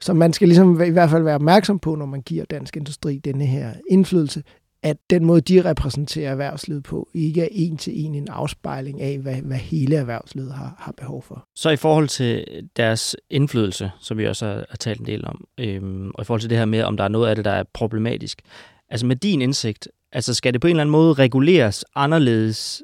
Så 0.00 0.14
man 0.14 0.32
skal 0.32 0.48
ligesom 0.48 0.82
i 0.82 0.90
hvert 0.90 1.10
fald 1.10 1.22
være 1.22 1.34
opmærksom 1.34 1.78
på, 1.78 1.94
når 1.94 2.06
man 2.06 2.22
giver 2.22 2.44
dansk 2.44 2.76
industri 2.76 3.18
denne 3.18 3.46
her 3.46 3.72
indflydelse, 3.90 4.42
at 4.82 4.96
den 5.10 5.24
måde, 5.24 5.40
de 5.40 5.64
repræsenterer 5.64 6.30
erhvervslivet 6.30 6.82
på, 6.82 7.08
ikke 7.14 7.42
er 7.42 7.48
en 7.50 7.76
til 7.76 8.04
en 8.04 8.14
en 8.14 8.28
afspejling 8.28 9.00
af, 9.00 9.18
hvad, 9.18 9.34
hvad 9.34 9.56
hele 9.56 9.96
erhvervslivet 9.96 10.52
har, 10.52 10.74
har 10.78 10.92
behov 10.92 11.22
for. 11.22 11.48
Så 11.54 11.70
i 11.70 11.76
forhold 11.76 12.08
til 12.08 12.44
deres 12.76 13.16
indflydelse, 13.30 13.90
som 14.00 14.18
vi 14.18 14.26
også 14.26 14.46
har, 14.46 14.54
har 14.68 14.76
talt 14.76 15.00
en 15.00 15.06
del 15.06 15.26
om, 15.26 15.44
øhm, 15.58 16.10
og 16.14 16.22
i 16.22 16.24
forhold 16.24 16.40
til 16.40 16.50
det 16.50 16.58
her 16.58 16.64
med, 16.64 16.82
om 16.82 16.96
der 16.96 17.04
er 17.04 17.08
noget 17.08 17.28
af 17.28 17.36
det, 17.36 17.44
der 17.44 17.50
er 17.50 17.64
problematisk, 17.72 18.42
altså 18.88 19.06
med 19.06 19.16
din 19.16 19.42
indsigt, 19.42 19.88
altså 20.12 20.34
skal 20.34 20.52
det 20.52 20.60
på 20.60 20.66
en 20.66 20.70
eller 20.70 20.80
anden 20.80 20.92
måde 20.92 21.12
reguleres 21.12 21.84
anderledes, 21.94 22.82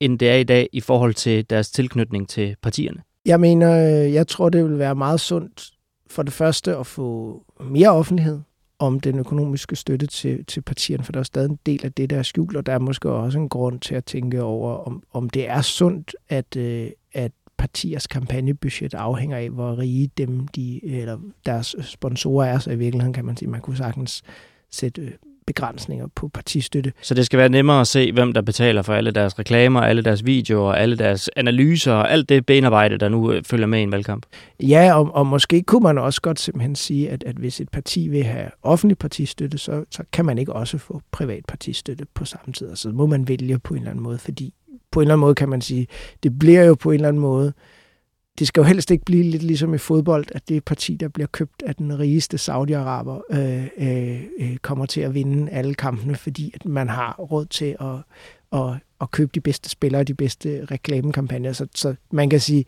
end 0.00 0.18
det 0.18 0.30
er 0.30 0.36
i 0.36 0.44
dag, 0.44 0.68
i 0.72 0.80
forhold 0.80 1.14
til 1.14 1.50
deres 1.50 1.70
tilknytning 1.70 2.28
til 2.28 2.56
partierne? 2.62 3.02
Jeg 3.26 3.40
mener, 3.40 3.68
jeg 3.90 4.28
tror, 4.28 4.48
det 4.48 4.64
vil 4.64 4.78
være 4.78 4.94
meget 4.94 5.20
sundt 5.20 5.70
for 6.10 6.22
det 6.22 6.32
første 6.32 6.76
at 6.76 6.86
få 6.86 7.42
mere 7.60 7.88
offentlighed 7.88 8.40
om 8.82 9.00
den 9.00 9.18
økonomiske 9.18 9.76
støtte 9.76 10.06
til, 10.06 10.44
til 10.44 10.60
partierne, 10.60 11.04
for 11.04 11.12
der 11.12 11.20
er 11.20 11.24
stadig 11.24 11.50
en 11.50 11.58
del 11.66 11.84
af 11.84 11.92
det, 11.92 12.10
der 12.10 12.18
er 12.18 12.22
skjult, 12.22 12.56
og 12.56 12.66
der 12.66 12.72
er 12.72 12.78
måske 12.78 13.10
også 13.10 13.38
en 13.38 13.48
grund 13.48 13.80
til 13.80 13.94
at 13.94 14.04
tænke 14.04 14.42
over, 14.42 14.74
om, 14.74 15.02
om 15.12 15.30
det 15.30 15.48
er 15.48 15.62
sundt, 15.62 16.16
at, 16.28 16.56
øh, 16.56 16.90
at 17.12 17.32
partiers 17.56 18.06
kampagnebudget 18.06 18.94
afhænger 18.94 19.36
af, 19.36 19.50
hvor 19.50 19.78
rige 19.78 20.10
dem, 20.18 20.48
de, 20.48 20.84
eller 20.84 21.18
deres 21.46 21.76
sponsorer 21.80 22.46
er, 22.46 22.58
så 22.58 22.70
i 22.70 22.76
virkeligheden 22.76 23.12
kan 23.12 23.24
man 23.24 23.36
sige, 23.36 23.48
man 23.48 23.60
kunne 23.60 23.76
sagtens 23.76 24.22
sætte 24.70 25.02
øh, 25.02 25.12
begrænsninger 25.46 26.06
på 26.14 26.28
partistøtte. 26.28 26.92
Så 27.02 27.14
det 27.14 27.26
skal 27.26 27.38
være 27.38 27.48
nemmere 27.48 27.80
at 27.80 27.86
se, 27.86 28.12
hvem 28.12 28.32
der 28.32 28.42
betaler 28.42 28.82
for 28.82 28.94
alle 28.94 29.10
deres 29.10 29.38
reklamer, 29.38 29.80
alle 29.80 30.02
deres 30.02 30.26
videoer, 30.26 30.72
alle 30.72 30.98
deres 30.98 31.30
analyser 31.36 31.92
og 31.92 32.12
alt 32.12 32.28
det 32.28 32.46
benarbejde, 32.46 32.98
der 32.98 33.08
nu 33.08 33.32
øh, 33.32 33.42
følger 33.44 33.66
med 33.66 33.78
i 33.78 33.82
en 33.82 33.92
valgkamp? 33.92 34.26
Ja, 34.60 34.94
og, 34.94 35.14
og 35.14 35.26
måske 35.26 35.62
kunne 35.62 35.82
man 35.82 35.98
også 35.98 36.20
godt 36.20 36.40
simpelthen 36.40 36.76
sige, 36.76 37.10
at, 37.10 37.24
at 37.24 37.36
hvis 37.36 37.60
et 37.60 37.68
parti 37.68 38.08
vil 38.08 38.24
have 38.24 38.50
offentlig 38.62 38.98
partistøtte, 38.98 39.58
så, 39.58 39.84
så 39.90 40.02
kan 40.12 40.24
man 40.24 40.38
ikke 40.38 40.52
også 40.52 40.78
få 40.78 41.02
privat 41.10 41.44
partistøtte 41.48 42.06
på 42.14 42.24
samme 42.24 42.52
tid. 42.52 42.66
Så 42.66 42.70
altså, 42.70 42.88
må 42.88 43.06
man 43.06 43.28
vælge 43.28 43.58
på 43.58 43.74
en 43.74 43.80
eller 43.80 43.90
anden 43.90 44.04
måde, 44.04 44.18
fordi 44.18 44.54
på 44.90 45.00
en 45.00 45.02
eller 45.02 45.14
anden 45.14 45.20
måde 45.20 45.34
kan 45.34 45.48
man 45.48 45.60
sige, 45.60 45.86
det 46.22 46.38
bliver 46.38 46.64
jo 46.64 46.74
på 46.74 46.90
en 46.90 46.94
eller 46.94 47.08
anden 47.08 47.22
måde 47.22 47.52
det 48.38 48.46
skal 48.46 48.60
jo 48.60 48.64
helst 48.64 48.90
ikke 48.90 49.04
blive 49.04 49.22
lidt 49.22 49.42
ligesom 49.42 49.74
i 49.74 49.78
fodbold, 49.78 50.24
at 50.34 50.48
det 50.48 50.64
parti, 50.64 50.96
der 50.96 51.08
bliver 51.08 51.26
købt 51.26 51.62
af 51.66 51.74
den 51.74 51.98
rigeste 51.98 52.36
Saudi-Araber, 52.36 53.20
øh, 53.30 53.66
øh, 53.78 54.22
øh, 54.40 54.56
kommer 54.56 54.86
til 54.86 55.00
at 55.00 55.14
vinde 55.14 55.52
alle 55.52 55.74
kampene, 55.74 56.14
fordi 56.14 56.52
at 56.54 56.64
man 56.64 56.88
har 56.88 57.14
råd 57.18 57.46
til 57.46 57.76
at, 57.80 57.96
at, 58.60 58.74
at 59.00 59.10
købe 59.10 59.30
de 59.34 59.40
bedste 59.40 59.68
spillere, 59.68 60.04
de 60.04 60.14
bedste 60.14 60.64
reklamekampagner. 60.70 61.52
Så, 61.52 61.66
så 61.74 61.94
man 62.10 62.30
kan 62.30 62.40
sige, 62.40 62.64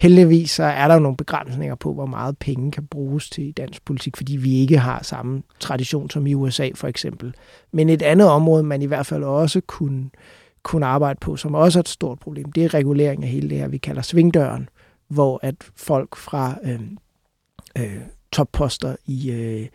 heldigvis 0.00 0.50
så 0.50 0.64
er 0.64 0.88
der 0.88 0.94
jo 0.94 1.00
nogle 1.00 1.16
begrænsninger 1.16 1.74
på, 1.74 1.94
hvor 1.94 2.06
meget 2.06 2.38
penge 2.38 2.72
kan 2.72 2.86
bruges 2.86 3.30
til 3.30 3.52
dansk 3.52 3.84
politik, 3.84 4.16
fordi 4.16 4.36
vi 4.36 4.54
ikke 4.54 4.78
har 4.78 5.02
samme 5.02 5.42
tradition 5.60 6.10
som 6.10 6.26
i 6.26 6.34
USA 6.34 6.68
for 6.74 6.88
eksempel. 6.88 7.34
Men 7.72 7.88
et 7.88 8.02
andet 8.02 8.28
område, 8.28 8.62
man 8.62 8.82
i 8.82 8.86
hvert 8.86 9.06
fald 9.06 9.24
også 9.24 9.60
kunne, 9.66 10.10
kunne 10.62 10.86
arbejde 10.86 11.18
på, 11.20 11.36
som 11.36 11.54
også 11.54 11.78
er 11.78 11.82
et 11.82 11.88
stort 11.88 12.18
problem, 12.18 12.52
det 12.52 12.64
er 12.64 12.74
regulering 12.74 13.24
af 13.24 13.30
hele 13.30 13.50
det 13.50 13.58
her, 13.58 13.68
vi 13.68 13.78
kalder 13.78 14.02
svingdøren 14.02 14.68
hvor 15.08 15.40
at 15.42 15.54
folk 15.76 16.16
fra 16.16 16.58
øh, 16.64 16.80
øh, 17.78 18.00
topposter 18.32 18.96
i, 19.06 19.30
øh, 19.30 19.66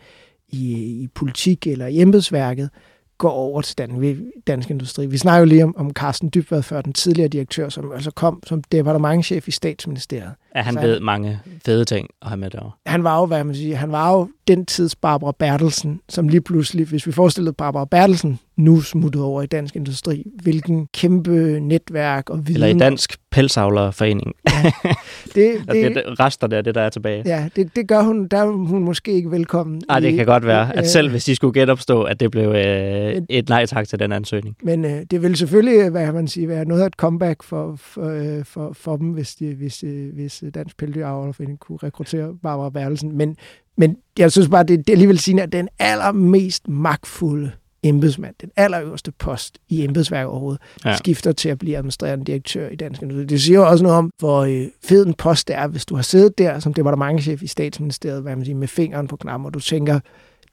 i, 0.48 0.72
i 1.02 1.08
politik 1.14 1.66
eller 1.66 1.86
i 1.86 2.00
embedsværket 2.00 2.70
går 3.18 3.30
over 3.30 3.60
til 3.62 3.78
dansk, 3.78 4.20
dansk 4.46 4.70
industri. 4.70 5.06
Vi 5.06 5.18
snakker 5.18 5.38
jo 5.38 5.44
lige 5.44 5.64
om, 5.64 5.76
om 5.76 5.92
Carsten 5.92 6.30
Dybvad 6.34 6.62
før, 6.62 6.80
den 6.80 6.92
tidligere 6.92 7.28
direktør, 7.28 7.68
som 7.68 7.92
altså 7.92 8.10
kom 8.10 8.42
som 8.46 8.62
departementchef 8.62 9.48
i 9.48 9.50
statsministeriet. 9.50 10.34
Ja, 10.54 10.62
han 10.62 10.76
ved 10.82 11.00
mange 11.00 11.40
fede 11.64 11.84
ting 11.84 12.08
at 12.22 12.28
have 12.28 12.38
med 12.38 12.50
derovre. 12.50 12.72
Han 12.86 13.04
var 13.04 13.20
jo, 13.20 13.26
hvad 13.26 13.44
man 13.44 13.54
siger, 13.54 13.76
han 13.76 13.92
var 13.92 14.12
jo 14.12 14.28
den 14.48 14.66
tids 14.66 14.96
Barbara 14.96 15.32
Bertelsen, 15.38 16.00
som 16.08 16.28
lige 16.28 16.40
pludselig, 16.40 16.86
hvis 16.86 17.06
vi 17.06 17.12
forestillede 17.12 17.52
Barbara 17.52 17.84
Bertelsen 17.84 18.38
nu 18.56 18.80
smuttet 18.80 19.22
over 19.22 19.42
i 19.42 19.46
dansk 19.46 19.76
industri, 19.76 20.26
hvilken 20.42 20.86
kæmpe 20.94 21.60
netværk 21.60 22.30
og 22.30 22.38
viden... 22.46 22.62
Eller 22.62 22.76
i 22.76 22.78
Dansk 22.78 23.16
Pelsavlerforening. 23.30 24.32
Ja, 24.48 24.72
det, 25.34 25.54
det, 25.72 25.94
det, 25.94 26.20
rester 26.20 26.46
der, 26.46 26.62
det 26.62 26.74
der 26.74 26.80
er 26.80 26.90
tilbage. 26.90 27.22
Ja, 27.26 27.48
det, 27.56 27.76
det 27.76 27.88
gør 27.88 28.02
hun, 28.02 28.28
der 28.28 28.38
er 28.38 28.46
hun 28.46 28.84
måske 28.84 29.12
ikke 29.12 29.30
velkommen. 29.30 29.82
Nej, 29.88 30.00
det 30.00 30.14
kan 30.14 30.26
godt 30.26 30.46
være, 30.46 30.76
at 30.76 30.88
selv 30.88 31.10
hvis 31.10 31.24
de 31.24 31.34
skulle 31.34 31.60
genopstå, 31.60 32.02
at 32.02 32.20
det 32.20 32.30
blev 32.30 32.48
øh, 32.48 33.22
et 33.28 33.48
nej 33.48 33.66
tak 33.66 33.88
til 33.88 33.98
den 33.98 34.12
ansøgning. 34.12 34.56
Men 34.62 34.84
øh, 34.84 35.02
det 35.10 35.22
vil 35.22 35.36
selvfølgelig, 35.36 35.90
hvad 35.90 36.12
man 36.12 36.28
siger, 36.28 36.48
være 36.48 36.64
noget 36.64 36.82
af 36.82 36.86
et 36.86 36.94
comeback 36.94 37.42
for, 37.42 37.76
for, 37.76 38.38
øh, 38.38 38.44
for, 38.44 38.72
for 38.72 38.96
dem, 38.96 39.10
hvis, 39.10 39.34
de, 39.34 39.54
hvis, 39.54 39.84
øh, 39.84 40.14
hvis 40.14 40.39
Dansk 40.54 40.76
Pelsdyravlerforening 40.76 41.58
kunne 41.58 41.78
rekruttere 41.82 42.34
Barbara 42.42 42.70
Bertelsen. 42.70 43.16
Men, 43.16 43.36
men 43.76 43.96
jeg 44.18 44.32
synes 44.32 44.48
bare, 44.48 44.62
det, 44.62 44.78
det 44.78 44.88
er 44.88 44.94
alligevel 44.94 45.18
sige, 45.18 45.42
at 45.42 45.52
den 45.52 45.68
allermest 45.78 46.68
magtfulde 46.68 47.50
embedsmand, 47.82 48.34
den 48.40 48.50
allerøverste 48.56 49.12
post 49.12 49.58
i 49.68 49.84
embedsværket 49.84 50.30
overhovedet, 50.30 50.60
ja. 50.84 50.96
skifter 50.96 51.32
til 51.32 51.48
at 51.48 51.58
blive 51.58 51.76
administrerende 51.76 52.24
direktør 52.24 52.68
i 52.68 52.76
Dansk 52.76 53.02
Industri. 53.02 53.24
Det 53.24 53.42
siger 53.42 53.58
jo 53.58 53.68
også 53.68 53.82
noget 53.82 53.98
om, 53.98 54.10
hvor 54.18 54.40
øh, 54.40 54.66
fed 54.84 55.06
en 55.06 55.14
post 55.14 55.48
det 55.48 55.56
er, 55.56 55.66
hvis 55.66 55.86
du 55.86 55.94
har 55.94 56.02
siddet 56.02 56.38
der 56.38 56.58
som 56.58 56.74
departementchef 56.74 57.42
i 57.42 57.46
statsministeriet, 57.46 58.22
hvad 58.22 58.36
man 58.36 58.44
siger, 58.44 58.56
med 58.56 58.68
fingeren 58.68 59.08
på 59.08 59.16
knappen, 59.16 59.46
og 59.46 59.54
du 59.54 59.60
tænker, 59.60 60.00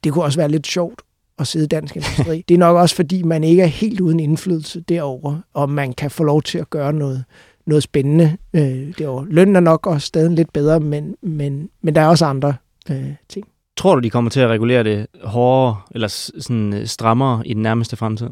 det 0.04 0.12
kunne 0.12 0.24
også 0.24 0.38
være 0.38 0.48
lidt 0.48 0.66
sjovt 0.66 1.02
at 1.38 1.46
sidde 1.46 1.64
i 1.64 1.68
Dansk 1.68 1.96
Industri. 1.96 2.42
det 2.48 2.54
er 2.54 2.58
nok 2.58 2.76
også, 2.76 2.96
fordi 2.96 3.22
man 3.22 3.44
ikke 3.44 3.62
er 3.62 3.66
helt 3.66 4.00
uden 4.00 4.20
indflydelse 4.20 4.80
derover, 4.80 5.40
og 5.54 5.70
man 5.70 5.92
kan 5.92 6.10
få 6.10 6.24
lov 6.24 6.42
til 6.42 6.58
at 6.58 6.70
gøre 6.70 6.92
noget, 6.92 7.24
noget 7.68 7.82
spændende 7.82 8.36
øh, 8.54 8.94
derovre. 8.98 9.26
Lønnen 9.30 9.56
er 9.56 9.60
nok 9.60 9.86
også 9.86 10.06
stadig 10.06 10.30
lidt 10.30 10.52
bedre, 10.52 10.80
men, 10.80 11.14
men, 11.22 11.70
men 11.82 11.94
der 11.94 12.00
er 12.00 12.08
også 12.08 12.26
andre 12.26 12.54
øh, 12.90 13.14
ting. 13.28 13.46
Tror 13.76 13.94
du, 13.94 14.00
de 14.00 14.10
kommer 14.10 14.30
til 14.30 14.40
at 14.40 14.48
regulere 14.48 14.84
det 14.84 15.06
hårdere 15.24 15.76
eller 15.90 16.08
sådan 16.38 16.74
øh, 16.74 16.86
strammere 16.86 17.46
i 17.46 17.54
den 17.54 17.62
nærmeste 17.62 17.96
fremtid? 17.96 18.28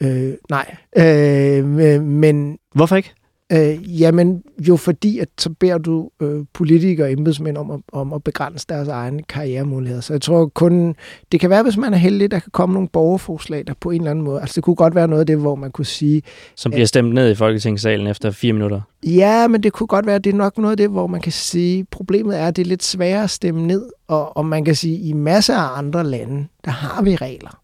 Øh, 0.00 0.32
nej, 0.50 0.76
øh, 0.96 1.64
men... 2.02 2.58
Hvorfor 2.74 2.96
ikke? 2.96 3.14
Øh, 3.52 4.00
jamen, 4.00 4.42
jo 4.58 4.76
fordi, 4.76 5.18
at 5.18 5.28
så 5.38 5.50
beder 5.50 5.78
du 5.78 6.10
øh, 6.22 6.44
politikere 6.52 7.06
og 7.06 7.12
embedsmænd 7.12 7.56
om, 7.56 7.70
at, 7.70 7.80
om 7.92 8.12
at 8.12 8.24
begrænse 8.24 8.66
deres 8.68 8.88
egne 8.88 9.22
karrieremuligheder. 9.22 10.00
Så 10.00 10.12
jeg 10.12 10.22
tror 10.22 10.46
kun, 10.46 10.94
det 11.32 11.40
kan 11.40 11.50
være, 11.50 11.62
hvis 11.62 11.76
man 11.76 11.94
er 11.94 11.98
heldig, 11.98 12.30
der 12.30 12.38
kan 12.38 12.50
komme 12.52 12.72
nogle 12.72 12.88
borgerforslag, 12.88 13.66
der 13.66 13.74
på 13.80 13.90
en 13.90 14.00
eller 14.00 14.10
anden 14.10 14.24
måde, 14.24 14.40
altså 14.40 14.54
det 14.54 14.64
kunne 14.64 14.76
godt 14.76 14.94
være 14.94 15.08
noget 15.08 15.20
af 15.20 15.26
det, 15.26 15.38
hvor 15.38 15.54
man 15.54 15.70
kunne 15.70 15.86
sige... 15.86 16.22
Som 16.56 16.72
bliver 16.72 16.86
stemt 16.86 17.14
ned 17.14 17.30
i 17.30 17.34
Folketingssalen 17.34 18.06
efter 18.06 18.30
fire 18.30 18.52
minutter. 18.52 18.80
Ja, 19.06 19.48
men 19.48 19.62
det 19.62 19.72
kunne 19.72 19.86
godt 19.86 20.06
være, 20.06 20.18
det 20.18 20.32
er 20.32 20.36
nok 20.36 20.58
noget 20.58 20.70
af 20.70 20.76
det, 20.76 20.90
hvor 20.90 21.06
man 21.06 21.20
kan 21.20 21.32
sige, 21.32 21.84
problemet 21.90 22.38
er, 22.38 22.46
at 22.46 22.56
det 22.56 22.62
er 22.62 22.66
lidt 22.66 22.82
sværere 22.82 23.22
at 23.22 23.30
stemme 23.30 23.66
ned, 23.66 23.90
og, 24.08 24.36
og 24.36 24.46
man 24.46 24.64
kan 24.64 24.74
sige, 24.74 24.98
i 24.98 25.12
masser 25.12 25.56
af 25.56 25.78
andre 25.78 26.04
lande, 26.04 26.46
der 26.64 26.70
har 26.70 27.02
vi 27.02 27.16
regler. 27.16 27.60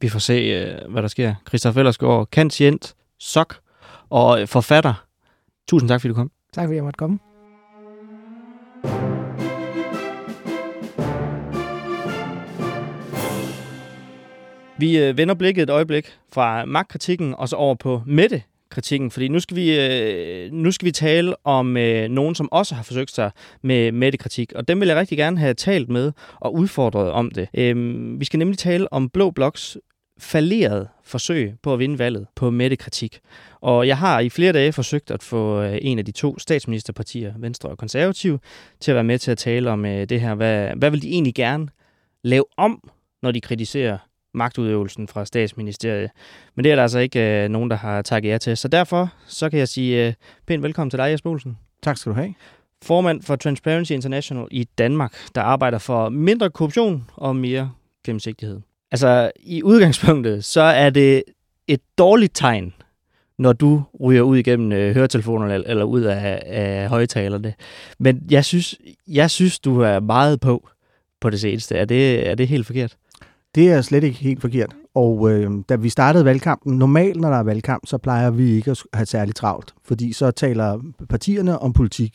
Vi 0.00 0.08
får 0.08 0.18
se, 0.18 0.32
øh, 0.32 0.92
hvad 0.92 1.02
der 1.02 1.08
sker. 1.08 1.34
Christoph 1.48 1.78
Ellersgaard, 1.78 2.28
kantient, 2.30 2.94
sok 3.18 3.56
og 4.14 4.48
forfatter. 4.48 5.04
Tusind 5.68 5.88
tak, 5.88 6.00
fordi 6.00 6.08
du 6.08 6.14
kom. 6.14 6.30
Tak, 6.52 6.64
fordi 6.64 6.74
jeg 6.74 6.84
måtte 6.84 6.98
komme. 6.98 7.18
Vi 14.78 14.98
øh, 14.98 15.16
vender 15.16 15.34
blikket 15.34 15.62
et 15.62 15.70
øjeblik 15.70 16.18
fra 16.32 16.64
magtkritikken 16.64 17.34
og 17.34 17.48
så 17.48 17.56
over 17.56 17.74
på 17.74 18.02
Mette 18.06 18.42
kritikken, 18.70 19.10
fordi 19.10 19.28
nu 19.28 19.40
skal 19.40 19.56
vi, 19.56 19.80
øh, 19.80 20.52
nu 20.52 20.70
skal 20.70 20.86
vi 20.86 20.92
tale 20.92 21.46
om 21.46 21.76
øh, 21.76 22.08
nogen, 22.08 22.34
som 22.34 22.52
også 22.52 22.74
har 22.74 22.82
forsøgt 22.82 23.10
sig 23.10 23.30
med 23.62 23.92
Mette-kritik, 23.92 24.52
og 24.52 24.68
dem 24.68 24.80
vil 24.80 24.88
jeg 24.88 24.96
rigtig 24.96 25.18
gerne 25.18 25.38
have 25.38 25.54
talt 25.54 25.88
med 25.88 26.12
og 26.40 26.54
udfordret 26.54 27.10
om 27.10 27.30
det. 27.30 27.48
Øh, 27.54 27.76
vi 28.20 28.24
skal 28.24 28.38
nemlig 28.38 28.58
tale 28.58 28.92
om 28.92 29.08
Blå 29.08 29.30
Bloks 29.30 29.76
falderet 30.18 30.88
forsøg 31.04 31.54
på 31.62 31.72
at 31.72 31.78
vinde 31.78 31.98
valget 31.98 32.26
på 32.34 32.50
Mette-kritik. 32.50 33.20
Og 33.60 33.86
jeg 33.86 33.98
har 33.98 34.20
i 34.20 34.28
flere 34.28 34.52
dage 34.52 34.72
forsøgt 34.72 35.10
at 35.10 35.22
få 35.22 35.62
øh, 35.62 35.78
en 35.82 35.98
af 35.98 36.04
de 36.04 36.12
to 36.12 36.38
statsministerpartier, 36.38 37.34
Venstre 37.38 37.68
og 37.68 37.78
Konservativ, 37.78 38.38
til 38.80 38.90
at 38.90 38.94
være 38.94 39.04
med 39.04 39.18
til 39.18 39.30
at 39.30 39.38
tale 39.38 39.70
om 39.70 39.86
øh, 39.86 40.08
det 40.08 40.20
her. 40.20 40.34
Hvad, 40.34 40.70
hvad 40.76 40.90
vil 40.90 41.02
de 41.02 41.08
egentlig 41.08 41.34
gerne 41.34 41.68
lave 42.22 42.44
om, 42.56 42.90
når 43.22 43.30
de 43.30 43.40
kritiserer 43.40 43.98
magtudøvelsen 44.34 45.08
fra 45.08 45.24
statsministeriet. 45.24 46.10
Men 46.54 46.64
det 46.64 46.72
er 46.72 46.76
der 46.76 46.82
altså 46.82 46.98
ikke 46.98 47.44
øh, 47.44 47.48
nogen, 47.48 47.70
der 47.70 47.76
har 47.76 48.02
takket 48.02 48.28
jer 48.28 48.38
til. 48.38 48.56
Så 48.56 48.68
derfor 48.68 49.12
så 49.26 49.50
kan 49.50 49.58
jeg 49.58 49.68
sige 49.68 50.06
øh, 50.06 50.14
pænt 50.46 50.62
velkommen 50.62 50.90
til 50.90 50.98
dig, 50.98 51.10
Jesper 51.10 51.30
Olsen. 51.30 51.58
Tak 51.82 51.96
skal 51.96 52.12
du 52.12 52.16
have. 52.16 52.34
Formand 52.82 53.22
for 53.22 53.36
Transparency 53.36 53.92
International 53.92 54.46
i 54.50 54.64
Danmark, 54.64 55.14
der 55.34 55.42
arbejder 55.42 55.78
for 55.78 56.08
mindre 56.08 56.50
korruption 56.50 57.10
og 57.16 57.36
mere 57.36 57.72
gennemsigtighed. 58.04 58.60
Altså, 58.94 59.30
i 59.40 59.62
udgangspunktet, 59.62 60.44
så 60.44 60.60
er 60.60 60.90
det 60.90 61.22
et 61.68 61.80
dårligt 61.98 62.34
tegn, 62.34 62.72
når 63.38 63.52
du 63.52 63.82
ryger 64.00 64.22
ud 64.22 64.36
igennem 64.36 64.72
øh, 64.72 64.94
høretelefonerne 64.94 65.54
eller, 65.54 65.68
eller 65.70 65.84
ud 65.84 66.00
af, 66.00 66.42
af 66.46 66.88
højtalerne. 66.88 67.54
Men 67.98 68.22
jeg 68.30 68.44
synes, 68.44 68.78
jeg 69.08 69.30
synes, 69.30 69.58
du 69.58 69.80
er 69.80 70.00
meget 70.00 70.40
på 70.40 70.68
på 71.20 71.30
det 71.30 71.40
seneste. 71.40 71.76
Er 71.76 71.84
det, 71.84 72.28
er 72.28 72.34
det 72.34 72.48
helt 72.48 72.66
forkert? 72.66 72.96
Det 73.54 73.72
er 73.72 73.82
slet 73.82 74.04
ikke 74.04 74.18
helt 74.18 74.40
forkert. 74.40 74.74
Og 74.94 75.30
øh, 75.30 75.50
da 75.68 75.76
vi 75.76 75.88
startede 75.88 76.24
valgkampen, 76.24 76.78
normalt 76.78 77.20
når 77.20 77.30
der 77.30 77.36
er 77.36 77.42
valgkamp, 77.42 77.86
så 77.86 77.98
plejer 77.98 78.30
vi 78.30 78.50
ikke 78.50 78.70
at 78.70 78.82
have 78.94 79.06
særligt 79.06 79.36
travlt, 79.36 79.74
fordi 79.84 80.12
så 80.12 80.30
taler 80.30 80.80
partierne 81.08 81.58
om 81.58 81.72
politik. 81.72 82.14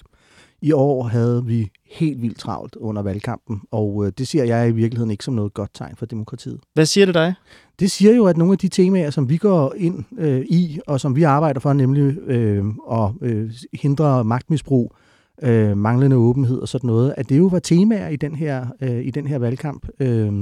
I 0.61 0.71
år 0.71 1.03
havde 1.03 1.45
vi 1.45 1.71
helt 1.85 2.21
vildt 2.21 2.37
travlt 2.37 2.75
under 2.75 3.01
valgkampen, 3.01 3.61
og 3.71 4.05
øh, 4.05 4.11
det 4.17 4.27
ser 4.27 4.43
jeg 4.43 4.69
i 4.69 4.71
virkeligheden 4.71 5.11
ikke 5.11 5.23
som 5.23 5.33
noget 5.33 5.53
godt 5.53 5.69
tegn 5.73 5.95
for 5.95 6.05
demokratiet. 6.05 6.59
Hvad 6.73 6.85
siger 6.85 7.05
det 7.05 7.15
dig? 7.15 7.33
Det 7.79 7.91
siger 7.91 8.15
jo, 8.15 8.25
at 8.25 8.37
nogle 8.37 8.53
af 8.53 8.57
de 8.57 8.67
temaer, 8.67 9.09
som 9.09 9.29
vi 9.29 9.37
går 9.37 9.73
ind 9.77 10.03
øh, 10.17 10.41
i, 10.41 10.79
og 10.87 10.99
som 10.99 11.15
vi 11.15 11.23
arbejder 11.23 11.59
for, 11.59 11.73
nemlig 11.73 12.17
øh, 12.17 12.65
at 12.91 13.11
øh, 13.21 13.51
hindre 13.73 14.23
magtmisbrug, 14.23 14.95
øh, 15.43 15.77
manglende 15.77 16.15
åbenhed 16.15 16.57
og 16.57 16.67
sådan 16.67 16.87
noget, 16.87 17.13
at 17.17 17.29
det 17.29 17.37
jo 17.37 17.45
var 17.45 17.59
temaer 17.59 18.07
i 18.07 18.15
den 18.15 18.35
her, 18.35 18.65
øh, 18.81 19.05
i 19.05 19.11
den 19.11 19.27
her 19.27 19.37
valgkamp. 19.37 19.87
Øh, 19.99 20.33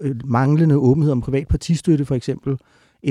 øh, 0.00 0.14
manglende 0.24 0.76
åbenhed 0.76 1.12
om 1.12 1.20
privat 1.20 1.48
partistøtte 1.48 2.04
for 2.04 2.14
eksempel. 2.14 2.58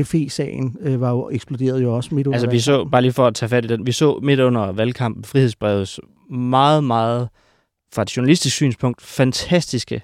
FE-sagen 0.03 0.77
øh, 0.81 1.01
var 1.01 1.11
jo 1.11 1.29
eksploderet 1.29 1.83
jo 1.83 1.95
også 1.95 2.15
midt 2.15 2.27
under 2.27 2.35
Altså 2.35 2.49
vi 2.49 2.59
så, 2.59 2.85
bare 2.85 3.01
lige 3.01 3.11
for 3.11 3.27
at 3.27 3.35
tage 3.35 3.49
fat 3.49 3.65
i 3.65 3.67
den, 3.67 3.85
vi 3.85 3.91
så 3.91 4.19
midt 4.23 4.39
under 4.39 4.71
valgkampen 4.71 5.23
frihedsbrevets 5.23 5.99
meget, 6.31 6.83
meget 6.83 7.29
fra 7.93 8.01
et 8.01 8.17
journalistisk 8.17 8.55
synspunkt 8.55 9.01
fantastiske 9.01 10.01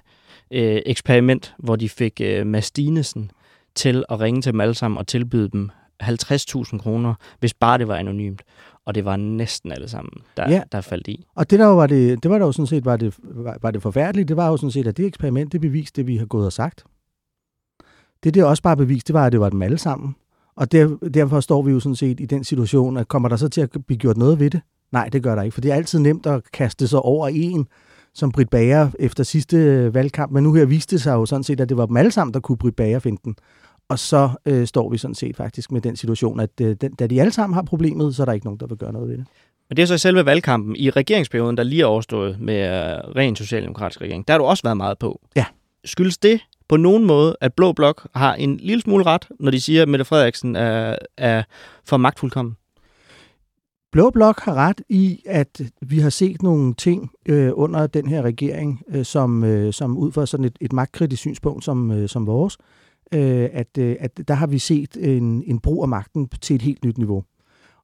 øh, 0.50 0.80
eksperiment, 0.86 1.54
hvor 1.58 1.76
de 1.76 1.88
fik 1.88 2.20
øh, 2.20 2.46
Mads 2.46 2.70
Dinesen 2.70 3.30
til 3.74 4.04
at 4.08 4.20
ringe 4.20 4.42
til 4.42 4.52
dem 4.52 4.60
alle 4.60 4.74
sammen 4.74 4.98
og 4.98 5.06
tilbyde 5.06 5.48
dem 5.48 5.70
50.000 6.02 6.78
kroner, 6.78 7.14
hvis 7.40 7.54
bare 7.54 7.78
det 7.78 7.88
var 7.88 7.96
anonymt. 7.96 8.42
Og 8.84 8.94
det 8.94 9.04
var 9.04 9.16
næsten 9.16 9.72
alle 9.72 9.88
sammen, 9.88 10.12
der, 10.36 10.50
Ja. 10.50 10.62
der 10.72 10.80
faldt 10.80 11.08
i. 11.08 11.26
Og 11.36 11.50
det 11.50 11.58
der 11.58 11.66
jo 11.66 11.76
var 11.76 11.86
det, 11.86 12.22
det 12.22 12.30
var 12.30 12.38
der 12.38 12.46
jo 12.46 12.52
sådan 12.52 12.66
set 12.66 12.84
var 12.84 12.96
det, 12.96 13.14
var, 13.22 13.58
var 13.62 13.70
det 13.70 13.82
forfærdelige, 13.82 14.24
det 14.24 14.36
var 14.36 14.48
jo 14.48 14.56
sådan 14.56 14.70
set, 14.70 14.86
at 14.86 14.96
det 14.96 15.06
eksperiment, 15.06 15.52
det 15.52 15.60
beviste 15.60 15.96
det, 16.00 16.06
vi 16.06 16.16
har 16.16 16.26
gået 16.26 16.46
og 16.46 16.52
sagt. 16.52 16.84
Det, 18.24 18.34
det 18.34 18.44
også 18.44 18.62
bare 18.62 18.76
beviste, 18.76 19.06
det 19.08 19.14
var, 19.14 19.26
at 19.26 19.32
det 19.32 19.40
var 19.40 19.48
dem 19.48 19.62
alle 19.62 19.78
sammen. 19.78 20.16
Og 20.56 20.72
der, 20.72 20.96
derfor 21.14 21.40
står 21.40 21.62
vi 21.62 21.70
jo 21.72 21.80
sådan 21.80 21.96
set 21.96 22.20
i 22.20 22.26
den 22.26 22.44
situation, 22.44 22.96
at 22.96 23.08
kommer 23.08 23.28
der 23.28 23.36
så 23.36 23.48
til 23.48 23.60
at 23.60 23.70
blive 23.86 23.98
gjort 23.98 24.16
noget 24.16 24.38
ved 24.38 24.50
det? 24.50 24.60
Nej, 24.92 25.08
det 25.08 25.22
gør 25.22 25.34
der 25.34 25.42
ikke, 25.42 25.54
for 25.54 25.60
det 25.60 25.70
er 25.70 25.74
altid 25.74 25.98
nemt 25.98 26.26
at 26.26 26.42
kaste 26.52 26.88
sig 26.88 27.00
over 27.00 27.28
en, 27.28 27.66
som 28.14 28.32
Britt 28.32 28.50
Bager 28.50 28.90
efter 28.98 29.24
sidste 29.24 29.56
øh, 29.56 29.94
valgkamp, 29.94 30.32
men 30.32 30.42
nu 30.44 30.52
her 30.52 30.64
viste 30.64 30.96
det 30.96 31.02
sig 31.02 31.12
jo 31.12 31.26
sådan 31.26 31.44
set, 31.44 31.60
at 31.60 31.68
det 31.68 31.76
var 31.76 31.86
dem 31.86 31.96
alle 31.96 32.10
sammen, 32.10 32.34
der 32.34 32.40
kunne 32.40 32.58
Britt 32.58 32.76
Bager 32.76 32.98
finde 32.98 33.20
den. 33.24 33.36
Og 33.88 33.98
så 33.98 34.30
øh, 34.46 34.66
står 34.66 34.90
vi 34.90 34.98
sådan 34.98 35.14
set 35.14 35.36
faktisk 35.36 35.72
med 35.72 35.80
den 35.80 35.96
situation, 35.96 36.40
at 36.40 36.50
øh, 36.60 36.76
den, 36.80 36.94
da 36.94 37.06
de 37.06 37.20
alle 37.20 37.32
sammen 37.32 37.54
har 37.54 37.62
problemet, 37.62 38.16
så 38.16 38.22
er 38.22 38.24
der 38.24 38.32
ikke 38.32 38.46
nogen, 38.46 38.60
der 38.60 38.66
vil 38.66 38.76
gøre 38.76 38.92
noget 38.92 39.08
ved 39.08 39.18
det. 39.18 39.26
Men 39.68 39.76
det 39.76 39.82
er 39.82 39.86
så 39.86 39.94
i 39.94 39.98
selve 39.98 40.26
valgkampen. 40.26 40.76
I 40.76 40.90
regeringsperioden, 40.90 41.56
der 41.56 41.62
lige 41.62 41.82
er 41.82 41.86
overstået 41.86 42.40
med 42.40 42.62
uh, 42.68 43.16
ren 43.16 43.36
socialdemokratisk 43.36 44.00
regering, 44.00 44.28
der 44.28 44.34
har 44.34 44.38
du 44.38 44.44
også 44.44 44.62
været 44.62 44.76
meget 44.76 44.98
på. 44.98 45.20
Ja. 45.36 45.44
Skyldes 45.84 46.18
det 46.18 46.40
på 46.68 46.76
nogen 46.76 47.04
måde, 47.04 47.36
at 47.40 47.54
Blå 47.54 47.72
Blok 47.72 48.08
har 48.14 48.34
en 48.34 48.56
lille 48.56 48.80
smule 48.80 49.04
ret, 49.04 49.28
når 49.40 49.50
de 49.50 49.60
siger, 49.60 49.82
at 49.82 49.88
Mette 49.88 50.04
Frederiksen 50.04 50.56
er, 50.56 50.96
er 51.16 51.42
for 51.84 51.96
magtfuldkommen? 51.96 52.56
Blå 53.92 54.10
Blok 54.10 54.40
har 54.40 54.54
ret 54.54 54.80
i, 54.88 55.22
at 55.26 55.60
vi 55.80 55.98
har 55.98 56.10
set 56.10 56.42
nogle 56.42 56.74
ting 56.74 57.10
øh, 57.28 57.50
under 57.54 57.86
den 57.86 58.08
her 58.08 58.22
regering, 58.22 58.82
øh, 58.88 59.04
som, 59.04 59.44
øh, 59.44 59.72
som 59.72 59.98
ud 59.98 60.12
fra 60.12 60.26
sådan 60.26 60.44
et, 60.44 60.56
et 60.60 60.72
magtkritisk 60.72 61.20
synspunkt 61.20 61.64
som, 61.64 61.90
øh, 61.90 62.08
som 62.08 62.26
vores, 62.26 62.58
øh, 63.14 63.48
at, 63.52 63.78
øh, 63.78 63.96
at 64.00 64.20
der 64.28 64.34
har 64.34 64.46
vi 64.46 64.58
set 64.58 64.96
en, 65.00 65.42
en 65.46 65.60
brug 65.60 65.82
af 65.82 65.88
magten 65.88 66.28
til 66.40 66.56
et 66.56 66.62
helt 66.62 66.84
nyt 66.84 66.98
niveau. 66.98 67.24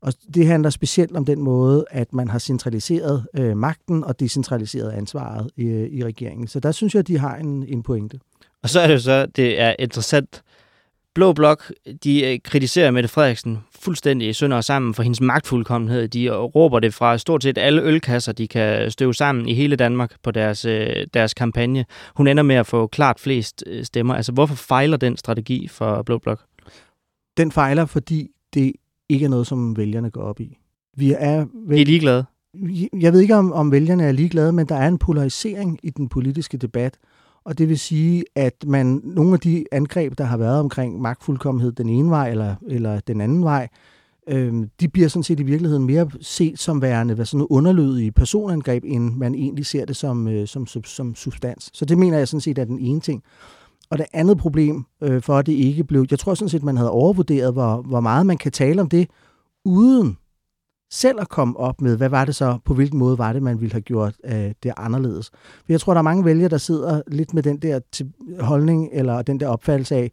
Og 0.01 0.13
det 0.35 0.47
handler 0.47 0.71
specielt 0.71 1.17
om 1.17 1.25
den 1.25 1.43
måde, 1.43 1.85
at 1.91 2.15
man 2.15 2.29
har 2.29 2.39
centraliseret 2.39 3.27
øh, 3.37 3.57
magten 3.57 4.05
og 4.05 4.21
decentraliseret 4.21 4.91
ansvaret 4.91 5.51
i, 5.57 5.65
øh, 5.65 5.89
i 5.89 6.05
regeringen. 6.05 6.47
Så 6.47 6.61
der 6.61 6.73
synes 6.73 6.95
jeg, 6.95 7.01
at 7.01 7.09
de 7.09 7.19
har 7.19 7.37
en, 7.37 7.65
en 7.69 7.83
pointe. 7.83 8.21
Og 8.63 8.69
så 8.69 8.81
er 8.81 8.87
det 8.87 8.95
jo 8.95 8.99
så, 8.99 9.27
det 9.27 9.61
er 9.61 9.75
interessant. 9.79 10.43
Blå 11.15 11.33
Blok, 11.33 11.73
de 12.05 12.25
øh, 12.33 12.39
kritiserer 12.45 12.91
Mette 12.91 13.09
Frederiksen 13.09 13.59
fuldstændig 13.81 14.35
sønder 14.35 14.57
og 14.57 14.65
sammen 14.65 14.95
for 14.95 15.03
hendes 15.03 15.21
magtfuldkommenhed. 15.21 16.09
De 16.09 16.31
råber 16.31 16.81
det 16.81 16.95
fra 16.95 17.19
stort 17.19 17.43
set 17.43 17.59
alle 17.59 17.83
ølkasser, 17.83 18.33
de 18.33 18.49
kan 18.49 18.91
støve 18.91 19.15
sammen 19.15 19.49
i 19.49 19.55
hele 19.55 19.77
Danmark 19.77 20.13
på 20.23 20.31
deres, 20.31 20.65
øh, 20.65 21.07
deres 21.15 21.35
kampagne. 21.35 21.85
Hun 22.17 22.27
ender 22.27 22.43
med 22.43 22.57
at 22.57 22.67
få 22.67 22.87
klart 22.87 23.21
flest 23.21 23.65
øh, 23.67 23.85
stemmer. 23.85 24.15
Altså, 24.15 24.33
hvorfor 24.33 24.55
fejler 24.55 24.97
den 24.97 25.17
strategi 25.17 25.69
for 25.69 26.03
Blå 26.03 26.19
Blok? 26.19 26.41
Den 27.37 27.53
fejler, 27.53 27.87
fordi 27.87 28.29
det 28.55 28.73
ikke 29.09 29.25
er 29.25 29.29
noget, 29.29 29.47
som 29.47 29.77
vælgerne 29.77 30.11
går 30.11 30.23
op 30.23 30.41
i. 30.41 30.59
Vi 30.97 31.15
er 31.19 31.47
De 31.71 31.81
er 31.81 31.85
ligeglade. 31.85 32.25
jeg 33.01 33.13
ved 33.13 33.21
ikke, 33.21 33.35
om, 33.37 33.53
om 33.53 33.73
vælgerne 33.73 34.05
er 34.05 34.13
ligeglade, 34.13 34.53
men 34.53 34.67
der 34.67 34.75
er 34.77 34.89
en 34.89 34.99
polarisering 34.99 35.79
i 35.83 35.91
den 35.91 36.09
politiske 36.09 36.57
debat. 36.57 36.99
Og 37.45 37.59
det 37.59 37.69
vil 37.69 37.79
sige, 37.79 38.25
at 38.35 38.55
man 38.67 39.01
nogle 39.05 39.33
af 39.33 39.41
de 39.41 39.65
angreb, 39.73 40.19
der 40.19 40.25
har 40.25 40.37
været 40.37 40.61
omkring 40.61 41.01
magtfuldkommenhed 41.01 41.73
den 41.73 41.89
ene 41.89 42.11
vej 42.11 42.31
eller, 42.31 42.55
eller 42.69 43.01
den 43.01 43.21
anden 43.21 43.45
vej, 43.45 43.69
øh, 44.29 44.67
de 44.81 44.89
bliver 44.89 45.09
sådan 45.09 45.23
set 45.23 45.41
i 45.41 45.43
virkeligheden 45.43 45.87
mere 45.87 46.11
set 46.21 46.59
som 46.59 46.83
værende 46.83 47.15
hvad 47.15 47.25
sådan 47.25 47.39
noget 47.39 47.51
underlødige 47.51 48.13
personangreb, 48.13 48.85
end 48.87 49.15
man 49.15 49.35
egentlig 49.35 49.67
ser 49.67 49.85
det 49.85 49.97
som, 49.97 50.29
øh, 50.29 50.47
som, 50.47 50.67
som, 50.67 50.85
som 50.85 51.15
substans. 51.15 51.71
Så 51.73 51.85
det 51.85 51.99
mener 51.99 52.19
jeg 52.19 52.29
sådan 52.29 52.41
set 52.41 52.59
er 52.59 52.65
den 52.65 52.79
ene 52.79 53.01
ting. 53.01 53.23
Og 53.91 53.99
det 53.99 54.07
andet 54.13 54.39
problem 54.39 54.85
øh, 55.03 55.23
for, 55.23 55.39
at 55.39 55.47
det 55.47 55.53
ikke 55.53 55.85
blev... 55.85 56.07
Jeg 56.11 56.19
tror 56.19 56.35
sådan 56.35 56.49
set, 56.49 56.63
man 56.63 56.77
havde 56.77 56.91
overvurderet, 56.91 57.53
hvor, 57.53 57.83
hvor 57.83 58.01
meget 58.01 58.27
man 58.27 58.39
kan 58.39 58.53
tale 58.53 58.81
om 58.81 58.89
det, 58.89 59.09
uden 59.65 60.17
selv 60.91 61.21
at 61.21 61.29
komme 61.29 61.57
op 61.57 61.81
med, 61.81 61.97
hvad 61.97 62.09
var 62.09 62.25
det 62.25 62.35
så, 62.35 62.59
på 62.65 62.75
hvilken 62.75 62.99
måde 62.99 63.19
var 63.19 63.33
det, 63.33 63.43
man 63.43 63.61
ville 63.61 63.73
have 63.73 63.83
gjort 63.83 64.15
øh, 64.25 64.53
det 64.63 64.73
anderledes. 64.77 65.31
For 65.35 65.73
jeg 65.73 65.81
tror, 65.81 65.95
der 65.95 65.99
er 65.99 66.03
mange 66.03 66.25
vælgere, 66.25 66.49
der 66.49 66.59
sidder 66.59 67.03
lidt 67.07 67.35
med 67.35 67.43
den 67.43 67.59
der 67.59 67.81
holdning, 68.41 68.89
eller 68.93 69.23
den 69.23 69.41
der 69.41 69.49
opfattelse 69.49 69.97
af, 69.97 70.11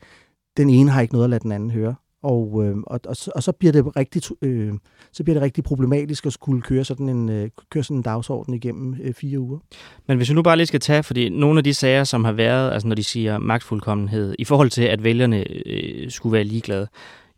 den 0.57 0.69
ene 0.69 0.91
har 0.91 1.01
ikke 1.01 1.13
noget 1.13 1.23
at 1.23 1.29
lade 1.29 1.43
den 1.43 1.51
anden 1.51 1.71
høre. 1.71 1.95
Og, 2.23 2.63
øh, 2.65 2.77
og, 2.87 2.99
og, 3.07 3.15
så, 3.15 3.31
og 3.35 3.43
så 3.43 3.51
bliver 3.51 3.71
det 3.71 3.95
rigtig 3.95 4.21
øh, 4.41 4.73
så 5.11 5.23
bliver 5.23 5.35
det 5.35 5.43
rigtig 5.43 5.63
problematisk 5.63 6.25
at 6.25 6.33
skulle 6.33 6.61
køre 6.61 6.83
sådan 6.83 7.09
en 7.09 7.29
øh, 7.29 7.49
køre 7.71 7.83
sådan 7.83 7.97
en 7.97 8.03
dagsorden 8.03 8.53
igennem 8.53 8.95
øh, 9.03 9.13
fire 9.13 9.39
uger. 9.39 9.59
Men 10.07 10.17
hvis 10.17 10.29
vi 10.29 10.35
nu 10.35 10.41
bare 10.41 10.57
lige 10.57 10.67
skal 10.67 10.79
tage, 10.79 11.03
fordi 11.03 11.29
nogle 11.29 11.57
af 11.57 11.63
de 11.63 11.73
sager, 11.73 12.03
som 12.03 12.25
har 12.25 12.31
været, 12.31 12.71
altså 12.71 12.87
når 12.87 12.95
de 12.95 13.03
siger 13.03 13.37
magtfuldkommenhed, 13.37 14.35
i 14.39 14.45
forhold 14.45 14.69
til, 14.69 14.83
at 14.83 15.03
vælgerne 15.03 15.67
øh, 15.67 16.11
skulle 16.11 16.33
være 16.33 16.43
ligeglade. 16.43 16.87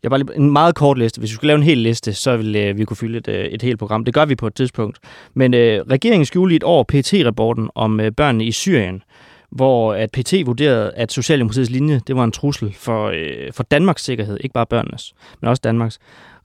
Jeg 0.04 0.08
har 0.08 0.18
bare 0.18 0.20
lige 0.26 0.36
en 0.36 0.52
meget 0.52 0.74
kort 0.74 0.98
liste. 0.98 1.18
Hvis 1.18 1.30
vi 1.30 1.34
skulle 1.34 1.46
lave 1.48 1.56
en 1.56 1.62
hel 1.62 1.78
liste, 1.78 2.12
så 2.12 2.36
ville 2.36 2.58
øh, 2.62 2.78
vi 2.78 2.84
kunne 2.84 2.96
fylde 2.96 3.18
et, 3.18 3.28
øh, 3.28 3.44
et 3.44 3.62
helt 3.62 3.78
program. 3.78 4.04
Det 4.04 4.14
gør 4.14 4.24
vi 4.24 4.34
på 4.34 4.46
et 4.46 4.54
tidspunkt. 4.54 4.98
Men 5.34 5.54
øh, 5.54 5.80
regeringen 5.90 6.26
skjulte 6.26 6.54
i 6.54 6.56
et 6.56 6.62
år 6.64 6.82
PT-rapporten 6.92 7.70
om 7.74 8.00
øh, 8.00 8.12
børnene 8.12 8.44
i 8.44 8.52
Syrien, 8.52 9.02
hvor 9.50 9.94
at 9.94 10.10
PT 10.10 10.32
vurderede, 10.46 10.92
at 10.96 11.12
Socialdemokratiets 11.12 11.70
linje, 11.70 12.00
det 12.06 12.16
var 12.16 12.24
en 12.24 12.32
trussel 12.32 12.74
for, 12.78 13.06
øh, 13.14 13.52
for 13.52 13.62
Danmarks 13.62 14.04
sikkerhed, 14.04 14.38
ikke 14.40 14.52
bare 14.52 14.66
børnenes, 14.66 15.12
men 15.40 15.48
også 15.48 15.60
Danmarks. 15.64 15.98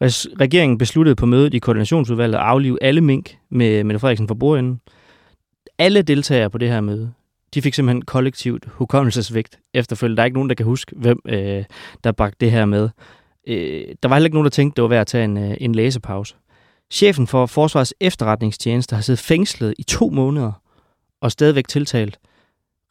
Res- 0.04 0.26
Regeringen 0.40 0.78
besluttede 0.78 1.16
på 1.16 1.26
mødet 1.26 1.54
i 1.54 1.60
koordinationsudvalget 1.60 2.36
at 2.38 2.44
aflive 2.44 2.84
alle 2.84 3.02
mink 3.02 3.36
med 3.52 3.84
Mette 3.84 4.00
Frederiksen 4.00 4.28
for 4.28 4.36
bordenden. 4.36 4.80
Alle 5.80 6.02
deltagere 6.02 6.50
på 6.50 6.58
det 6.58 6.70
her 6.70 6.82
møde, 6.82 7.12
de 7.54 7.62
fik 7.62 7.74
simpelthen 7.74 8.02
kollektivt 8.02 8.66
hukommelsesvægt 8.68 9.60
efterfølgende. 9.74 10.18
Der 10.18 10.24
er 10.24 10.26
ikke 10.26 10.38
nogen, 10.38 10.50
der 10.50 10.56
kan 10.56 10.66
huske, 10.66 10.96
hvem 10.98 11.20
øh, 11.26 11.64
der 12.04 12.12
bragte 12.12 12.38
det 12.40 12.52
her 12.52 12.66
med. 12.66 12.90
Øh, 13.50 13.96
der 14.04 14.10
var 14.10 14.16
heller 14.16 14.28
ikke 14.28 14.36
nogen, 14.36 14.46
der 14.46 14.50
tænkte, 14.50 14.76
det 14.76 14.82
var 14.82 14.88
værd 14.88 15.02
at 15.02 15.08
tage 15.08 15.24
en, 15.24 15.38
øh, 15.38 15.58
en 15.60 15.76
læsepause. 15.76 16.36
Chefen 16.92 17.28
for 17.28 17.46
Forsvars 17.46 17.94
efterretningstjeneste 18.00 18.96
har 18.96 19.02
siddet 19.02 19.20
fængslet 19.20 19.74
i 19.78 19.84
to 19.84 20.10
måneder 20.10 20.52
og 21.22 21.32
stadigvæk 21.32 21.68
tiltalt. 21.68 22.20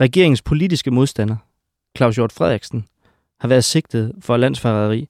Regeringens 0.00 0.42
politiske 0.42 0.90
modstander, 0.90 1.36
Claus 1.96 2.16
Hjort 2.16 2.32
Frederiksen, 2.32 2.84
har 3.40 3.48
været 3.48 3.64
sigtet 3.64 4.12
for 4.20 4.36
landsforræderi. 4.36 5.08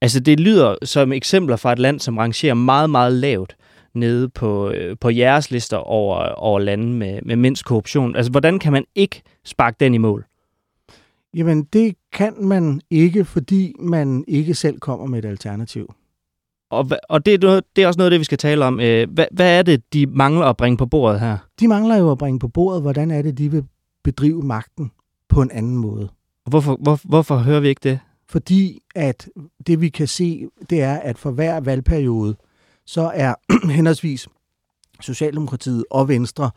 Altså, 0.00 0.20
det 0.20 0.40
lyder 0.40 0.76
som 0.82 1.12
eksempler 1.12 1.56
fra 1.56 1.72
et 1.72 1.78
land, 1.78 2.00
som 2.00 2.18
rangerer 2.18 2.54
meget, 2.54 2.90
meget 2.90 3.12
lavt 3.12 3.56
nede 3.94 4.28
på, 4.28 4.70
øh, 4.70 4.96
på 5.00 5.10
jeres 5.10 5.50
lister 5.50 5.76
over, 5.76 6.16
over 6.16 6.58
lande 6.58 6.86
med, 6.86 7.20
med 7.22 7.36
mindst 7.36 7.64
korruption. 7.64 8.16
Altså, 8.16 8.30
hvordan 8.30 8.58
kan 8.58 8.72
man 8.72 8.84
ikke 8.94 9.22
sparke 9.44 9.76
den 9.80 9.94
i 9.94 9.98
mål? 9.98 10.26
Jamen, 11.36 11.64
det 11.64 11.96
kan 12.12 12.34
man 12.44 12.80
ikke, 12.90 13.24
fordi 13.24 13.74
man 13.78 14.24
ikke 14.28 14.54
selv 14.54 14.78
kommer 14.78 15.06
med 15.06 15.18
et 15.18 15.24
alternativ. 15.24 15.94
Og, 16.70 16.90
og 17.08 17.26
det, 17.26 17.44
er 17.44 17.60
det 17.76 17.84
er 17.84 17.86
også 17.86 17.98
noget 17.98 18.06
af 18.06 18.10
det, 18.10 18.20
vi 18.20 18.24
skal 18.24 18.38
tale 18.38 18.64
om. 18.64 18.80
Øh, 18.80 19.10
Hvad, 19.10 19.26
hvad 19.30 19.58
er 19.58 19.62
det, 19.62 19.92
de 19.92 20.06
mangler 20.06 20.46
at 20.46 20.56
bringe 20.56 20.76
på 20.76 20.86
bordet 20.86 21.20
her? 21.20 21.38
De 21.60 21.68
mangler 21.68 21.96
jo 21.96 22.10
at 22.10 22.18
bringe 22.18 22.38
på 22.38 22.48
bordet, 22.48 22.82
hvordan 22.82 23.10
er 23.10 23.22
det, 23.22 23.38
de 23.38 23.50
vil 23.50 23.64
bedrive 24.04 24.42
magten 24.42 24.90
på 25.28 25.42
en 25.42 25.50
anden 25.50 25.76
måde. 25.76 26.08
Hvorfor, 26.46 26.76
hvor, 26.82 27.00
hvorfor 27.04 27.36
hører 27.36 27.60
vi 27.60 27.68
ikke 27.68 27.80
det? 27.88 27.98
Fordi 28.28 28.82
at 28.94 29.28
det 29.66 29.80
vi 29.80 29.88
kan 29.88 30.08
se, 30.08 30.46
det 30.70 30.82
er, 30.82 30.94
at 30.94 31.18
for 31.18 31.30
hver 31.30 31.60
valgperiode, 31.60 32.36
så 32.86 33.10
er 33.14 33.34
henholdsvis 33.76 34.28
Socialdemokratiet 35.00 35.84
og 35.90 36.08
Venstre, 36.08 36.50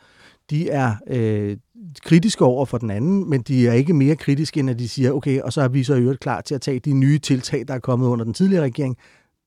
de 0.49 0.69
er 0.69 0.95
øh, 1.07 1.57
kritiske 2.03 2.45
over 2.45 2.65
for 2.65 2.77
den 2.77 2.91
anden, 2.91 3.29
men 3.29 3.41
de 3.41 3.67
er 3.67 3.73
ikke 3.73 3.93
mere 3.93 4.15
kritiske, 4.15 4.59
end 4.59 4.69
at 4.69 4.79
de 4.79 4.89
siger, 4.89 5.11
okay, 5.11 5.41
og 5.41 5.53
så 5.53 5.61
er 5.61 5.67
vi 5.67 5.83
så 5.83 5.95
i 5.95 6.01
øvrigt 6.01 6.19
klar 6.19 6.41
til 6.41 6.55
at 6.55 6.61
tage 6.61 6.79
de 6.79 6.93
nye 6.93 7.19
tiltag, 7.19 7.67
der 7.67 7.73
er 7.73 7.79
kommet 7.79 8.07
under 8.07 8.25
den 8.25 8.33
tidligere 8.33 8.63
regering. 8.63 8.97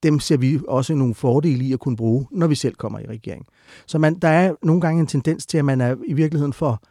Dem 0.02 0.20
ser 0.20 0.36
vi 0.36 0.58
også 0.68 0.94
nogle 0.94 1.14
fordele 1.14 1.64
i 1.64 1.72
at 1.72 1.80
kunne 1.80 1.96
bruge, 1.96 2.26
når 2.30 2.46
vi 2.46 2.54
selv 2.54 2.74
kommer 2.74 2.98
i 2.98 3.06
regering. 3.08 3.46
Så 3.86 3.98
man, 3.98 4.14
der 4.14 4.28
er 4.28 4.54
nogle 4.62 4.80
gange 4.80 5.00
en 5.00 5.06
tendens 5.06 5.46
til, 5.46 5.58
at 5.58 5.64
man 5.64 5.80
er 5.80 5.96
i 6.06 6.12
virkeligheden 6.12 6.52
for 6.52 6.82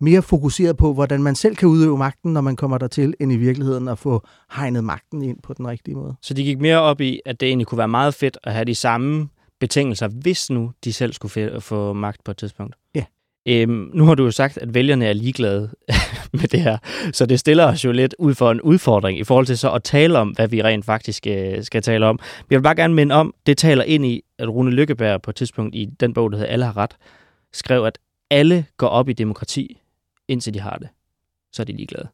mere 0.00 0.22
fokuseret 0.22 0.76
på, 0.76 0.92
hvordan 0.92 1.22
man 1.22 1.34
selv 1.34 1.56
kan 1.56 1.68
udøve 1.68 1.98
magten, 1.98 2.32
når 2.32 2.40
man 2.40 2.56
kommer 2.56 2.78
dertil, 2.78 3.14
end 3.20 3.32
i 3.32 3.36
virkeligheden 3.36 3.88
at 3.88 3.98
få 3.98 4.26
hegnet 4.52 4.84
magten 4.84 5.22
ind 5.22 5.38
på 5.42 5.54
den 5.54 5.68
rigtige 5.68 5.94
måde. 5.94 6.14
Så 6.22 6.34
de 6.34 6.44
gik 6.44 6.60
mere 6.60 6.78
op 6.78 7.00
i, 7.00 7.20
at 7.26 7.40
det 7.40 7.46
egentlig 7.46 7.66
kunne 7.66 7.78
være 7.78 7.88
meget 7.88 8.14
fedt 8.14 8.38
at 8.44 8.52
have 8.52 8.64
de 8.64 8.74
samme 8.74 9.28
betingelser, 9.60 10.08
hvis 10.08 10.50
nu 10.50 10.72
de 10.84 10.92
selv 10.92 11.12
skulle 11.12 11.60
få 11.60 11.92
magt 11.92 12.24
på 12.24 12.30
et 12.30 12.36
tidspunkt. 12.36 12.74
Ja. 12.94 13.04
Øhm, 13.48 13.90
nu 13.94 14.04
har 14.04 14.14
du 14.14 14.24
jo 14.24 14.30
sagt, 14.30 14.58
at 14.58 14.74
vælgerne 14.74 15.06
er 15.06 15.12
ligeglade 15.12 15.70
med 16.32 16.48
det 16.48 16.60
her, 16.60 16.78
så 17.12 17.26
det 17.26 17.40
stiller 17.40 17.66
os 17.66 17.84
jo 17.84 17.92
lidt 17.92 18.14
ud 18.18 18.34
for 18.34 18.50
en 18.50 18.60
udfordring 18.60 19.18
i 19.18 19.24
forhold 19.24 19.46
til 19.46 19.58
så 19.58 19.72
at 19.72 19.82
tale 19.82 20.18
om, 20.18 20.28
hvad 20.28 20.48
vi 20.48 20.62
rent 20.62 20.84
faktisk 20.84 21.26
øh, 21.26 21.64
skal 21.64 21.82
tale 21.82 22.06
om. 22.06 22.18
Jeg 22.50 22.58
vil 22.58 22.62
bare 22.62 22.74
gerne 22.74 22.94
minde 22.94 23.14
om, 23.14 23.34
det 23.46 23.58
taler 23.58 23.84
ind 23.84 24.06
i, 24.06 24.22
at 24.38 24.48
Rune 24.48 24.70
Lykkeberg 24.70 25.22
på 25.22 25.30
et 25.30 25.36
tidspunkt 25.36 25.74
i 25.74 25.88
den 26.00 26.14
bog, 26.14 26.32
der 26.32 26.38
hedder 26.38 26.52
Alle 26.52 26.64
har 26.64 26.76
ret, 26.76 26.96
skrev, 27.52 27.84
at 27.84 27.98
alle 28.30 28.64
går 28.76 28.88
op 28.88 29.08
i 29.08 29.12
demokrati, 29.12 29.80
indtil 30.28 30.54
de 30.54 30.60
har 30.60 30.76
det. 30.76 30.88
Så 31.52 31.62
er 31.62 31.64
de 31.64 31.72
ligeglade. 31.72 32.08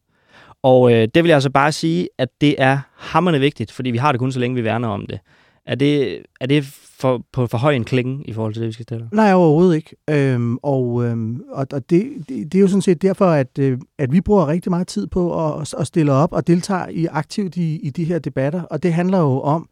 Og 0.63 0.91
øh, 0.91 1.07
det 1.15 1.23
vil 1.23 1.29
jeg 1.29 1.35
altså 1.35 1.49
bare 1.49 1.71
sige, 1.71 2.09
at 2.17 2.29
det 2.41 2.55
er 2.57 2.79
hammerne 2.95 3.39
vigtigt, 3.39 3.71
fordi 3.71 3.91
vi 3.91 3.97
har 3.97 4.11
det 4.11 4.19
kun 4.19 4.31
så 4.31 4.39
længe, 4.39 4.55
vi 4.55 4.63
værner 4.63 4.87
om 4.87 5.07
det. 5.07 5.19
Er 5.67 5.75
det, 5.75 6.21
er 6.41 6.45
det 6.45 6.65
for, 6.99 7.25
på 7.31 7.47
for 7.47 7.57
høj 7.57 7.73
en 7.73 7.83
klinge 7.83 8.23
i 8.25 8.33
forhold 8.33 8.53
til 8.53 8.61
det, 8.61 8.67
vi 8.67 8.73
skal 8.73 8.83
stille? 8.83 9.09
Nej, 9.11 9.33
overhovedet 9.33 9.75
ikke. 9.75 9.95
Øhm, 10.09 10.57
og 10.63 11.05
øhm, 11.05 11.41
og, 11.51 11.67
og 11.73 11.89
det, 11.89 12.11
det, 12.29 12.51
det 12.51 12.55
er 12.55 12.61
jo 12.61 12.67
sådan 12.67 12.81
set 12.81 13.01
derfor, 13.01 13.25
at, 13.25 13.59
øh, 13.59 13.77
at 13.97 14.11
vi 14.11 14.21
bruger 14.21 14.47
rigtig 14.47 14.69
meget 14.69 14.87
tid 14.87 15.07
på 15.07 15.49
at, 15.49 15.73
at 15.79 15.87
stille 15.87 16.11
op 16.11 16.33
og 16.33 16.47
deltage 16.47 16.93
i 16.93 17.05
aktivt 17.05 17.57
i, 17.57 17.79
i 17.79 17.89
de 17.89 18.03
her 18.03 18.19
debatter. 18.19 18.61
Og 18.61 18.83
det 18.83 18.93
handler 18.93 19.19
jo 19.19 19.41
om 19.41 19.69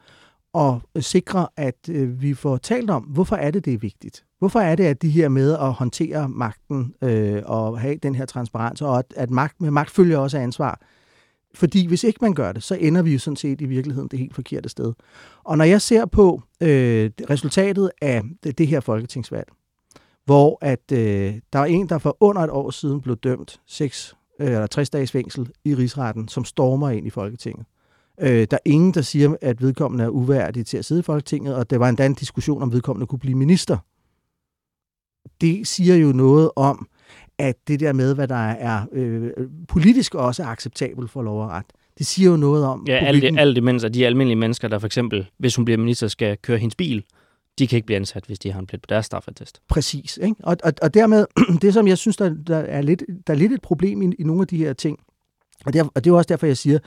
at 0.55 1.03
sikre, 1.03 1.47
at 1.57 1.89
øh, 1.89 2.21
vi 2.21 2.33
får 2.33 2.57
talt 2.57 2.89
om, 2.89 3.03
hvorfor 3.03 3.35
er 3.35 3.51
det, 3.51 3.65
det 3.65 3.73
er 3.73 3.77
vigtigt. 3.77 4.23
Hvorfor 4.39 4.59
er 4.59 4.75
det, 4.75 4.83
at 4.83 5.01
de 5.01 5.09
her 5.09 5.29
med 5.29 5.53
at 5.53 5.73
håndtere 5.73 6.29
magten 6.29 6.93
øh, 7.01 7.41
og 7.45 7.79
have 7.79 7.95
den 7.95 8.15
her 8.15 8.25
transparens, 8.25 8.81
og 8.81 8.99
at, 8.99 9.05
at 9.15 9.29
magt, 9.29 9.61
med 9.61 9.71
magt 9.71 9.91
følger 9.91 10.17
også 10.17 10.37
ansvar, 10.37 10.79
fordi 11.55 11.87
hvis 11.87 12.03
ikke 12.03 12.19
man 12.21 12.33
gør 12.33 12.51
det, 12.51 12.63
så 12.63 12.75
ender 12.75 13.01
vi 13.01 13.13
jo 13.13 13.19
sådan 13.19 13.35
set 13.35 13.61
i 13.61 13.65
virkeligheden 13.65 14.09
det 14.09 14.19
helt 14.19 14.35
forkerte 14.35 14.69
sted. 14.69 14.93
Og 15.43 15.57
når 15.57 15.65
jeg 15.65 15.81
ser 15.81 16.05
på 16.05 16.41
øh, 16.61 17.11
resultatet 17.29 17.91
af 18.01 18.21
det, 18.43 18.57
det 18.57 18.67
her 18.67 18.79
folketingsvalg, 18.79 19.47
hvor 20.25 20.57
at 20.61 20.91
øh, 20.91 21.33
der 21.53 21.59
var 21.59 21.65
en, 21.65 21.89
der 21.89 21.97
for 21.97 22.17
under 22.19 22.41
et 22.41 22.49
år 22.49 22.71
siden 22.71 23.01
blev 23.01 23.15
dømt 23.15 23.61
6 23.67 24.15
øh, 24.39 24.47
eller 24.47 24.67
60 24.67 24.89
dages 24.89 25.11
fængsel 25.11 25.51
i 25.65 25.75
rigsretten, 25.75 26.27
som 26.27 26.45
stormer 26.45 26.89
ind 26.89 27.07
i 27.07 27.09
Folketinget. 27.09 27.65
Øh, 28.21 28.47
der 28.51 28.57
er 28.57 28.61
ingen, 28.65 28.93
der 28.93 29.01
siger, 29.01 29.35
at 29.41 29.61
vedkommende 29.61 30.03
er 30.03 30.09
uværdig 30.09 30.65
til 30.65 30.77
at 30.77 30.85
sidde 30.85 30.99
i 30.99 31.03
Folketinget, 31.03 31.55
og 31.55 31.69
der 31.69 31.77
var 31.77 31.89
endda 31.89 32.05
en 32.05 32.13
diskussion 32.13 32.61
om, 32.61 32.73
vedkommende 32.73 33.07
kunne 33.07 33.19
blive 33.19 33.35
minister. 33.35 33.77
Det 35.41 35.67
siger 35.67 35.95
jo 35.95 36.11
noget 36.11 36.51
om, 36.55 36.87
at 37.37 37.55
det 37.67 37.79
der 37.79 37.93
med, 37.93 38.15
hvad 38.15 38.27
der 38.27 38.49
er 38.51 38.85
øh, 38.91 39.31
politisk 39.67 40.15
også 40.15 40.43
er 40.43 40.47
acceptabelt 40.47 41.11
for 41.11 41.21
lov 41.21 41.41
og 41.41 41.49
ret, 41.49 41.65
det 41.97 42.05
siger 42.05 42.29
jo 42.29 42.37
noget 42.37 42.65
om... 42.65 42.85
Ja, 42.87 42.97
alle, 42.97 43.19
hvilken... 43.19 43.39
alle 43.39 43.55
de 43.55 43.61
mennesker, 43.61 43.89
de 43.89 44.05
almindelige 44.05 44.35
mennesker, 44.35 44.67
der 44.67 44.79
for 44.79 44.85
eksempel, 44.85 45.29
hvis 45.37 45.55
hun 45.55 45.65
bliver 45.65 45.77
minister, 45.77 46.07
skal 46.07 46.37
køre 46.37 46.57
hendes 46.57 46.75
bil, 46.75 47.03
de 47.59 47.67
kan 47.67 47.77
ikke 47.77 47.85
blive 47.85 47.95
ansat, 47.95 48.23
hvis 48.25 48.39
de 48.39 48.51
har 48.51 48.59
en 48.59 48.67
plet 48.67 48.81
på 48.81 48.87
deres 48.89 49.05
straffetest. 49.05 49.61
Præcis. 49.69 50.19
Ikke? 50.23 50.35
Og, 50.43 50.57
og, 50.63 50.73
og 50.81 50.93
dermed, 50.93 51.25
det 51.61 51.73
som 51.73 51.87
jeg 51.87 51.97
synes, 51.97 52.17
der, 52.17 52.35
der, 52.47 52.57
er 52.57 52.81
lidt, 52.81 53.03
der 53.27 53.33
er 53.33 53.37
lidt 53.37 53.51
et 53.51 53.61
problem 53.61 54.01
i, 54.01 54.15
i 54.19 54.23
nogle 54.23 54.41
af 54.41 54.47
de 54.47 54.57
her 54.57 54.73
ting, 54.73 54.99
og 55.65 55.73
det 55.73 55.79
er, 55.79 55.83
og 55.95 56.03
det 56.03 56.09
er 56.09 56.15
også 56.15 56.27
derfor, 56.27 56.47
jeg 56.47 56.57
siger, 56.57 56.79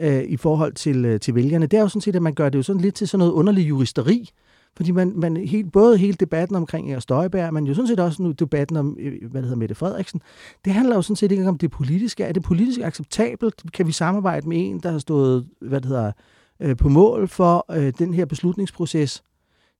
øh, 0.00 0.22
i 0.22 0.36
forhold 0.36 0.72
til, 0.72 1.04
øh, 1.04 1.20
til 1.20 1.34
vælgerne, 1.34 1.66
det 1.66 1.76
er 1.76 1.80
jo 1.80 1.88
sådan 1.88 2.00
set, 2.00 2.16
at 2.16 2.22
man 2.22 2.34
gør 2.34 2.48
det 2.48 2.58
jo 2.58 2.62
sådan 2.62 2.82
lidt 2.82 2.94
til 2.94 3.08
sådan 3.08 3.18
noget 3.18 3.32
underlig 3.32 3.68
juristeri, 3.68 4.30
fordi 4.76 4.90
man, 4.90 5.12
man 5.16 5.36
helt, 5.36 5.72
både 5.72 5.98
hele 5.98 6.14
debatten 6.14 6.56
omkring 6.56 6.86
Inger 6.86 7.00
Støjberg, 7.00 7.54
men 7.54 7.66
jo 7.66 7.74
sådan 7.74 7.88
set 7.88 8.00
også 8.00 8.22
nu 8.22 8.32
debatten 8.32 8.76
om, 8.76 8.96
øh, 9.00 9.12
hvad 9.30 9.42
det 9.42 9.48
hedder, 9.48 9.56
Mette 9.56 9.74
Frederiksen, 9.74 10.20
det 10.64 10.72
handler 10.72 10.96
jo 10.96 11.02
sådan 11.02 11.16
set 11.16 11.32
ikke 11.32 11.48
om 11.48 11.58
det 11.58 11.70
politiske. 11.70 12.24
Er 12.24 12.32
det 12.32 12.42
politisk 12.42 12.80
acceptabelt? 12.80 13.62
Kan 13.72 13.86
vi 13.86 13.92
samarbejde 13.92 14.48
med 14.48 14.56
en, 14.70 14.80
der 14.80 14.90
har 14.90 14.98
stået, 14.98 15.46
hvad 15.60 15.80
det 15.80 15.88
hedder, 15.88 16.12
øh, 16.60 16.76
på 16.76 16.88
mål 16.88 17.28
for 17.28 17.66
øh, 17.76 17.92
den 17.98 18.14
her 18.14 18.24
beslutningsproces? 18.24 19.22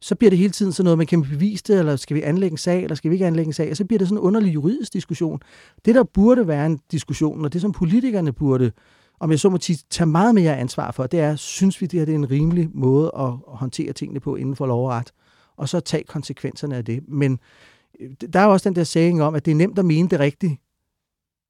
Så 0.01 0.14
bliver 0.14 0.30
det 0.30 0.38
hele 0.38 0.51
tiden 0.51 0.72
sådan 0.72 0.84
noget, 0.84 0.99
man 0.99 1.07
kan 1.07 1.22
bevise 1.22 1.64
det, 1.66 1.78
eller 1.78 1.97
skal 1.97 2.16
vi 2.16 2.22
anlægge 2.22 2.55
en 2.55 2.59
sag, 2.59 2.82
eller 2.82 2.95
skal 2.95 3.11
vi 3.11 3.14
ikke 3.14 3.26
anlægge 3.26 3.49
en 3.49 3.53
sag? 3.53 3.70
Og 3.70 3.76
så 3.76 3.84
bliver 3.84 3.99
det 3.99 4.09
sådan 4.09 4.18
en 4.18 4.22
underlig 4.22 4.55
juridisk 4.55 4.93
diskussion. 4.93 5.40
Det, 5.84 5.95
der 5.95 6.05
burde 6.05 6.49
være 6.49 6.66
en 6.66 6.78
diskussion, 6.93 7.45
og 7.45 7.53
det, 7.53 7.61
som 7.61 7.72
politikerne 7.72 8.32
burde 8.32 8.72
om 9.23 9.31
jeg 9.31 9.41
så 9.41 9.49
må 9.49 9.59
tage 9.91 10.07
meget 10.07 10.35
mere 10.35 10.57
ansvar 10.57 10.91
for, 10.91 11.07
det 11.07 11.20
er, 11.20 11.37
synes 11.37 11.81
vi, 11.81 11.87
det 11.87 11.99
her 11.99 12.05
det 12.05 12.12
er 12.12 12.18
en 12.18 12.31
rimelig 12.31 12.70
måde 12.75 13.11
at 13.18 13.33
håndtere 13.47 13.93
tingene 13.93 14.20
på 14.20 14.37
inden 14.37 14.57
for 14.57 14.66
lov 14.66 14.85
og 14.85 14.91
ret, 14.91 15.12
og 15.57 15.68
så 15.68 15.81
tage 15.81 16.05
konsekvenserne 16.05 16.77
af 16.77 16.85
det. 16.85 17.09
Men 17.09 17.39
øh, 18.01 18.11
der 18.33 18.41
er 18.41 18.47
også 18.47 18.68
den 18.68 18.77
der 18.77 18.85
saying 18.85 19.23
om, 19.23 19.35
at 19.35 19.45
det 19.45 19.51
er 19.51 19.55
nemt 19.55 19.79
at 19.79 19.85
mene 19.85 20.09
det 20.09 20.20
rigtigt, 20.20 20.55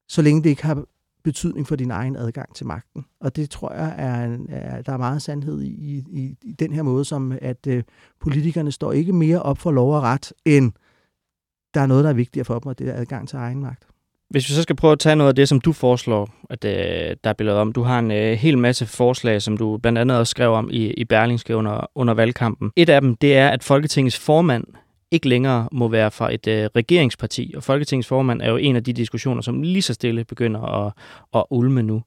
så 0.09 0.21
længe 0.21 0.43
det 0.43 0.49
ikke 0.49 0.63
har 0.63 0.85
betydning 1.23 1.67
for 1.67 1.75
din 1.75 1.91
egen 1.91 2.15
adgang 2.15 2.55
til 2.55 2.65
magten. 2.65 3.05
Og 3.19 3.35
det 3.35 3.49
tror 3.49 3.73
jeg, 3.73 3.95
er, 3.97 4.37
er 4.49 4.81
der 4.81 4.93
er 4.93 4.97
meget 4.97 5.21
sandhed 5.21 5.61
i, 5.61 6.03
i, 6.11 6.35
i 6.41 6.51
den 6.51 6.73
her 6.73 6.83
måde, 6.83 7.05
som 7.05 7.37
at 7.41 7.67
øh, 7.67 7.83
politikerne 8.19 8.71
står 8.71 8.91
ikke 8.91 9.13
mere 9.13 9.41
op 9.41 9.57
for 9.57 9.71
lov 9.71 9.95
og 9.95 10.01
ret, 10.01 10.33
end 10.45 10.71
der 11.73 11.81
er 11.81 11.85
noget, 11.85 12.03
der 12.03 12.09
er 12.09 12.13
vigtigere 12.13 12.45
for 12.45 12.59
dem, 12.59 12.69
og 12.69 12.79
det 12.79 12.89
er 12.89 12.93
adgang 12.93 13.29
til 13.29 13.37
egen 13.37 13.61
magt. 13.61 13.87
Hvis 14.33 14.49
vi 14.49 14.53
så 14.53 14.61
skal 14.61 14.75
prøve 14.75 14.91
at 14.91 14.99
tage 14.99 15.15
noget 15.15 15.29
af 15.29 15.35
det, 15.35 15.49
som 15.49 15.61
du 15.61 15.71
foreslår, 15.71 16.29
at 16.49 16.65
øh, 16.65 17.15
der 17.23 17.29
er 17.39 17.43
lavet 17.43 17.59
om. 17.59 17.71
Du 17.71 17.81
har 17.81 17.99
en 17.99 18.11
øh, 18.11 18.33
hel 18.33 18.57
masse 18.57 18.85
forslag, 18.85 19.41
som 19.41 19.57
du 19.57 19.77
blandt 19.77 19.99
andet 19.99 20.17
også 20.17 20.31
skrev 20.31 20.51
om 20.51 20.69
i, 20.71 20.91
i 20.91 21.05
Berlingske 21.05 21.55
under, 21.55 21.89
under 21.95 22.13
valgkampen. 22.13 22.71
Et 22.75 22.89
af 22.89 23.01
dem, 23.01 23.15
det 23.15 23.37
er, 23.37 23.49
at 23.49 23.63
Folketingets 23.63 24.19
formand 24.19 24.63
ikke 25.11 25.29
længere 25.29 25.67
må 25.71 25.87
være 25.87 26.11
fra 26.11 26.33
et 26.33 26.47
øh, 26.47 26.69
regeringsparti. 26.75 27.53
Og 27.55 27.63
Folketingets 27.63 28.07
formand 28.07 28.41
er 28.41 28.49
jo 28.49 28.57
en 28.57 28.75
af 28.75 28.83
de 28.83 28.93
diskussioner, 28.93 29.41
som 29.41 29.61
lige 29.61 29.81
så 29.81 29.93
stille 29.93 30.23
begynder 30.23 30.85
at, 30.85 30.93
at 31.35 31.43
ulme 31.49 31.83
nu. 31.83 32.03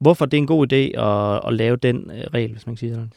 Hvorfor 0.00 0.24
det 0.24 0.36
er 0.36 0.42
en 0.42 0.46
god 0.46 0.72
idé 0.72 1.00
at, 1.00 1.40
at 1.46 1.54
lave 1.54 1.76
den 1.76 2.10
øh, 2.10 2.24
regel, 2.34 2.52
hvis 2.52 2.66
man 2.66 2.74
kan 2.74 2.78
sige 2.78 2.94
sådan? 2.94 3.12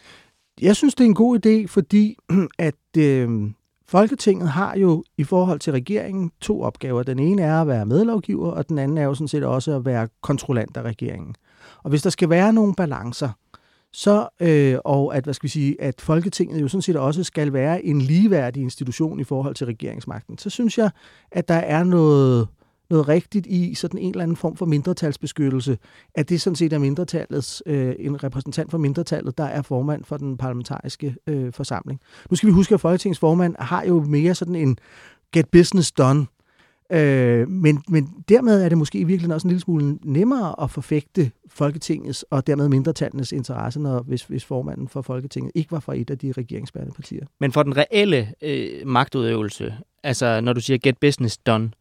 Jeg 0.62 0.76
synes, 0.76 0.96
det 0.96 1.04
er 1.04 1.08
en 1.08 1.16
god 1.16 1.46
idé, 1.46 1.68
fordi 1.68 2.18
at 2.60 2.98
øh, 2.98 3.30
Folketinget 3.88 4.50
har 4.50 4.76
jo 4.78 5.04
i 5.18 5.24
forhold 5.24 5.60
til 5.60 5.74
regeringen 5.74 6.32
to 6.42 6.62
opgaver. 6.62 7.04
Den 7.04 7.20
ene 7.20 7.42
er 7.42 7.62
at 7.62 7.68
være 7.68 7.86
medlovgiver, 7.86 8.52
og 8.52 8.70
den 8.70 8.78
anden 8.78 8.98
er 8.98 9.04
jo 9.04 9.14
sådan 9.14 9.28
set 9.28 9.44
også 9.44 9.76
at 9.76 9.86
være 9.86 10.08
kontrollant 10.22 10.78
af 10.78 10.82
regeringen. 10.82 11.36
Og 11.84 11.90
hvis 11.90 12.02
der 12.02 12.10
skal 12.10 12.30
være 12.30 12.54
nogle 12.54 12.74
balancer, 12.76 13.30
så 13.94 14.28
øh, 14.40 14.78
og 14.86 15.16
at 15.16 15.24
hvad 15.24 15.34
skal 15.34 15.48
vi 15.48 15.50
sige, 15.50 15.82
at 15.82 16.02
Folketinget 16.02 16.62
jo 16.62 16.68
sådan 16.68 16.82
set 16.82 16.96
også 16.96 17.24
skal 17.24 17.54
være 17.54 17.86
en 17.86 18.02
ligeværdig 18.02 18.64
institution 18.64 19.20
i 19.20 19.24
forhold 19.24 19.56
til 19.56 19.68
regeringsmagten, 19.68 20.38
så 20.38 20.50
synes 20.50 20.78
jeg, 20.78 20.92
at 21.32 21.48
der 21.48 21.54
er 21.54 21.84
noget 21.84 22.48
noget 22.94 23.08
rigtigt 23.08 23.46
i 23.46 23.76
sådan 23.76 24.00
en 24.00 24.12
eller 24.12 24.24
anden 24.24 24.38
form 24.38 24.56
for 24.56 24.66
mindretalsbeskyttelse, 24.66 25.78
at 26.16 26.30
det 26.30 26.42
sådan 26.42 26.56
set 26.56 26.74
er 26.74 26.78
mindretallets, 26.78 27.64
øh, 27.66 27.96
en 28.00 28.24
repræsentant 28.24 28.72
for 28.72 28.78
mindretallet, 28.78 29.38
der 29.38 29.44
er 29.44 29.62
formand 29.62 30.04
for 30.04 30.18
den 30.18 30.38
parlamentariske 30.38 31.16
øh, 31.28 31.54
forsamling. 31.54 32.00
Nu 32.30 32.36
skal 32.36 32.48
vi 32.48 32.54
huske, 32.54 32.74
at 32.74 32.82
Folketingets 32.82 33.20
formand 33.20 33.56
har 33.60 33.84
jo 33.84 34.04
mere 34.04 34.36
sådan 34.36 34.56
en 34.56 34.78
get 35.32 35.50
business 35.50 35.92
done 35.92 36.26
Øh, 36.92 37.50
men, 37.50 37.84
men 37.90 38.10
dermed 38.30 38.64
er 38.64 38.70
det 38.70 38.78
måske 38.78 38.98
i 38.98 39.04
virkeligheden 39.04 39.32
også 39.32 39.48
en 39.48 39.50
lille 39.50 39.62
smule 39.62 39.98
nemmere 40.04 40.62
at 40.62 40.72
forfægte 40.72 41.32
Folketingets 41.48 42.24
og 42.24 42.48
dermed 42.48 42.70
mindretallenes 42.70 43.32
interesse, 43.32 43.80
når, 43.80 44.00
hvis, 44.00 44.24
hvis 44.24 44.46
formanden 44.46 44.88
for 44.88 45.02
Folketinget 45.02 45.52
ikke 45.56 45.72
var 45.72 45.80
fra 45.80 45.96
et 45.96 46.10
af 46.10 46.18
de 46.18 46.32
regeringsbærende 46.32 46.94
partier. 46.94 47.26
Men 47.40 47.52
for 47.52 47.64
den 47.64 47.78
reelle 47.78 48.34
øh, 48.42 48.88
magtudøvelse, 48.88 49.74
altså 50.04 50.42
når 50.42 50.54
du 50.54 50.62
siger 50.62 50.78
get 50.78 50.98
business 50.98 51.38
done, 51.38 51.72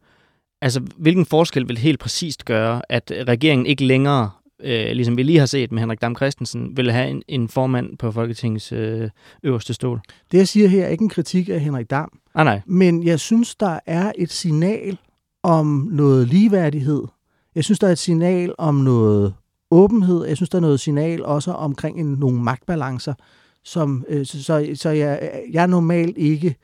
Altså, 0.63 0.81
hvilken 0.97 1.25
forskel 1.25 1.67
vil 1.67 1.77
helt 1.77 1.99
præcist 1.99 2.45
gøre, 2.45 2.81
at 2.89 3.11
regeringen 3.27 3.65
ikke 3.65 3.85
længere, 3.85 4.29
øh, 4.63 4.91
ligesom 4.91 5.17
vi 5.17 5.23
lige 5.23 5.39
har 5.39 5.45
set 5.45 5.71
med 5.71 5.79
Henrik 5.79 6.01
Dam 6.01 6.15
Christensen, 6.15 6.77
vil 6.77 6.91
have 6.91 7.09
en, 7.09 7.23
en 7.27 7.49
formand 7.49 7.97
på 7.97 8.11
Folketingets 8.11 8.71
øh, 8.71 9.09
øverste 9.43 9.73
stol? 9.73 10.01
Det, 10.31 10.37
jeg 10.37 10.47
siger 10.47 10.67
her, 10.67 10.85
er 10.85 10.89
ikke 10.89 11.01
en 11.01 11.09
kritik 11.09 11.49
af 11.49 11.59
Henrik 11.59 11.89
Dam. 11.89 12.19
Ah, 12.35 12.45
nej. 12.45 12.61
Men 12.65 13.03
jeg 13.03 13.19
synes, 13.19 13.55
der 13.55 13.79
er 13.85 14.11
et 14.17 14.31
signal 14.31 14.97
om 15.43 15.89
noget 15.91 16.27
ligeværdighed. 16.27 17.03
Jeg 17.55 17.63
synes, 17.63 17.79
der 17.79 17.87
er 17.87 17.91
et 17.91 17.99
signal 17.99 18.53
om 18.57 18.75
noget 18.75 19.33
åbenhed. 19.71 20.25
Jeg 20.25 20.35
synes, 20.35 20.49
der 20.49 20.57
er 20.57 20.61
noget 20.61 20.79
signal 20.79 21.25
også 21.25 21.51
omkring 21.51 21.99
en, 21.99 22.05
nogle 22.05 22.43
magtbalancer. 22.43 23.13
Som, 23.63 24.05
øh, 24.09 24.25
så 24.25 24.43
så, 24.75 24.89
jeg, 24.89 25.31
jeg 25.51 25.63
er 25.63 25.67
normalt 25.67 26.17
ikke 26.17 26.55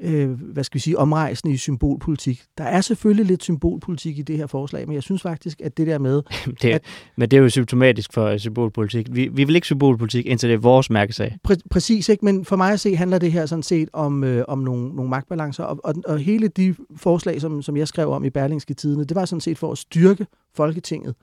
øh, 0.00 0.16
øh, 0.16 0.30
hvad 0.30 0.64
skal 0.64 0.74
vi 0.74 0.80
sige, 0.80 0.98
omrejsende 0.98 1.54
i 1.54 1.56
symbolpolitik. 1.56 2.42
Der 2.58 2.64
er 2.64 2.80
selvfølgelig 2.80 3.26
lidt 3.26 3.42
symbolpolitik 3.42 4.18
i 4.18 4.22
det 4.22 4.36
her 4.36 4.46
forslag, 4.46 4.86
men 4.86 4.94
jeg 4.94 5.02
synes 5.02 5.22
faktisk, 5.22 5.60
at 5.60 5.76
det 5.76 5.86
der 5.86 5.98
med... 5.98 6.22
det, 6.62 6.70
at, 6.70 6.84
men 7.16 7.30
det 7.30 7.36
er 7.36 7.40
jo 7.40 7.48
symptomatisk 7.48 8.12
for 8.12 8.36
symbolpolitik. 8.36 9.06
Vi, 9.10 9.28
vi 9.32 9.44
vil 9.44 9.54
ikke 9.54 9.66
symbolpolitik, 9.66 10.26
indtil 10.26 10.48
det 10.48 10.54
er 10.54 10.58
vores 10.58 10.90
mærkesag. 10.90 11.36
Præ, 11.44 11.54
præcis, 11.70 12.08
ikke? 12.08 12.24
men 12.24 12.44
for 12.44 12.56
mig 12.56 12.72
at 12.72 12.80
se 12.80 12.96
handler 12.96 13.18
det 13.18 13.32
her 13.32 13.46
sådan 13.46 13.62
set 13.62 13.88
om, 13.92 14.24
øh, 14.24 14.44
om 14.48 14.58
nogle, 14.58 14.88
nogle 14.88 15.10
magtbalancer, 15.10 15.64
og, 15.64 15.80
og, 15.84 15.94
og 16.06 16.18
hele 16.18 16.48
de 16.48 16.74
forslag, 16.96 17.40
som, 17.40 17.62
som 17.62 17.76
jeg 17.76 17.88
skrev 17.88 18.10
om 18.10 18.24
i 18.24 18.30
Berlingske 18.30 18.74
Tidene, 18.74 19.04
det 19.04 19.14
var 19.14 19.24
sådan 19.24 19.40
set 19.40 19.58
for 19.58 19.72
at 19.72 19.78
styrke 19.78 20.26
Folketinget 20.54 21.14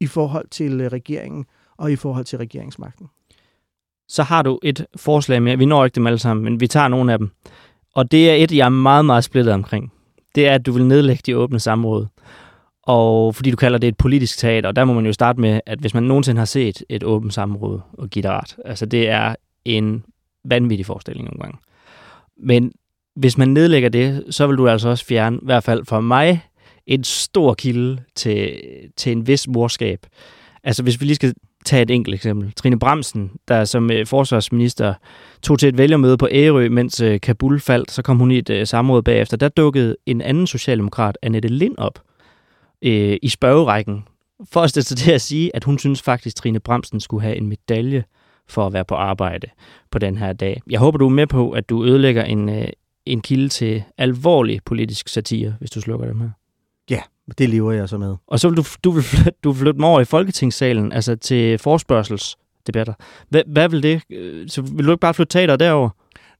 i 0.00 0.06
forhold 0.06 0.48
til 0.50 0.80
øh, 0.80 0.92
regeringen 0.92 1.44
og 1.78 1.92
i 1.92 1.96
forhold 1.96 2.24
til 2.24 2.38
regeringsmagten. 2.38 3.06
Så 4.08 4.22
har 4.22 4.42
du 4.42 4.58
et 4.62 4.86
forslag 4.96 5.42
mere. 5.42 5.58
Vi 5.58 5.66
når 5.66 5.84
ikke 5.84 5.94
dem 5.94 6.06
alle 6.06 6.18
sammen, 6.18 6.44
men 6.44 6.60
vi 6.60 6.66
tager 6.66 6.88
nogle 6.88 7.12
af 7.12 7.18
dem. 7.18 7.30
Og 7.94 8.10
det 8.10 8.30
er 8.30 8.34
et, 8.34 8.52
jeg 8.52 8.64
er 8.64 8.68
meget, 8.68 9.04
meget 9.04 9.24
splittet 9.24 9.54
omkring. 9.54 9.92
Det 10.34 10.48
er, 10.48 10.54
at 10.54 10.66
du 10.66 10.72
vil 10.72 10.86
nedlægge 10.86 11.22
de 11.26 11.36
åbne 11.36 11.60
samråd. 11.60 12.06
Og 12.82 13.34
fordi 13.34 13.50
du 13.50 13.56
kalder 13.56 13.78
det 13.78 13.88
et 13.88 13.96
politisk 13.96 14.38
teater, 14.38 14.68
og 14.68 14.76
der 14.76 14.84
må 14.84 14.92
man 14.92 15.06
jo 15.06 15.12
starte 15.12 15.40
med, 15.40 15.60
at 15.66 15.78
hvis 15.78 15.94
man 15.94 16.02
nogensinde 16.02 16.38
har 16.38 16.44
set 16.46 16.82
et 16.88 17.04
åbent 17.04 17.34
samråd 17.34 17.80
og 17.92 18.10
give 18.10 18.28
ret, 18.28 18.56
altså 18.64 18.86
det 18.86 19.08
er 19.08 19.34
en 19.64 20.04
vanvittig 20.44 20.86
forestilling 20.86 21.24
nogle 21.24 21.40
gange. 21.40 21.58
Men 22.36 22.72
hvis 23.16 23.38
man 23.38 23.48
nedlægger 23.48 23.88
det, 23.88 24.24
så 24.30 24.46
vil 24.46 24.56
du 24.56 24.68
altså 24.68 24.88
også 24.88 25.04
fjerne, 25.04 25.36
i 25.36 25.44
hvert 25.44 25.64
fald 25.64 25.84
for 25.84 26.00
mig, 26.00 26.44
en 26.86 27.04
stor 27.04 27.54
kilde 27.54 27.98
til, 28.14 28.60
til 28.96 29.12
en 29.12 29.26
vis 29.26 29.48
morskab. 29.48 30.06
Altså 30.64 30.82
hvis 30.82 31.00
vi 31.00 31.06
lige 31.06 31.14
skal 31.14 31.34
tage 31.64 31.82
et 31.82 31.90
enkelt 31.90 32.14
eksempel. 32.14 32.52
Trine 32.56 32.78
Bremsen, 32.78 33.30
der 33.48 33.64
som 33.64 33.90
øh, 33.90 34.06
forsvarsminister 34.06 34.94
tog 35.42 35.58
til 35.58 35.68
et 35.68 35.78
vælgermøde 35.78 36.18
på 36.18 36.28
Ærø, 36.30 36.68
mens 36.68 37.00
øh, 37.00 37.20
Kabul 37.20 37.60
faldt, 37.60 37.90
så 37.90 38.02
kom 38.02 38.18
hun 38.18 38.30
i 38.30 38.38
et 38.38 38.50
øh, 38.50 38.66
samråd 38.66 39.02
bagefter. 39.02 39.36
Der 39.36 39.48
dukkede 39.48 39.96
en 40.06 40.20
anden 40.20 40.46
socialdemokrat, 40.46 41.18
Annette 41.22 41.48
Lind, 41.48 41.74
op 41.78 42.02
øh, 42.82 43.16
i 43.22 43.28
spørgerækken, 43.28 44.04
for 44.52 44.60
at 44.60 44.70
stille 44.70 44.84
til 44.84 45.12
at 45.12 45.20
sige, 45.20 45.56
at 45.56 45.64
hun 45.64 45.78
synes 45.78 46.02
faktisk, 46.02 46.36
at 46.36 46.36
Trine 46.36 46.60
Bremsen 46.60 47.00
skulle 47.00 47.22
have 47.22 47.36
en 47.36 47.46
medalje 47.46 48.04
for 48.48 48.66
at 48.66 48.72
være 48.72 48.84
på 48.84 48.94
arbejde 48.94 49.46
på 49.90 49.98
den 49.98 50.18
her 50.18 50.32
dag. 50.32 50.62
Jeg 50.70 50.80
håber, 50.80 50.98
du 50.98 51.06
er 51.06 51.10
med 51.10 51.26
på, 51.26 51.50
at 51.50 51.68
du 51.68 51.84
ødelægger 51.84 52.24
en, 52.24 52.48
øh, 52.48 52.68
en 53.06 53.20
kilde 53.20 53.48
til 53.48 53.82
alvorlig 53.98 54.60
politisk 54.64 55.08
satire, 55.08 55.54
hvis 55.58 55.70
du 55.70 55.80
slukker 55.80 56.06
dem 56.06 56.20
her. 56.20 56.30
Ja, 56.90 57.00
det 57.38 57.48
lever 57.48 57.72
jeg 57.72 57.88
så 57.88 57.98
med. 57.98 58.16
Og 58.26 58.40
så 58.40 58.48
vil 58.48 58.56
du, 58.56 58.64
du, 58.84 58.90
vil 58.90 59.02
flytte, 59.02 59.32
du 59.44 59.50
vil 59.50 59.58
flytte 59.58 59.72
dem 59.76 59.84
over 59.84 60.00
i 60.00 60.04
Folketingssalen, 60.04 60.92
altså 60.92 61.16
til 61.16 61.58
forspørgselsdebatter. 61.58 62.94
Hvad, 63.28 63.42
hvad 63.46 63.68
vil 63.68 63.82
det? 63.82 64.02
øh, 64.10 64.48
Så 64.48 64.62
vil 64.62 64.86
du 64.86 64.90
ikke 64.90 65.00
bare 65.00 65.14
flytte 65.14 65.30
teater 65.38 65.56
derover? 65.56 65.90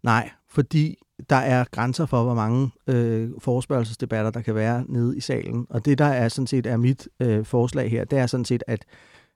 Nej, 0.03 0.30
fordi 0.51 0.97
der 1.30 1.37
er 1.37 1.64
grænser 1.70 2.07
for, 2.07 2.22
hvor 2.22 2.35
mange 2.35 2.70
øh, 2.87 3.30
forespørgelsesdebatter, 3.39 4.30
der 4.30 4.41
kan 4.41 4.55
være 4.55 4.85
nede 4.89 5.16
i 5.16 5.20
salen. 5.20 5.66
Og 5.70 5.85
det, 5.85 5.99
der 5.99 6.05
er 6.05 6.28
sådan 6.28 6.47
set 6.47 6.66
er 6.66 6.76
mit 6.76 7.09
øh, 7.20 7.45
forslag 7.45 7.91
her, 7.91 8.05
det 8.05 8.18
er 8.18 8.26
sådan 8.26 8.45
set, 8.45 8.62
at 8.66 8.85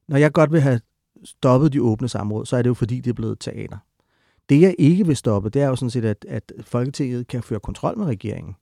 når 0.08 0.16
jeg 0.16 0.32
godt 0.32 0.52
vil 0.52 0.60
have 0.60 0.80
stoppet 1.24 1.72
de 1.72 1.82
åbne 1.82 2.08
samråd, 2.08 2.46
så 2.46 2.56
er 2.56 2.62
det 2.62 2.68
jo 2.68 2.74
fordi, 2.74 3.00
det 3.00 3.10
er 3.10 3.14
blevet 3.14 3.38
teater. 3.40 3.76
Det, 4.48 4.60
jeg 4.60 4.74
ikke 4.78 5.06
vil 5.06 5.16
stoppe, 5.16 5.50
det 5.50 5.62
er 5.62 5.66
jo 5.66 5.76
sådan 5.76 5.90
set, 5.90 6.04
at, 6.04 6.24
at 6.28 6.52
Folketinget 6.62 7.26
kan 7.26 7.42
føre 7.42 7.60
kontrol 7.60 7.98
med 7.98 8.06
regeringen. 8.06 8.54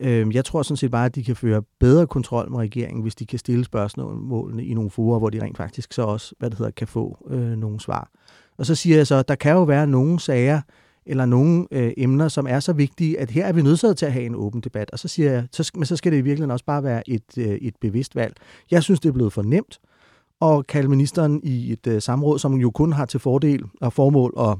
Øh, 0.00 0.34
jeg 0.34 0.44
tror 0.44 0.62
sådan 0.62 0.76
set 0.76 0.90
bare, 0.90 1.06
at 1.06 1.14
de 1.14 1.24
kan 1.24 1.36
føre 1.36 1.62
bedre 1.80 2.06
kontrol 2.06 2.50
med 2.50 2.58
regeringen, 2.58 3.02
hvis 3.02 3.14
de 3.14 3.26
kan 3.26 3.38
stille 3.38 3.64
spørgsmålene 3.64 4.64
i 4.64 4.74
nogle 4.74 4.90
forer, 4.90 5.18
hvor 5.18 5.30
de 5.30 5.42
rent 5.42 5.56
faktisk 5.56 5.92
så 5.92 6.02
også, 6.02 6.34
hvad 6.38 6.50
det 6.50 6.58
hedder, 6.58 6.72
kan 6.72 6.88
få 6.88 7.26
øh, 7.30 7.50
nogle 7.50 7.80
svar. 7.80 8.10
Og 8.58 8.66
så 8.66 8.74
siger 8.74 8.96
jeg 8.96 9.06
så, 9.06 9.14
at 9.14 9.28
der 9.28 9.34
kan 9.34 9.52
jo 9.52 9.62
være 9.62 9.86
nogle 9.86 10.20
sager, 10.20 10.60
eller 11.06 11.26
nogle 11.26 11.66
øh, 11.70 11.92
emner, 11.96 12.28
som 12.28 12.46
er 12.46 12.60
så 12.60 12.72
vigtige, 12.72 13.20
at 13.20 13.30
her 13.30 13.46
er 13.46 13.52
vi 13.52 13.62
nødsaget 13.62 13.96
til 13.96 14.06
at 14.06 14.12
have 14.12 14.24
en 14.24 14.34
åben 14.34 14.60
debat. 14.60 14.90
Og 14.90 14.98
så 14.98 15.08
siger 15.08 15.32
jeg, 15.32 15.46
så, 15.52 15.70
men 15.74 15.86
så 15.86 15.96
skal 15.96 16.12
det 16.12 16.18
i 16.18 16.20
virkeligheden 16.20 16.50
også 16.50 16.64
bare 16.64 16.82
være 16.84 17.10
et, 17.10 17.38
øh, 17.38 17.46
et 17.46 17.74
bevidst 17.80 18.16
valg. 18.16 18.34
Jeg 18.70 18.82
synes, 18.82 19.00
det 19.00 19.08
er 19.08 19.12
blevet 19.12 19.32
for 19.32 19.42
nemt 19.42 19.80
at 20.42 20.66
kalde 20.66 20.88
ministeren 20.88 21.40
i 21.44 21.72
et 21.72 21.86
øh, 21.86 22.02
samråd, 22.02 22.38
som 22.38 22.54
jo 22.54 22.70
kun 22.70 22.92
har 22.92 23.04
til 23.04 23.20
fordel 23.20 23.64
og 23.80 23.92
formål 23.92 24.34
at 24.38 24.58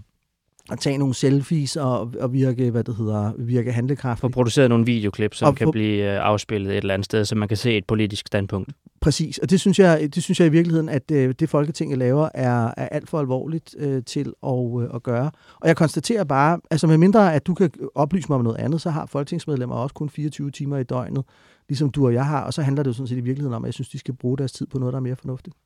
at 0.72 0.78
tage 0.78 0.98
nogle 0.98 1.14
selfies 1.14 1.76
og, 1.76 2.12
og 2.20 2.32
virke, 2.32 2.70
hvad 2.70 2.84
det 2.84 2.96
hedder, 2.96 3.32
virke 3.38 3.72
handlekraft. 3.72 4.20
Få 4.20 4.28
produceret 4.28 4.68
nogle 4.68 4.86
videoklip, 4.86 5.34
som 5.34 5.48
Og 5.48 5.54
kan 5.56 5.66
få- 5.66 5.70
blive 5.72 6.12
øh, 6.14 6.20
afspillet 6.26 6.70
et 6.72 6.76
eller 6.76 6.94
andet 6.94 7.04
sted, 7.04 7.24
så 7.24 7.34
man 7.34 7.48
kan 7.48 7.56
se 7.56 7.76
et 7.76 7.84
politisk 7.86 8.26
standpunkt. 8.26 8.72
Præcis, 9.00 9.38
og 9.38 9.50
det 9.50 9.60
synes 9.60 9.78
jeg, 9.78 10.08
det 10.14 10.22
synes 10.22 10.40
jeg 10.40 10.46
i 10.46 10.50
virkeligheden, 10.50 10.88
at 10.88 11.10
øh, 11.10 11.34
det 11.40 11.48
Folketinget 11.48 11.98
laver, 11.98 12.28
er, 12.34 12.66
er 12.76 12.88
alt 12.88 13.08
for 13.08 13.18
alvorligt 13.20 13.74
øh, 13.78 14.02
til 14.04 14.32
at, 14.46 14.82
øh, 14.82 14.88
at 14.94 15.02
gøre. 15.02 15.30
Og 15.60 15.68
jeg 15.68 15.76
konstaterer 15.76 16.24
bare, 16.24 16.60
altså 16.70 16.86
med 16.86 16.98
mindre 16.98 17.34
at 17.34 17.46
du 17.46 17.54
kan 17.54 17.70
oplyse 17.94 18.28
mig 18.28 18.36
om 18.38 18.44
noget 18.44 18.58
andet, 18.58 18.80
så 18.80 18.90
har 18.90 19.06
folketingsmedlemmer 19.06 19.74
også 19.76 19.94
kun 19.94 20.10
24 20.10 20.50
timer 20.50 20.78
i 20.78 20.82
døgnet, 20.82 21.24
ligesom 21.68 21.90
du 21.90 22.06
og 22.06 22.14
jeg 22.14 22.26
har, 22.26 22.40
og 22.42 22.54
så 22.54 22.62
handler 22.62 22.82
det 22.82 22.88
jo 22.88 22.92
sådan 22.94 23.06
set 23.06 23.16
i 23.16 23.20
virkeligheden 23.20 23.54
om, 23.54 23.64
at 23.64 23.66
jeg 23.66 23.74
synes, 23.74 23.88
de 23.88 23.98
skal 23.98 24.14
bruge 24.14 24.38
deres 24.38 24.52
tid 24.52 24.66
på 24.66 24.78
noget, 24.78 24.92
der 24.92 24.98
er 24.98 25.02
mere 25.02 25.16
fornuftigt. 25.16 25.56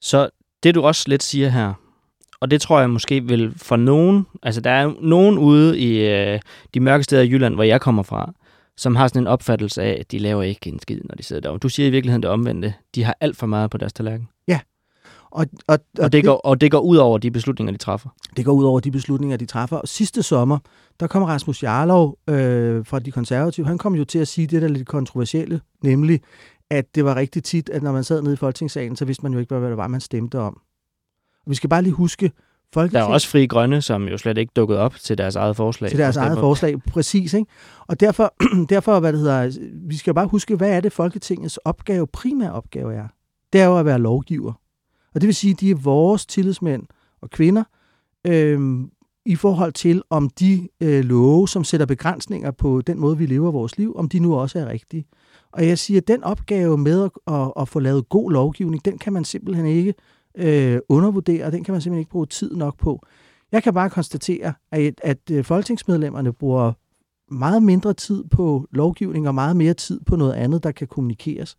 Så 0.00 0.28
det 0.62 0.74
du 0.74 0.82
også 0.82 1.04
lidt 1.08 1.22
siger 1.22 1.48
her, 1.48 1.72
og 2.40 2.50
det 2.50 2.60
tror 2.60 2.80
jeg 2.80 2.90
måske 2.90 3.24
vil 3.24 3.52
for 3.56 3.76
nogen, 3.76 4.26
altså 4.42 4.60
der 4.60 4.70
er 4.70 4.92
nogen 5.00 5.38
ude 5.38 5.78
i 5.78 6.08
øh, 6.08 6.40
de 6.74 6.80
mørke 6.80 7.04
steder 7.04 7.22
i 7.22 7.30
Jylland, 7.30 7.54
hvor 7.54 7.62
jeg 7.62 7.80
kommer 7.80 8.02
fra, 8.02 8.32
som 8.76 8.96
har 8.96 9.08
sådan 9.08 9.22
en 9.22 9.26
opfattelse 9.26 9.82
af, 9.82 9.96
at 10.00 10.12
de 10.12 10.18
laver 10.18 10.42
ikke 10.42 10.68
en 10.68 10.80
skid, 10.80 11.00
når 11.04 11.14
de 11.14 11.22
sidder 11.22 11.42
derovre. 11.42 11.58
Du 11.58 11.68
siger 11.68 11.86
i 11.86 11.90
virkeligheden 11.90 12.22
det 12.22 12.30
omvendte. 12.30 12.74
De 12.94 13.04
har 13.04 13.16
alt 13.20 13.36
for 13.36 13.46
meget 13.46 13.70
på 13.70 13.78
deres 13.78 13.92
tallerken. 13.92 14.28
Og, 15.34 15.46
og, 15.66 15.78
Og, 15.98 16.12
det, 16.12 16.24
går, 16.24 16.36
og 16.36 16.60
det 16.60 16.70
går 16.70 16.80
ud 16.80 16.96
over 16.96 17.18
de 17.18 17.30
beslutninger, 17.30 17.72
de 17.72 17.78
træffer. 17.78 18.08
Det 18.36 18.44
går 18.44 18.52
ud 18.52 18.64
over 18.64 18.80
de 18.80 18.90
beslutninger, 18.90 19.36
de 19.36 19.46
træffer. 19.46 19.76
Og 19.76 19.88
sidste 19.88 20.22
sommer, 20.22 20.58
der 21.00 21.06
kom 21.06 21.22
Rasmus 21.22 21.62
Jarlov 21.62 22.18
øh, 22.28 22.86
fra 22.86 22.98
de 22.98 23.10
konservative. 23.10 23.66
Han 23.66 23.78
kom 23.78 23.94
jo 23.94 24.04
til 24.04 24.18
at 24.18 24.28
sige 24.28 24.46
det 24.46 24.62
der 24.62 24.68
lidt 24.68 24.88
kontroversielle, 24.88 25.60
nemlig, 25.82 26.20
at 26.70 26.84
det 26.94 27.04
var 27.04 27.16
rigtig 27.16 27.44
tit, 27.44 27.68
at 27.68 27.82
når 27.82 27.92
man 27.92 28.04
sad 28.04 28.22
nede 28.22 28.34
i 28.34 28.36
Folketingssalen, 28.36 28.96
så 28.96 29.04
vidste 29.04 29.22
man 29.22 29.32
jo 29.32 29.38
ikke, 29.38 29.54
hvad 29.54 29.68
det 29.68 29.76
var, 29.76 29.88
man 29.88 30.00
stemte 30.00 30.38
om. 30.38 30.60
Og 31.44 31.50
vi 31.50 31.54
skal 31.54 31.70
bare 31.70 31.82
lige 31.82 31.92
huske, 31.92 32.26
Der 32.26 32.32
Folketing, 32.72 33.02
er 33.02 33.06
også 33.06 33.28
frie 33.28 33.46
grønne, 33.46 33.82
som 33.82 34.08
jo 34.08 34.18
slet 34.18 34.38
ikke 34.38 34.52
dukkede 34.56 34.78
op 34.78 34.94
til 34.94 35.18
deres 35.18 35.36
eget 35.36 35.56
forslag. 35.56 35.90
til 35.90 35.98
deres 35.98 36.16
eget 36.16 36.38
forslag, 36.38 36.82
præcis. 36.82 37.34
Ikke? 37.34 37.50
Og 37.86 38.00
derfor, 38.00 38.34
derfor, 38.74 39.00
hvad 39.00 39.12
det 39.12 39.20
hedder, 39.20 39.58
vi 39.88 39.96
skal 39.96 40.14
bare 40.14 40.26
huske, 40.26 40.56
hvad 40.56 40.70
er 40.70 40.80
det 40.80 40.92
Folketingets 40.92 41.56
opgave, 41.56 42.06
primær 42.06 42.50
opgave 42.50 42.94
er? 42.94 43.08
Det 43.52 43.60
er 43.60 43.66
jo 43.66 43.78
at 43.78 43.84
være 43.84 43.98
lovgiver. 43.98 44.52
Og 45.14 45.20
det 45.20 45.26
vil 45.26 45.34
sige, 45.34 45.50
at 45.50 45.60
de 45.60 45.70
er 45.70 45.74
vores 45.74 46.26
tillidsmænd 46.26 46.82
og 47.22 47.30
kvinder, 47.30 47.64
øhm, 48.26 48.90
i 49.26 49.36
forhold 49.36 49.72
til, 49.72 50.02
om 50.10 50.28
de 50.28 50.68
øh, 50.80 51.04
love, 51.04 51.48
som 51.48 51.64
sætter 51.64 51.86
begrænsninger 51.86 52.50
på 52.50 52.80
den 52.80 53.00
måde, 53.00 53.18
vi 53.18 53.26
lever 53.26 53.50
vores 53.50 53.78
liv, 53.78 53.96
om 53.96 54.08
de 54.08 54.18
nu 54.18 54.34
også 54.34 54.58
er 54.58 54.66
rigtige. 54.66 55.06
Og 55.52 55.66
jeg 55.66 55.78
siger, 55.78 56.00
at 56.00 56.08
den 56.08 56.24
opgave 56.24 56.78
med 56.78 57.04
at, 57.04 57.34
at, 57.34 57.52
at 57.60 57.68
få 57.68 57.80
lavet 57.80 58.08
god 58.08 58.30
lovgivning, 58.30 58.84
den 58.84 58.98
kan 58.98 59.12
man 59.12 59.24
simpelthen 59.24 59.66
ikke 59.66 59.94
øh, 60.38 60.78
undervurdere, 60.88 61.44
og 61.44 61.52
den 61.52 61.64
kan 61.64 61.72
man 61.72 61.80
simpelthen 61.80 62.00
ikke 62.00 62.10
bruge 62.10 62.26
tid 62.26 62.56
nok 62.56 62.78
på. 62.78 63.00
Jeg 63.52 63.62
kan 63.62 63.74
bare 63.74 63.90
konstatere, 63.90 64.52
at, 64.72 65.00
at 65.02 65.30
øh, 65.30 65.44
folketingsmedlemmerne 65.44 66.32
bruger 66.32 66.72
meget 67.34 67.62
mindre 67.62 67.94
tid 67.94 68.24
på 68.24 68.66
lovgivning 68.70 69.28
og 69.28 69.34
meget 69.34 69.56
mere 69.56 69.74
tid 69.74 70.00
på 70.06 70.16
noget 70.16 70.32
andet, 70.32 70.62
der 70.62 70.72
kan 70.72 70.86
kommunikeres. 70.86 71.56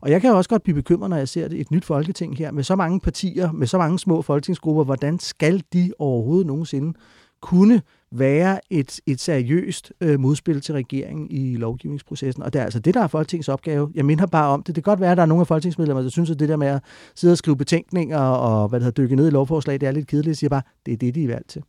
Og 0.00 0.10
jeg 0.10 0.20
kan 0.20 0.34
også 0.34 0.50
godt 0.50 0.62
blive 0.62 0.74
bekymret, 0.74 1.10
når 1.10 1.16
jeg 1.16 1.28
ser 1.28 1.48
et 1.50 1.70
nyt 1.70 1.84
folketing 1.84 2.36
her, 2.36 2.50
med 2.50 2.62
så 2.62 2.76
mange 2.76 3.00
partier, 3.00 3.52
med 3.52 3.66
så 3.66 3.78
mange 3.78 3.98
små 3.98 4.22
folketingsgrupper. 4.22 4.84
Hvordan 4.84 5.18
skal 5.18 5.62
de 5.72 5.92
overhovedet 5.98 6.46
nogensinde 6.46 6.98
kunne 7.42 7.82
være 8.18 8.60
et, 8.70 9.00
et 9.06 9.20
seriøst 9.20 9.92
øh, 10.00 10.20
modspil 10.20 10.60
til 10.60 10.74
regeringen 10.74 11.30
i 11.30 11.56
lovgivningsprocessen? 11.56 12.42
Og 12.42 12.52
det 12.52 12.60
er 12.60 12.64
altså 12.64 12.78
det, 12.78 12.94
der 12.94 13.00
er 13.00 13.06
Folketingets 13.06 13.48
opgave. 13.48 13.90
Jeg 13.94 14.04
minder 14.04 14.26
bare 14.26 14.48
om 14.48 14.62
det. 14.62 14.76
Det 14.76 14.84
kan 14.84 14.90
godt 14.90 15.00
være, 15.00 15.10
at 15.10 15.16
der 15.16 15.22
er 15.22 15.26
nogle 15.26 15.40
af 15.40 15.46
folketingsmedlemmer, 15.46 16.02
der 16.02 16.10
synes, 16.10 16.30
at 16.30 16.38
det 16.38 16.48
der 16.48 16.56
med 16.56 16.66
at 16.66 16.82
sidde 17.14 17.32
og 17.32 17.38
skrive 17.38 17.56
betænkninger 17.56 18.18
og 18.18 18.68
hvad 18.68 18.80
det 18.80 18.84
hedder, 18.84 19.02
dykke 19.02 19.16
ned 19.16 19.26
i 19.26 19.30
lovforslag, 19.30 19.80
det 19.80 19.86
er 19.86 19.92
lidt 19.92 20.06
kedeligt. 20.06 20.28
Jeg 20.28 20.36
siger 20.36 20.50
bare, 20.50 20.62
det 20.86 20.92
er 20.92 20.96
det, 20.96 21.14
de 21.14 21.24
er 21.24 21.28
valgt 21.28 21.48
til. 21.48 21.62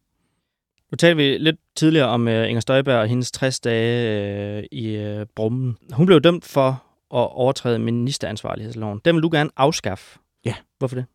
Nu 0.92 0.96
talte 0.96 1.18
vi 1.18 1.38
lidt 1.38 1.56
tidligere 1.76 2.08
om 2.08 2.28
uh, 2.28 2.50
Inger 2.50 2.60
Støjberg 2.60 3.00
og 3.00 3.08
hendes 3.08 3.32
60 3.32 3.60
dage 3.60 4.58
uh, 4.58 4.64
i 4.72 5.20
uh, 5.20 5.26
Brummen. 5.36 5.78
Hun 5.94 6.06
blev 6.06 6.22
dømt 6.22 6.46
for 6.46 6.70
at 7.14 7.30
overtræde 7.32 7.80
ministeransvarlighedsloven. 7.80 9.02
Den 9.06 9.16
vil 9.16 9.24
du 9.24 9.30
gerne 9.32 9.50
afskaffe. 9.58 10.20
Ja. 10.46 10.54
Hvorfor 10.80 10.96
det? 10.96 11.06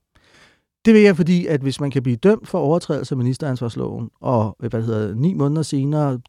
Det 0.84 0.94
vil 0.94 1.02
jeg, 1.02 1.16
fordi 1.16 1.46
at 1.46 1.60
hvis 1.60 1.80
man 1.80 1.90
kan 1.90 2.02
blive 2.02 2.16
dømt 2.16 2.48
for 2.48 2.58
overtrædelse 2.58 3.12
af 3.12 3.16
ministeransvarsloven, 3.16 4.10
og 4.20 4.56
hvad 4.58 4.82
hedder, 4.82 5.14
ni 5.14 5.34
måneder 5.34 5.62
senere 5.62 6.20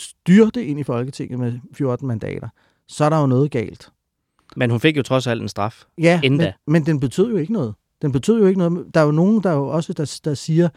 styrte 0.00 0.66
ind 0.66 0.80
i 0.80 0.82
Folketinget 0.82 1.38
med 1.38 1.52
14 1.74 2.08
mandater, 2.08 2.48
så 2.88 3.04
er 3.04 3.08
der 3.08 3.20
jo 3.20 3.26
noget 3.26 3.50
galt. 3.50 3.90
Men 4.56 4.70
hun 4.70 4.80
fik 4.80 4.96
jo 4.96 5.02
trods 5.02 5.26
alt 5.26 5.42
en 5.42 5.48
straf. 5.48 5.84
Ja, 5.98 6.20
Inden 6.24 6.38
men, 6.38 6.52
men 6.66 6.86
den 6.86 7.00
betød 7.00 7.30
jo 7.30 7.36
ikke 7.36 7.52
noget. 7.52 7.74
Den 8.02 8.12
betød 8.12 8.40
jo 8.40 8.46
ikke 8.46 8.58
noget. 8.58 8.94
Der 8.94 9.00
er 9.00 9.04
jo 9.04 9.10
nogen, 9.10 9.42
der 9.42 9.52
jo 9.52 9.68
også 9.68 9.92
der, 9.92 10.20
der 10.24 10.34
siger, 10.34 10.68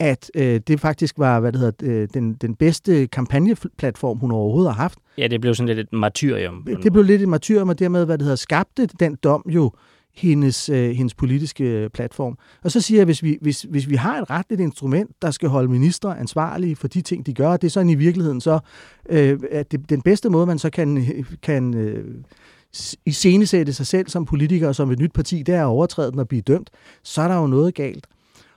at 0.00 0.30
øh, 0.34 0.60
det 0.66 0.80
faktisk 0.80 1.18
var 1.18 1.40
hvad 1.40 1.52
det 1.52 1.60
hedder, 1.60 1.92
øh, 1.92 2.08
den, 2.14 2.34
den 2.34 2.54
bedste 2.54 3.06
kampagneplatform, 3.06 4.18
hun 4.18 4.30
overhovedet 4.30 4.74
har 4.74 4.82
haft. 4.82 4.98
Ja, 5.18 5.26
det 5.26 5.40
blev 5.40 5.54
sådan 5.54 5.76
lidt 5.76 5.78
et 5.78 5.92
martyrium. 5.92 6.66
Det 6.82 6.92
blev 6.92 7.04
lidt 7.04 7.22
et 7.22 7.28
martyrium, 7.28 7.68
og 7.68 7.78
dermed, 7.78 8.04
hvad 8.04 8.18
det 8.18 8.24
hedder, 8.24 8.36
skabte 8.36 8.86
den 8.86 9.16
dom 9.24 9.44
jo 9.48 9.72
hendes, 10.14 10.68
øh, 10.68 10.90
hendes 10.90 11.14
politiske 11.14 11.90
platform. 11.94 12.38
Og 12.62 12.70
så 12.70 12.80
siger 12.80 12.98
jeg, 12.98 13.04
hvis 13.04 13.22
vi, 13.22 13.38
hvis, 13.40 13.62
hvis 13.62 13.88
vi 13.88 13.94
har 13.94 14.22
et 14.22 14.30
retligt 14.30 14.60
instrument, 14.60 15.10
der 15.22 15.30
skal 15.30 15.48
holde 15.48 15.68
ministre 15.68 16.18
ansvarlige 16.18 16.76
for 16.76 16.88
de 16.88 17.00
ting, 17.00 17.26
de 17.26 17.34
gør, 17.34 17.56
det 17.56 17.66
er 17.66 17.70
sådan 17.70 17.90
i 17.90 17.94
virkeligheden 17.94 18.40
så, 18.40 18.58
øh, 19.08 19.40
at 19.50 19.72
det, 19.72 19.90
den 19.90 20.02
bedste 20.02 20.30
måde, 20.30 20.46
man 20.46 20.58
så 20.58 20.70
kan, 20.70 21.06
kan 21.42 21.74
øh, 21.74 22.04
iscenesætte 23.06 23.72
sig 23.72 23.86
selv 23.86 24.08
som 24.08 24.24
politiker 24.24 24.68
og 24.68 24.74
som 24.74 24.90
et 24.90 24.98
nyt 24.98 25.12
parti, 25.12 25.42
det 25.42 25.54
er 25.54 25.62
at 25.62 25.66
overtræde 25.66 26.10
den 26.10 26.18
og 26.18 26.28
blive 26.28 26.42
dømt, 26.42 26.70
så 27.02 27.22
er 27.22 27.28
der 27.28 27.36
jo 27.36 27.46
noget 27.46 27.74
galt. 27.74 28.06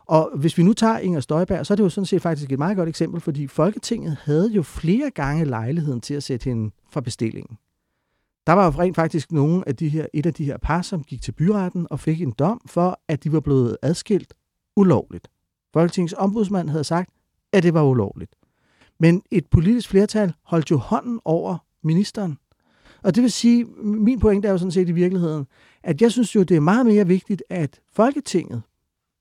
Og 0.05 0.31
hvis 0.35 0.57
vi 0.57 0.63
nu 0.63 0.73
tager 0.73 0.97
Inger 0.97 1.19
Støjberg, 1.19 1.65
så 1.65 1.73
er 1.73 1.75
det 1.75 1.83
jo 1.83 1.89
sådan 1.89 2.05
set 2.05 2.21
faktisk 2.21 2.51
et 2.51 2.59
meget 2.59 2.77
godt 2.77 2.89
eksempel, 2.89 3.21
fordi 3.21 3.47
Folketinget 3.47 4.17
havde 4.23 4.51
jo 4.51 4.63
flere 4.63 5.11
gange 5.11 5.45
lejligheden 5.45 6.01
til 6.01 6.13
at 6.13 6.23
sætte 6.23 6.43
hende 6.43 6.71
fra 6.91 7.01
bestillingen. 7.01 7.57
Der 8.47 8.53
var 8.53 8.65
jo 8.65 8.71
rent 8.71 8.95
faktisk 8.95 9.31
nogle 9.31 9.67
af 9.67 9.75
de 9.75 9.89
her, 9.89 10.05
et 10.13 10.25
af 10.25 10.33
de 10.33 10.45
her 10.45 10.57
par, 10.57 10.81
som 10.81 11.03
gik 11.03 11.21
til 11.21 11.31
byretten 11.31 11.87
og 11.89 11.99
fik 11.99 12.21
en 12.21 12.31
dom 12.31 12.61
for, 12.65 12.99
at 13.07 13.23
de 13.23 13.31
var 13.31 13.39
blevet 13.39 13.77
adskilt 13.81 14.33
ulovligt. 14.75 15.27
Folketingets 15.73 16.15
ombudsmand 16.17 16.69
havde 16.69 16.83
sagt, 16.83 17.09
at 17.53 17.63
det 17.63 17.73
var 17.73 17.83
ulovligt. 17.83 18.35
Men 18.99 19.21
et 19.31 19.47
politisk 19.51 19.89
flertal 19.89 20.33
holdt 20.43 20.71
jo 20.71 20.77
hånden 20.77 21.19
over 21.25 21.57
ministeren. 21.83 22.37
Og 23.03 23.15
det 23.15 23.23
vil 23.23 23.31
sige, 23.31 23.65
min 23.83 24.19
pointe 24.19 24.47
er 24.47 24.51
jo 24.51 24.57
sådan 24.57 24.71
set 24.71 24.89
i 24.89 24.91
virkeligheden, 24.91 25.47
at 25.83 26.01
jeg 26.01 26.11
synes 26.11 26.35
jo, 26.35 26.43
det 26.43 26.57
er 26.57 26.61
meget 26.61 26.85
mere 26.85 27.07
vigtigt, 27.07 27.43
at 27.49 27.81
Folketinget 27.93 28.61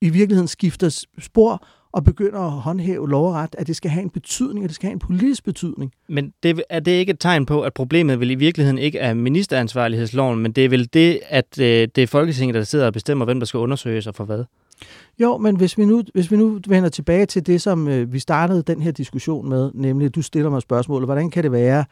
i 0.00 0.08
virkeligheden 0.08 0.48
skifter 0.48 1.06
spor 1.18 1.66
og 1.94 2.04
begynder 2.04 2.40
at 2.40 2.50
håndhæve 2.50 3.08
lov 3.08 3.28
og 3.28 3.34
ret, 3.34 3.54
at 3.58 3.66
det 3.66 3.76
skal 3.76 3.90
have 3.90 4.02
en 4.02 4.10
betydning, 4.10 4.64
at 4.64 4.68
det 4.68 4.74
skal 4.74 4.86
have 4.86 4.92
en 4.92 4.98
politisk 4.98 5.44
betydning. 5.44 5.92
Men 6.08 6.32
det, 6.42 6.62
er 6.70 6.80
det 6.80 6.92
ikke 6.92 7.10
et 7.10 7.20
tegn 7.20 7.46
på, 7.46 7.62
at 7.62 7.74
problemet 7.74 8.20
vel 8.20 8.30
i 8.30 8.34
virkeligheden 8.34 8.78
ikke 8.78 8.98
er 8.98 9.14
ministeransvarlighedsloven, 9.14 10.40
men 10.40 10.52
det 10.52 10.64
er 10.64 10.68
vel 10.68 10.88
det, 10.92 11.20
at 11.28 11.58
øh, 11.60 11.88
det 11.94 11.98
er 11.98 12.06
Folketinget, 12.06 12.54
der 12.54 12.62
sidder 12.62 12.86
og 12.86 12.92
bestemmer, 12.92 13.24
hvem 13.24 13.40
der 13.40 13.46
skal 13.46 13.58
undersøges 13.58 14.06
og 14.06 14.14
for 14.14 14.24
hvad? 14.24 14.44
Jo, 15.18 15.36
men 15.38 15.56
hvis 15.56 15.78
vi 15.78 15.84
nu, 15.84 16.02
hvis 16.14 16.30
vi 16.30 16.36
nu 16.36 16.60
vender 16.68 16.88
tilbage 16.88 17.26
til 17.26 17.46
det, 17.46 17.62
som 17.62 17.88
øh, 17.88 18.12
vi 18.12 18.18
startede 18.18 18.62
den 18.62 18.82
her 18.82 18.90
diskussion 18.90 19.48
med, 19.48 19.70
nemlig 19.74 20.06
at 20.06 20.14
du 20.14 20.22
stiller 20.22 20.50
mig 20.50 20.62
spørgsmålet, 20.62 21.06
hvordan 21.06 21.30
kan 21.30 21.42
det 21.42 21.52
være, 21.52 21.84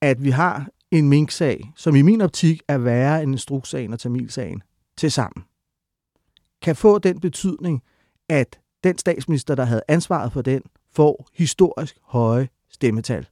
at 0.00 0.24
vi 0.24 0.30
har 0.30 0.66
en 0.90 1.08
mink-sag, 1.08 1.72
som 1.76 1.96
i 1.96 2.02
min 2.02 2.20
optik 2.20 2.62
er 2.68 2.78
værre 2.78 3.22
end 3.22 3.32
instrukssagen 3.32 3.92
og 3.92 3.98
Tamilsagen, 3.98 4.62
til 4.96 5.10
sammen, 5.10 5.44
kan 6.62 6.76
få 6.76 6.98
den 6.98 7.20
betydning, 7.20 7.82
at 8.28 8.58
den 8.84 8.98
statsminister, 8.98 9.54
der 9.54 9.64
havde 9.64 9.82
ansvaret 9.88 10.32
for 10.32 10.42
den, 10.42 10.62
får 10.92 11.28
historisk 11.34 11.98
høje 12.02 12.48
stemmetal. 12.70 13.26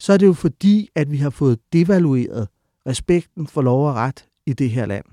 Så 0.00 0.12
er 0.12 0.16
det 0.16 0.26
jo 0.26 0.32
fordi, 0.32 0.90
at 0.94 1.10
vi 1.10 1.16
har 1.16 1.30
fået 1.30 1.58
devalueret 1.72 2.48
respekten 2.86 3.46
for 3.46 3.62
lov 3.62 3.88
og 3.88 3.94
ret 3.94 4.26
i 4.46 4.52
det 4.52 4.70
her 4.70 4.86
land. 4.86 5.04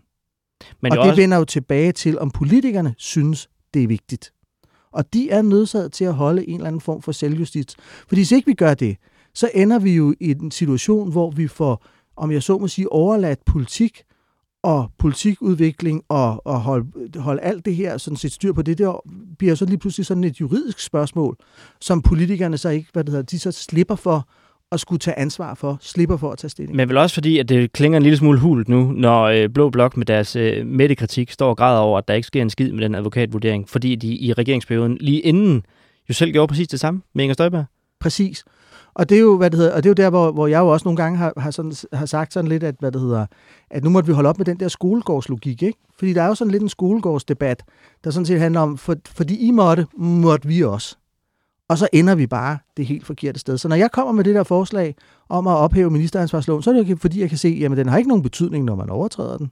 Men 0.81 0.91
og 0.91 0.97
det 0.97 1.09
også... 1.09 1.21
vender 1.21 1.37
jo 1.37 1.45
tilbage 1.45 1.91
til, 1.91 2.19
om 2.19 2.31
politikerne 2.31 2.95
synes, 2.97 3.49
det 3.73 3.83
er 3.83 3.87
vigtigt. 3.87 4.33
Og 4.91 5.13
de 5.13 5.29
er 5.29 5.41
nødsaget 5.41 5.93
til 5.93 6.05
at 6.05 6.13
holde 6.13 6.49
en 6.49 6.55
eller 6.55 6.67
anden 6.67 6.81
form 6.81 7.01
for 7.01 7.11
selvjustits. 7.11 7.75
Fordi 7.79 8.19
hvis 8.19 8.31
ikke 8.31 8.45
vi 8.45 8.53
gør 8.53 8.73
det, 8.73 8.97
så 9.33 9.51
ender 9.53 9.79
vi 9.79 9.95
jo 9.95 10.15
i 10.19 10.31
en 10.31 10.51
situation, 10.51 11.11
hvor 11.11 11.31
vi 11.31 11.47
får, 11.47 11.85
om 12.15 12.31
jeg 12.31 12.43
så 12.43 12.57
må 12.57 12.67
sige, 12.67 12.91
overladt 12.91 13.45
politik 13.45 14.03
og 14.67 14.91
politikudvikling 14.97 16.03
og, 16.09 16.47
og 16.47 16.61
holde, 16.61 16.85
holde 17.19 17.41
alt 17.41 17.65
det 17.65 17.75
her 17.75 17.97
sådan 17.97 18.17
set 18.17 18.31
styr 18.31 18.53
på 18.53 18.61
det, 18.61 18.77
der 18.77 19.01
bliver 19.37 19.55
så 19.55 19.65
lige 19.65 19.77
pludselig 19.77 20.05
sådan 20.05 20.23
et 20.23 20.41
juridisk 20.41 20.79
spørgsmål, 20.79 21.37
som 21.81 22.01
politikerne 22.01 22.57
så 22.57 22.69
ikke, 22.69 22.87
hvad 22.93 23.03
det 23.03 23.11
hedder, 23.11 23.25
de 23.25 23.39
så 23.39 23.51
slipper 23.51 23.95
for 23.95 24.29
at 24.71 24.79
skulle 24.79 24.99
tage 24.99 25.19
ansvar 25.19 25.53
for, 25.53 25.77
slipper 25.81 26.17
for 26.17 26.31
at 26.31 26.37
tage 26.37 26.49
stilling. 26.49 26.75
Men 26.75 26.89
vel 26.89 26.97
også 26.97 27.13
fordi, 27.13 27.37
at 27.37 27.49
det 27.49 27.71
klinger 27.71 27.97
en 27.97 28.03
lille 28.03 28.17
smule 28.17 28.39
hult 28.39 28.67
nu, 28.67 28.91
når 28.91 29.23
øh, 29.23 29.49
Blå 29.49 29.69
Blok 29.69 29.97
med 29.97 30.05
deres 30.05 30.35
øh, 30.35 30.65
mediekritik 30.65 31.31
står 31.31 31.49
og 31.49 31.57
græder 31.57 31.79
over, 31.79 31.97
at 31.97 32.07
der 32.07 32.13
ikke 32.13 32.27
sker 32.27 32.41
en 32.41 32.49
skid 32.49 32.71
med 32.71 32.83
den 32.83 32.95
advokatvurdering, 32.95 33.69
fordi 33.69 33.95
de 33.95 34.07
i 34.07 34.33
regeringsperioden 34.33 34.97
lige 35.01 35.19
inden 35.19 35.63
jo 36.09 36.13
selv 36.13 36.31
gjorde 36.31 36.47
præcis 36.47 36.67
det 36.67 36.79
samme 36.79 37.01
med 37.15 37.23
Inger 37.23 37.33
Støjberg. 37.33 37.65
Præcis. 37.99 38.43
Og 38.97 39.09
det 39.09 39.17
er 39.17 39.21
jo, 39.21 39.37
hvad 39.37 39.49
det 39.49 39.57
hedder, 39.59 39.75
og 39.75 39.83
det 39.83 39.89
er 39.89 39.89
jo 39.89 40.05
der, 40.05 40.09
hvor, 40.09 40.31
hvor 40.31 40.47
jeg 40.47 40.59
jo 40.59 40.67
også 40.67 40.87
nogle 40.87 40.97
gange 40.97 41.17
har, 41.17 41.33
har, 41.37 41.51
sådan, 41.51 41.73
har 41.93 42.05
sagt 42.05 42.33
sådan 42.33 42.49
lidt, 42.49 42.63
at, 42.63 42.75
hvad 42.79 42.91
det 42.91 43.01
hedder, 43.01 43.25
at 43.69 43.83
nu 43.83 43.89
måtte 43.89 44.07
vi 44.07 44.13
holde 44.13 44.29
op 44.29 44.37
med 44.37 44.45
den 44.45 44.59
der 44.59 44.67
skolegårdslogik, 44.67 45.63
ikke? 45.63 45.79
Fordi 45.99 46.13
der 46.13 46.21
er 46.21 46.27
jo 46.27 46.35
sådan 46.35 46.51
lidt 46.51 46.63
en 46.63 46.69
skolegårdsdebat, 46.69 47.63
der 48.03 48.11
sådan 48.11 48.25
set 48.25 48.39
handler 48.39 48.61
om, 48.61 48.77
for, 48.77 48.95
fordi 49.07 49.47
I 49.47 49.51
måtte, 49.51 49.87
måtte 49.97 50.47
vi 50.47 50.63
også. 50.63 50.97
Og 51.69 51.77
så 51.77 51.87
ender 51.93 52.15
vi 52.15 52.27
bare 52.27 52.57
det 52.77 52.85
helt 52.85 53.05
forkerte 53.05 53.39
sted. 53.39 53.57
Så 53.57 53.67
når 53.67 53.75
jeg 53.75 53.91
kommer 53.91 54.13
med 54.13 54.23
det 54.23 54.35
der 54.35 54.43
forslag 54.43 54.95
om 55.29 55.47
at 55.47 55.55
ophæve 55.55 55.91
ministeransvarsloven, 55.91 56.63
så 56.63 56.69
er 56.69 56.73
det 56.73 56.89
jo 56.89 56.95
fordi, 56.95 57.21
jeg 57.21 57.29
kan 57.29 57.37
se, 57.37 57.61
at 57.65 57.77
den 57.77 57.89
har 57.89 57.97
ikke 57.97 58.07
nogen 58.07 58.23
betydning, 58.23 58.65
når 58.65 58.75
man 58.75 58.89
overtræder 58.89 59.37
den. 59.37 59.51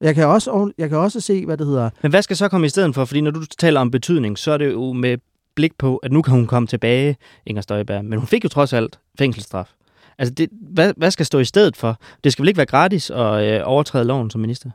Jeg 0.00 0.14
kan, 0.14 0.26
også, 0.26 0.72
jeg 0.78 0.88
kan 0.88 0.98
også 0.98 1.20
se, 1.20 1.46
hvad 1.46 1.56
det 1.56 1.66
hedder... 1.66 1.90
Men 2.02 2.10
hvad 2.10 2.22
skal 2.22 2.36
så 2.36 2.48
komme 2.48 2.66
i 2.66 2.70
stedet 2.70 2.94
for? 2.94 3.04
Fordi 3.04 3.20
når 3.20 3.30
du 3.30 3.44
taler 3.58 3.80
om 3.80 3.90
betydning, 3.90 4.38
så 4.38 4.52
er 4.52 4.58
det 4.58 4.72
jo 4.72 4.92
med 4.92 5.18
blik 5.54 5.78
på, 5.78 5.96
at 5.96 6.12
nu 6.12 6.22
kan 6.22 6.34
hun 6.34 6.46
komme 6.46 6.66
tilbage, 6.66 7.16
Inger 7.46 7.62
Støjberg. 7.62 8.04
Men 8.04 8.18
hun 8.18 8.28
fik 8.28 8.44
jo 8.44 8.48
trods 8.48 8.72
alt 8.72 9.00
fængselsstraf. 9.18 9.72
Altså, 10.18 10.34
det, 10.34 10.48
hvad, 10.52 10.94
hvad 10.96 11.10
skal 11.10 11.26
stå 11.26 11.38
i 11.38 11.44
stedet 11.44 11.76
for? 11.76 12.00
Det 12.24 12.32
skal 12.32 12.42
vel 12.42 12.48
ikke 12.48 12.58
være 12.58 12.66
gratis 12.66 13.10
at 13.10 13.44
øh, 13.44 13.60
overtræde 13.64 14.04
loven 14.04 14.30
som 14.30 14.40
minister? 14.40 14.70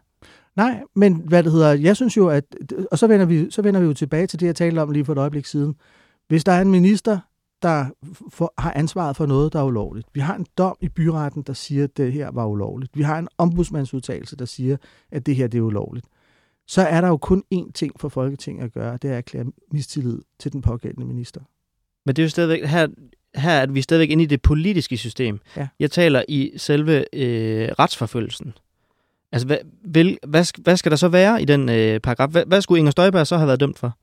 Nej, 0.56 0.82
men 0.96 1.22
hvad 1.26 1.44
det 1.44 1.52
hedder, 1.52 1.74
jeg 1.74 1.96
synes 1.96 2.18
jo, 2.18 2.28
at... 2.28 2.44
Og 2.92 3.00
så 3.00 3.08
vender 3.08 3.26
vi, 3.26 3.52
så 3.52 3.62
vender 3.62 3.80
vi 3.80 3.86
jo 3.86 3.94
tilbage 3.94 4.28
til 4.28 4.40
det, 4.40 4.46
jeg 4.46 4.56
talte 4.56 4.80
om 4.80 4.92
lige 4.92 5.06
for 5.06 5.14
et 5.14 5.18
øjeblik 5.18 5.46
siden. 5.46 5.76
Hvis 6.28 6.44
der 6.44 6.52
er 6.52 6.62
en 6.62 6.72
minister, 6.72 7.20
der 7.62 7.86
for, 8.32 8.54
har 8.58 8.74
ansvaret 8.76 9.16
for 9.16 9.26
noget, 9.26 9.54
der 9.54 9.60
er 9.60 9.64
ulovligt. 9.64 10.08
Vi 10.14 10.20
har 10.20 10.36
en 10.36 10.46
dom 10.58 10.78
i 10.82 10.90
byretten, 10.90 11.42
der 11.42 11.54
siger, 11.54 11.84
at 11.84 11.98
det 11.98 12.14
her 12.14 12.32
var 12.32 12.46
ulovligt. 12.46 12.92
Vi 12.98 13.02
har 13.02 13.20
en 13.20 13.28
ombudsmandsudtalelse, 13.38 14.36
der 14.36 14.46
siger, 14.46 14.78
at 15.12 15.26
det 15.26 15.36
her 15.36 15.48
det 15.48 15.58
er 15.58 15.62
ulovligt 15.62 16.06
så 16.68 16.82
er 16.82 17.02
der 17.02 17.08
jo 17.08 17.18
kun 17.18 17.44
én 17.54 17.72
ting 17.72 18.00
for 18.00 18.10
Folketinget 18.10 18.64
at 18.64 18.74
gøre, 18.74 18.98
det 19.02 19.08
er 19.08 19.14
at 19.14 19.18
erklære 19.18 19.46
mistillid 19.72 20.20
til 20.40 20.54
den 20.54 20.62
pågældende 20.62 21.08
minister. 21.08 21.42
Men 22.06 22.16
det 22.16 22.22
er 22.22 22.26
jo 22.26 22.30
stadigvæk, 22.30 22.66
her, 22.66 22.88
her 23.36 23.52
er 23.52 23.66
vi 23.66 23.82
stadigvæk 23.82 24.10
inde 24.10 24.24
i 24.24 24.28
det 24.28 24.42
politiske 24.42 24.98
system. 24.98 25.40
Ja. 25.58 25.68
Jeg 25.80 25.92
taler 25.92 26.24
i 26.28 26.52
selve 26.58 27.16
øh, 27.16 27.70
retsforfølgelsen. 27.80 28.54
Altså, 29.32 29.48
hvad, 29.48 29.58
vil, 29.86 30.18
hvad, 30.28 30.62
hvad 30.62 30.78
skal 30.78 30.92
der 30.92 30.96
så 30.96 31.08
være 31.08 31.42
i 31.42 31.46
den 31.46 31.70
øh, 31.70 32.00
paragraf? 32.00 32.30
Hvad, 32.30 32.46
hvad 32.46 32.62
skulle 32.62 32.80
Inger 32.80 32.92
Støjberg 32.92 33.28
så 33.28 33.38
have 33.38 33.48
været 33.48 33.60
dømt 33.60 33.80
for? 33.80 33.98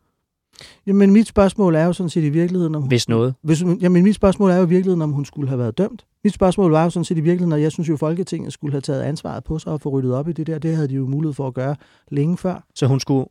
Jamen, 0.87 1.11
mit 1.13 1.29
spørgsmål 1.29 1.75
er 1.75 1.85
jo 1.85 1.93
sådan 1.93 2.11
set 2.11 2.25
i 2.25 2.29
virkeligheden... 2.29 2.75
Om, 2.75 2.83
hvis 2.83 3.09
noget. 3.09 3.35
Hvis, 3.43 3.63
jamen, 3.81 4.03
mit 4.03 4.15
spørgsmål 4.15 4.51
er 4.51 4.57
jo 4.57 4.67
i 4.67 4.69
virkeligheden, 4.69 5.03
om 5.03 5.13
hun 5.13 5.25
skulle 5.25 5.49
have 5.49 5.59
været 5.59 5.79
dømt. 5.79 6.07
Mit 6.25 6.35
spørgsmål 6.35 6.71
var 6.71 6.85
jo 6.85 6.91
sådan 6.91 7.05
set 7.05 7.19
i 7.19 7.21
virkeligheden, 7.21 7.53
at 7.53 7.61
jeg 7.61 7.73
synes 7.73 7.89
jo, 7.89 7.97
Folketinget 7.97 8.53
skulle 8.53 8.73
have 8.73 8.81
taget 8.81 9.03
ansvaret 9.03 9.45
på 9.45 9.59
sig 9.59 9.73
og 9.73 9.81
få 9.81 9.89
ryddet 9.89 10.15
op 10.15 10.29
i 10.29 10.33
det 10.33 10.47
der. 10.47 10.59
Det 10.59 10.77
havde 10.77 10.89
de 10.89 10.95
jo 10.95 11.07
mulighed 11.07 11.35
for 11.35 11.47
at 11.47 11.55
gøre 11.55 11.77
længe 12.11 12.37
før. 12.37 12.65
Så 12.75 12.87
hun 12.87 13.01
skulle 13.01 13.27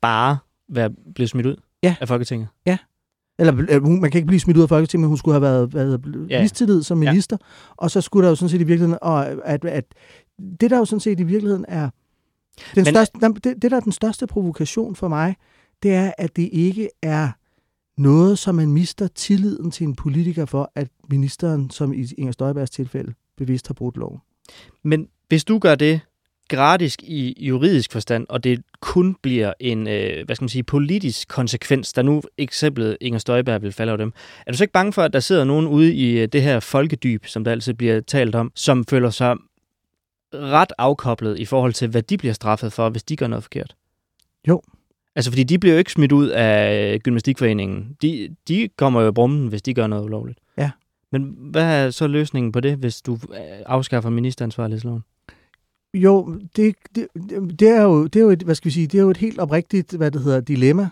bare 0.00 0.38
være 0.68 0.90
blevet 1.14 1.30
smidt 1.30 1.46
ud 1.46 1.56
ja. 1.82 1.96
af 2.00 2.08
Folketinget? 2.08 2.48
Ja. 2.66 2.78
Eller 3.38 3.80
man 4.00 4.10
kan 4.10 4.18
ikke 4.18 4.26
blive 4.26 4.40
smidt 4.40 4.56
ud 4.56 4.62
af 4.62 4.68
Folketinget, 4.68 5.00
men 5.00 5.08
hun 5.08 5.16
skulle 5.18 5.34
have 5.34 5.42
været, 5.42 5.74
været 5.74 6.26
ja. 6.30 6.42
mistillid 6.42 6.82
som 6.82 6.98
minister. 6.98 7.36
Ja. 7.40 7.46
Og 7.76 7.90
så 7.90 8.00
skulle 8.00 8.24
der 8.24 8.30
jo 8.30 8.34
sådan 8.34 8.48
set 8.48 8.60
i 8.60 8.64
virkeligheden... 8.64 8.98
Og 9.02 9.46
at, 9.46 9.64
at 9.64 9.84
det, 10.60 10.70
der 10.70 10.78
jo 10.78 10.84
sådan 10.84 11.00
set 11.00 11.20
i 11.20 11.22
virkeligheden 11.22 11.64
er... 11.68 11.90
Den 12.74 12.84
men, 12.84 12.86
største, 12.86 13.18
det, 13.20 13.62
det, 13.62 13.70
der 13.70 13.76
er 13.76 13.80
den 13.80 13.92
største 13.92 14.26
provokation 14.26 14.96
for 14.96 15.08
mig, 15.08 15.36
det 15.82 15.94
er, 15.94 16.12
at 16.18 16.36
det 16.36 16.48
ikke 16.52 16.88
er 17.02 17.30
noget, 17.96 18.38
som 18.38 18.54
man 18.54 18.72
mister 18.72 19.06
tilliden 19.06 19.70
til 19.70 19.86
en 19.86 19.94
politiker 19.94 20.44
for, 20.44 20.72
at 20.74 20.88
ministeren, 21.10 21.70
som 21.70 21.92
i 21.92 22.06
Inger 22.18 22.32
Støjbergs 22.32 22.70
tilfælde, 22.70 23.14
bevidst 23.36 23.66
har 23.66 23.74
brudt 23.74 23.96
loven. 23.96 24.18
Men 24.82 25.08
hvis 25.28 25.44
du 25.44 25.58
gør 25.58 25.74
det 25.74 26.00
gratis 26.48 26.96
i 27.02 27.34
juridisk 27.38 27.92
forstand, 27.92 28.26
og 28.28 28.44
det 28.44 28.62
kun 28.80 29.16
bliver 29.22 29.52
en 29.60 29.88
øh, 29.88 30.24
hvad 30.26 30.36
skal 30.36 30.42
man 30.42 30.48
sige, 30.48 30.62
politisk 30.62 31.28
konsekvens, 31.28 31.92
der 31.92 32.02
nu 32.02 32.22
eksemplet 32.38 32.96
Inger 33.00 33.18
Støjberg 33.18 33.62
vil 33.62 33.72
falde 33.72 33.90
over 33.90 33.96
dem, 33.96 34.12
er 34.46 34.52
du 34.52 34.56
så 34.56 34.64
ikke 34.64 34.72
bange 34.72 34.92
for, 34.92 35.02
at 35.02 35.12
der 35.12 35.20
sidder 35.20 35.44
nogen 35.44 35.66
ude 35.66 35.94
i 35.94 36.18
øh, 36.18 36.28
det 36.28 36.42
her 36.42 36.60
folkedyb, 36.60 37.26
som 37.26 37.44
der 37.44 37.50
altid 37.50 37.74
bliver 37.74 38.00
talt 38.00 38.34
om, 38.34 38.52
som 38.54 38.84
føler 38.84 39.10
sig 39.10 39.36
ret 40.34 40.72
afkoblet 40.78 41.38
i 41.38 41.44
forhold 41.44 41.72
til, 41.72 41.88
hvad 41.88 42.02
de 42.02 42.18
bliver 42.18 42.34
straffet 42.34 42.72
for, 42.72 42.88
hvis 42.90 43.02
de 43.02 43.16
gør 43.16 43.26
noget 43.26 43.44
forkert? 43.44 43.76
Jo, 44.48 44.62
Altså, 45.16 45.30
fordi 45.30 45.44
de 45.44 45.58
bliver 45.58 45.74
jo 45.74 45.78
ikke 45.78 45.92
smidt 45.92 46.12
ud 46.12 46.28
af 46.28 47.00
gymnastikforeningen. 47.02 47.96
De, 48.02 48.36
de 48.48 48.68
kommer 48.76 49.00
jo 49.02 49.08
i 49.08 49.12
brummen, 49.12 49.48
hvis 49.48 49.62
de 49.62 49.74
gør 49.74 49.86
noget 49.86 50.04
ulovligt. 50.04 50.38
Ja. 50.58 50.70
Men 51.12 51.36
hvad 51.38 51.62
er 51.62 51.90
så 51.90 52.06
løsningen 52.06 52.52
på 52.52 52.60
det, 52.60 52.76
hvis 52.76 53.02
du 53.02 53.12
øh, 53.12 53.40
afskaffer 53.66 54.10
ministeransvarlighedsloven? 54.10 55.02
Jo, 55.94 56.38
det, 56.56 56.74
det, 56.94 57.06
det, 57.60 57.68
er 57.68 57.82
jo, 57.82 58.06
det 58.06 58.16
er 58.16 58.24
jo 58.24 58.30
et, 58.30 58.42
hvad 58.42 58.54
skal 58.54 58.68
vi 58.68 58.72
sige, 58.72 58.86
det 58.86 58.98
er 58.98 59.02
jo 59.02 59.10
et 59.10 59.16
helt 59.16 59.38
oprigtigt, 59.38 59.92
hvad 59.92 60.10
det 60.10 60.22
hedder, 60.22 60.40
dilemma. 60.40 60.88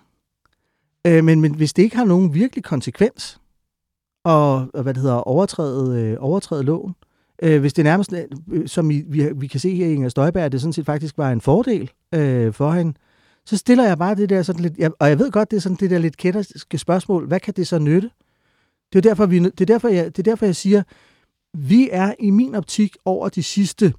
Øh, 1.07 1.25
men, 1.25 1.41
men 1.41 1.55
hvis 1.55 1.72
det 1.72 1.83
ikke 1.83 1.97
har 1.97 2.05
nogen 2.05 2.35
virkelig 2.35 2.64
konsekvens, 2.64 3.41
og, 4.25 4.55
og 4.75 4.83
hvad 4.83 4.95
det 4.95 5.03
hedder, 5.03 5.16
overtræde, 5.16 6.03
øh, 6.03 6.16
overtræde 6.20 6.62
loven, 6.62 6.95
øh, 7.43 7.61
hvis 7.61 7.72
det 7.72 7.85
nærmest, 7.85 8.14
øh, 8.53 8.68
som 8.68 8.91
I, 8.91 9.03
vi, 9.07 9.29
vi 9.35 9.47
kan 9.47 9.61
se 9.61 9.75
her 9.75 9.87
i 9.87 9.93
Inger 9.93 10.09
Støjberg, 10.09 10.53
det 10.53 10.61
sådan 10.61 10.72
set 10.72 10.87
faktisk 10.87 11.18
var 11.18 11.33
en 11.33 11.41
fordel 11.41 11.91
øh, 12.14 12.53
for 12.53 12.72
hende, 12.72 12.95
så 13.47 13.57
stiller 13.57 13.84
jeg 13.84 13.99
bare 13.99 14.14
det 14.14 14.28
der 14.28 14.42
sådan 14.42 14.62
lidt, 14.62 14.74
og 15.01 15.09
jeg 15.09 15.18
ved 15.18 15.30
godt, 15.30 15.51
det 15.51 15.57
er 15.57 15.61
sådan 15.61 15.76
det 15.76 15.90
der 15.90 15.99
lidt 15.99 16.16
kætterske 16.16 16.78
spørgsmål, 16.78 17.26
hvad 17.26 17.40
kan 17.40 17.55
det 17.55 17.66
så 17.66 17.78
nytte? 17.78 18.11
Det 18.92 18.99
er 18.99 19.03
derfor, 19.03 19.26
vi, 19.26 19.38
det 19.38 19.61
er 19.61 19.64
derfor, 19.64 19.88
jeg, 19.88 20.05
det 20.05 20.18
er 20.18 20.30
derfor, 20.30 20.47
jeg 20.47 20.57
siger, 20.57 20.82
vi 21.55 21.88
er 21.92 22.14
i 22.18 22.30
min 22.30 22.55
optik 22.55 22.97
over 23.05 23.28
de 23.28 23.42
sidste 23.42 23.95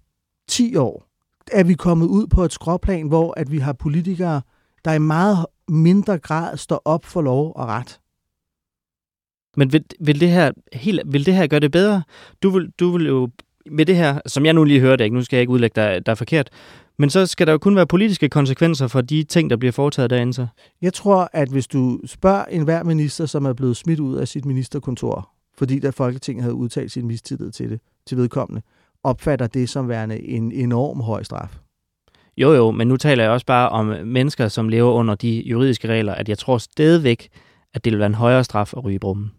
10 0.48 0.76
år, 0.76 1.06
er 1.52 1.64
vi 1.64 1.74
kommet 1.74 2.08
ud 2.08 2.28
på 2.28 2.44
et 2.44 2.54
skråplan, 2.54 3.08
hvor 3.08 3.34
at 3.40 3.52
vi 3.52 3.60
har 3.60 3.74
politikere, 3.74 4.42
der 4.86 4.94
i 4.94 5.00
meget 5.00 5.46
mindre 5.68 6.18
grad 6.18 6.58
står 6.58 6.82
op 6.86 7.06
for 7.06 7.22
lov 7.22 7.54
og 7.56 7.68
ret. 7.68 8.00
Men 9.58 9.74
vil, 9.74 9.86
vil, 10.00 10.20
det 10.20 10.30
her, 10.30 10.52
helt, 10.74 11.02
vil 11.06 11.26
det 11.26 11.34
her 11.34 11.48
gøre 11.48 11.60
det 11.60 11.72
bedre? 11.72 12.04
Du 12.44 12.50
vil, 12.50 12.72
du 12.80 12.98
vil 12.98 13.08
jo 13.08 13.30
med 13.72 13.86
det 13.86 13.96
her, 13.96 14.20
som 14.26 14.46
jeg 14.46 14.54
nu 14.54 14.64
lige 14.64 14.80
hørte, 14.80 15.04
ikke? 15.04 15.16
nu 15.16 15.24
skal 15.24 15.38
jeg 15.38 15.42
ikke 15.42 15.54
udlægge 15.54 15.82
dig, 15.82 16.06
der 16.06 16.12
er 16.12 16.16
forkert, 16.16 16.50
men 16.98 17.10
så 17.10 17.26
skal 17.26 17.48
der 17.48 17.54
jo 17.54 17.58
kun 17.58 17.76
være 17.76 17.88
politiske 17.88 18.30
konsekvenser 18.30 18.88
for 18.88 19.02
de 19.02 19.24
ting, 19.24 19.50
der 19.50 19.58
bliver 19.58 19.72
foretaget 19.72 20.10
derinde 20.10 20.34
så. 20.34 20.48
Jeg 20.82 20.94
tror, 20.94 21.30
at 21.34 21.50
hvis 21.50 21.68
du 21.68 22.00
spørger 22.06 22.46
enhver 22.46 22.84
minister, 22.84 23.26
som 23.26 23.46
er 23.46 23.54
blevet 23.54 23.78
smidt 23.78 24.00
ud 24.00 24.16
af 24.16 24.28
sit 24.28 24.46
ministerkontor, 24.46 25.30
fordi 25.58 25.80
der 25.80 25.92
Folketinget 25.92 26.44
havde 26.44 26.56
udtalt 26.56 26.92
sin 26.92 27.08
mistillid 27.08 27.52
til 27.52 27.70
det, 27.70 27.80
til 28.08 28.18
vedkommende, 28.18 28.62
opfatter 29.04 29.48
det 29.48 29.70
som 29.70 29.90
værende 29.90 30.22
en 30.22 30.52
enorm 30.52 31.02
høj 31.02 31.24
straf. 31.24 31.58
Jo, 32.38 32.54
jo, 32.54 32.72
men 32.72 32.88
nu 32.88 32.98
taler 32.98 33.24
jeg 33.24 33.32
også 33.32 33.46
bare 33.46 33.70
om 33.70 33.86
mennesker, 34.08 34.48
som 34.48 34.70
lever 34.70 34.92
under 34.92 35.16
de 35.16 35.44
juridiske 35.46 35.88
regler, 35.88 36.14
at 36.14 36.30
jeg 36.30 36.38
tror 36.38 36.58
stadigvæk, 36.58 37.30
at 37.74 37.86
det 37.86 37.92
vil 37.92 38.00
være 38.00 38.06
en 38.06 38.14
højere 38.14 38.44
straf 38.44 38.74
at 38.78 38.84
ryge 38.84 38.96
i 38.96 39.00
brummen. 39.00 39.32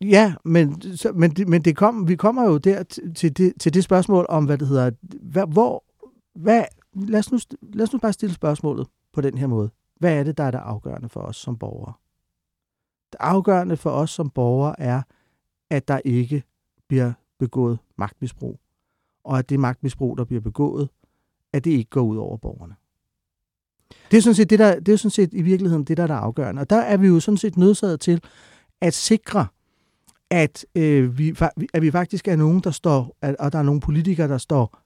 Ja, 0.00 0.34
men, 0.44 0.96
så, 0.96 1.12
men, 1.14 1.34
men 1.46 1.62
det 1.62 1.76
kom, 1.76 2.08
vi 2.08 2.16
kommer 2.16 2.44
jo 2.44 2.58
der 2.58 2.82
til 3.16 3.36
det, 3.36 3.52
til 3.60 3.74
det 3.74 3.84
spørgsmål 3.84 4.26
om, 4.28 4.44
hvad 4.44 4.58
det 4.58 4.68
hedder, 4.68 4.90
hvad, 5.22 5.44
hvor, 5.52 5.84
hvad, 6.34 6.64
lad, 6.94 7.18
os 7.18 7.32
nu, 7.32 7.38
lad 7.62 7.82
os 7.82 7.92
nu 7.92 7.98
bare 7.98 8.12
stille 8.12 8.34
spørgsmålet 8.34 8.86
på 9.12 9.20
den 9.20 9.38
her 9.38 9.46
måde. 9.46 9.70
hvad 9.98 10.18
er 10.18 10.24
det, 10.24 10.38
der 10.38 10.44
er 10.44 10.50
det 10.50 10.58
afgørende 10.58 11.08
for 11.08 11.20
os 11.20 11.36
som 11.36 11.58
borgere? 11.58 11.92
Det 13.12 13.18
afgørende 13.20 13.76
for 13.76 13.90
os 13.90 14.10
som 14.10 14.30
borgere 14.30 14.80
er, 14.80 15.02
at 15.70 15.88
der 15.88 16.00
ikke 16.04 16.42
bliver 16.88 17.12
begået 17.38 17.78
magtmisbrug, 17.98 18.60
og 19.24 19.38
at 19.38 19.48
det 19.48 19.60
magtmisbrug, 19.60 20.18
der 20.18 20.24
bliver 20.24 20.40
begået, 20.40 20.88
at 21.52 21.64
det 21.64 21.70
ikke 21.70 21.90
går 21.90 22.00
ud 22.00 22.16
over 22.16 22.36
borgerne. 22.36 22.74
Det 24.10 24.16
er 24.16 24.20
sådan 24.22 24.34
set, 24.34 24.50
det 24.50 24.58
der, 24.58 24.80
det 24.80 24.92
er 24.92 24.96
sådan 24.96 25.10
set 25.10 25.34
i 25.34 25.42
virkeligheden 25.42 25.84
det, 25.84 25.96
der 25.96 26.02
er 26.02 26.06
det 26.06 26.14
afgørende. 26.14 26.60
Og 26.60 26.70
der 26.70 26.76
er 26.80 26.96
vi 26.96 27.06
jo 27.06 27.20
sådan 27.20 27.38
set 27.38 27.56
nødsaget 27.56 28.00
til 28.00 28.22
at 28.80 28.94
sikre, 28.94 29.46
at, 30.30 30.66
øh, 30.74 31.18
vi, 31.18 31.34
at 31.74 31.82
vi 31.82 31.90
faktisk 31.90 32.28
er 32.28 32.36
nogen, 32.36 32.60
der 32.60 32.70
står, 32.70 33.16
at, 33.22 33.36
og 33.36 33.52
der 33.52 33.58
er 33.58 33.62
nogle 33.62 33.80
politikere, 33.80 34.28
der 34.28 34.38
står 34.38 34.78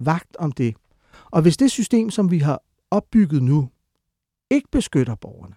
vagt 0.00 0.36
om 0.36 0.52
det. 0.52 0.76
Og 1.30 1.42
hvis 1.42 1.56
det 1.56 1.70
system, 1.70 2.10
som 2.10 2.30
vi 2.30 2.38
har 2.38 2.62
opbygget 2.90 3.42
nu, 3.42 3.68
ikke 4.50 4.68
beskytter 4.72 5.14
borgerne, 5.14 5.54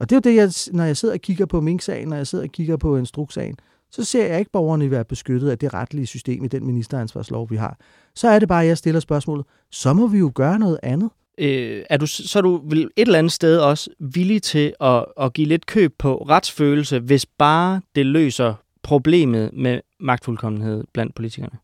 og 0.00 0.10
det 0.10 0.16
er 0.16 0.30
jo 0.30 0.34
det, 0.34 0.36
jeg, 0.36 0.76
når 0.76 0.84
jeg 0.84 0.96
sidder 0.96 1.14
og 1.14 1.20
kigger 1.20 1.46
på 1.46 1.60
Mink-sagen, 1.60 2.08
når 2.08 2.16
jeg 2.16 2.26
sidder 2.26 2.44
og 2.44 2.50
kigger 2.50 2.76
på 2.76 2.96
Instruks-sagen, 2.96 3.56
så 3.90 4.04
ser 4.04 4.26
jeg 4.26 4.38
ikke 4.38 4.50
borgerne 4.50 4.90
være 4.90 5.04
beskyttet 5.04 5.50
af 5.50 5.58
det 5.58 5.74
retlige 5.74 6.06
system 6.06 6.44
i 6.44 6.48
den 6.48 6.66
ministeransvarslov, 6.66 7.50
vi 7.50 7.56
har. 7.56 7.78
Så 8.14 8.28
er 8.28 8.38
det 8.38 8.48
bare, 8.48 8.62
at 8.62 8.68
jeg 8.68 8.78
stiller 8.78 9.00
spørgsmålet, 9.00 9.46
så 9.70 9.92
må 9.92 10.06
vi 10.06 10.18
jo 10.18 10.32
gøre 10.34 10.58
noget 10.58 10.80
andet. 10.82 11.10
Øh, 11.38 11.84
er 11.90 11.96
du, 11.96 12.06
så 12.06 12.38
er 12.38 12.42
du 12.42 12.68
vel 12.68 12.78
et 12.82 12.90
eller 12.96 13.18
andet 13.18 13.32
sted 13.32 13.58
også 13.58 13.90
villig 13.98 14.42
til 14.42 14.74
at, 14.80 15.04
at 15.20 15.32
give 15.32 15.48
lidt 15.48 15.66
køb 15.66 15.94
på 15.98 16.16
retsfølelse, 16.16 16.98
hvis 16.98 17.26
bare 17.26 17.80
det 17.94 18.06
løser 18.06 18.54
problemet 18.82 19.50
med 19.52 19.80
magtfuldkommenhed 20.00 20.84
blandt 20.92 21.14
politikerne? 21.14 21.58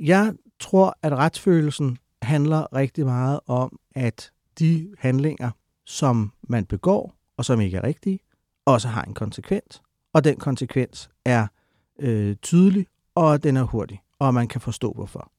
Jeg 0.00 0.34
tror, 0.60 0.98
at 1.02 1.12
retsfølelsen 1.12 1.98
handler 2.22 2.74
rigtig 2.74 3.04
meget 3.04 3.40
om, 3.46 3.78
at 3.94 4.32
de 4.58 4.94
handlinger, 4.98 5.50
som 5.86 6.32
man 6.42 6.64
begår, 6.64 7.14
og 7.36 7.44
som 7.44 7.60
ikke 7.60 7.76
er 7.76 7.84
rigtige, 7.84 8.20
også 8.66 8.88
har 8.88 9.02
en 9.02 9.14
konsekvens. 9.14 9.82
Og 10.12 10.24
den 10.24 10.36
konsekvens 10.36 11.10
er 11.24 11.46
øh, 11.98 12.36
tydelig, 12.42 12.86
og 13.14 13.42
den 13.42 13.56
er 13.56 13.62
hurtig, 13.62 14.02
og 14.18 14.34
man 14.34 14.48
kan 14.48 14.60
forstå 14.60 14.92
hvorfor. 14.92 15.32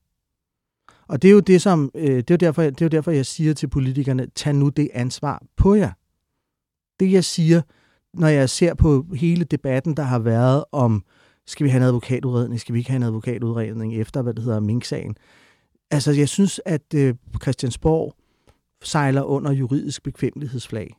Og 1.08 1.22
det 1.22 1.28
er 1.28 1.32
jo 1.32 1.40
det, 1.40 1.62
som, 1.62 1.92
øh, 1.96 2.18
det 2.18 2.32
er 2.32 2.36
jo 2.36 2.38
derfor, 2.38 2.62
det 2.62 2.82
er 2.82 2.86
jo 2.86 2.90
derfor, 2.90 3.12
jeg 3.12 3.26
siger 3.26 3.54
til 3.54 3.68
politikerne, 3.68 4.28
tag 4.36 4.56
nu 4.56 4.70
det 4.70 4.90
ansvar 4.94 5.44
på 5.56 5.76
jer. 5.76 5.92
Det 7.00 7.12
jeg 7.12 7.24
siger, 7.24 7.62
når 8.14 8.28
jeg 8.28 8.50
ser 8.50 8.74
på 8.74 9.06
hele 9.16 9.44
debatten, 9.44 9.98
der 9.98 10.04
har 10.04 10.20
været 10.20 10.64
om, 10.72 11.04
skal 11.48 11.64
vi 11.64 11.70
have 11.70 11.82
en 11.82 11.88
advokatudredning, 11.88 12.60
skal 12.60 12.74
vi 12.74 12.80
ikke 12.80 12.92
have 12.92 12.98
en 12.98 13.04
advokatudredning 13.04 13.96
efter, 13.96 14.22
hvad 14.22 14.34
det 14.34 14.44
hedder, 14.44 14.60
Mink-sagen. 14.60 15.16
Altså, 15.92 16.12
jeg 16.12 16.30
synes, 16.30 16.62
at 16.66 16.94
øh, 16.96 17.16
Christiansborg 17.42 18.16
sejler 18.84 19.24
under 19.24 19.52
juridisk 19.52 20.04
bekvemmelighedsflag. 20.04 20.96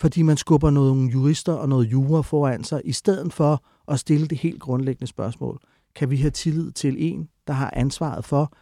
Fordi 0.00 0.22
man 0.22 0.36
skubber 0.36 0.70
nogle 0.70 1.10
jurister 1.10 1.52
og 1.52 1.68
noget 1.68 1.92
jura 1.92 2.22
foran 2.22 2.64
sig, 2.64 2.82
i 2.84 2.92
stedet 2.92 3.32
for 3.32 3.64
at 3.88 4.00
stille 4.00 4.26
det 4.26 4.38
helt 4.38 4.60
grundlæggende 4.60 5.06
spørgsmål. 5.06 5.60
Kan 5.94 6.10
vi 6.10 6.16
have 6.16 6.30
tillid 6.30 6.72
til 6.72 6.96
en, 6.98 7.28
der 7.46 7.52
har 7.52 7.70
ansvaret 7.76 8.24
for, 8.24 8.52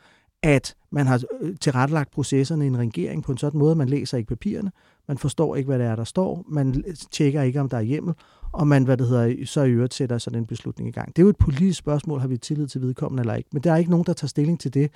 at 0.43 0.75
man 0.91 1.07
har 1.07 1.23
øh, 1.41 1.57
tilrettelagt 1.61 2.11
processerne 2.11 2.65
i 2.65 2.67
en 2.67 2.79
regering 2.79 3.23
på 3.23 3.33
en 3.33 3.39
sådan 3.39 3.59
måde, 3.59 3.71
at 3.71 3.77
man 3.77 3.89
læser 3.89 4.19
ikke 4.19 4.29
papirerne, 4.29 4.73
man 5.09 5.19
forstår 5.19 5.57
ikke, 5.57 5.67
hvad 5.67 5.79
det 5.79 5.87
er, 5.87 5.97
der 5.97 6.05
står, 6.05 6.45
man 6.49 6.85
øh, 6.87 6.95
tjekker 7.11 7.43
ikke, 7.43 7.61
om 7.61 7.69
der 7.69 7.77
er 7.77 7.83
hjemmel, 7.83 8.15
og 8.55 8.67
man, 8.67 8.85
hvad 8.85 8.97
det 8.97 9.09
hedder, 9.09 9.47
så 9.47 9.63
i 9.63 9.71
øvrigt 9.71 9.95
sætter 9.95 10.19
sådan 10.19 10.39
en 10.39 10.47
beslutning 10.47 10.89
i 10.89 10.93
gang. 10.93 11.17
Det 11.17 11.23
er 11.23 11.25
jo 11.25 11.29
et 11.29 11.37
politisk 11.37 11.79
spørgsmål, 11.79 12.21
har 12.21 12.29
vi 12.29 12.37
tillid 12.37 12.67
til 12.67 12.81
vedkommende 12.81 13.21
eller 13.21 13.35
ikke, 13.35 13.49
men 13.53 13.63
der 13.63 13.73
er 13.73 13.77
ikke 13.77 13.91
nogen, 13.91 14.07
der 14.07 14.13
tager 14.13 14.29
stilling 14.29 14.61
til 14.61 14.75
det, 14.75 14.91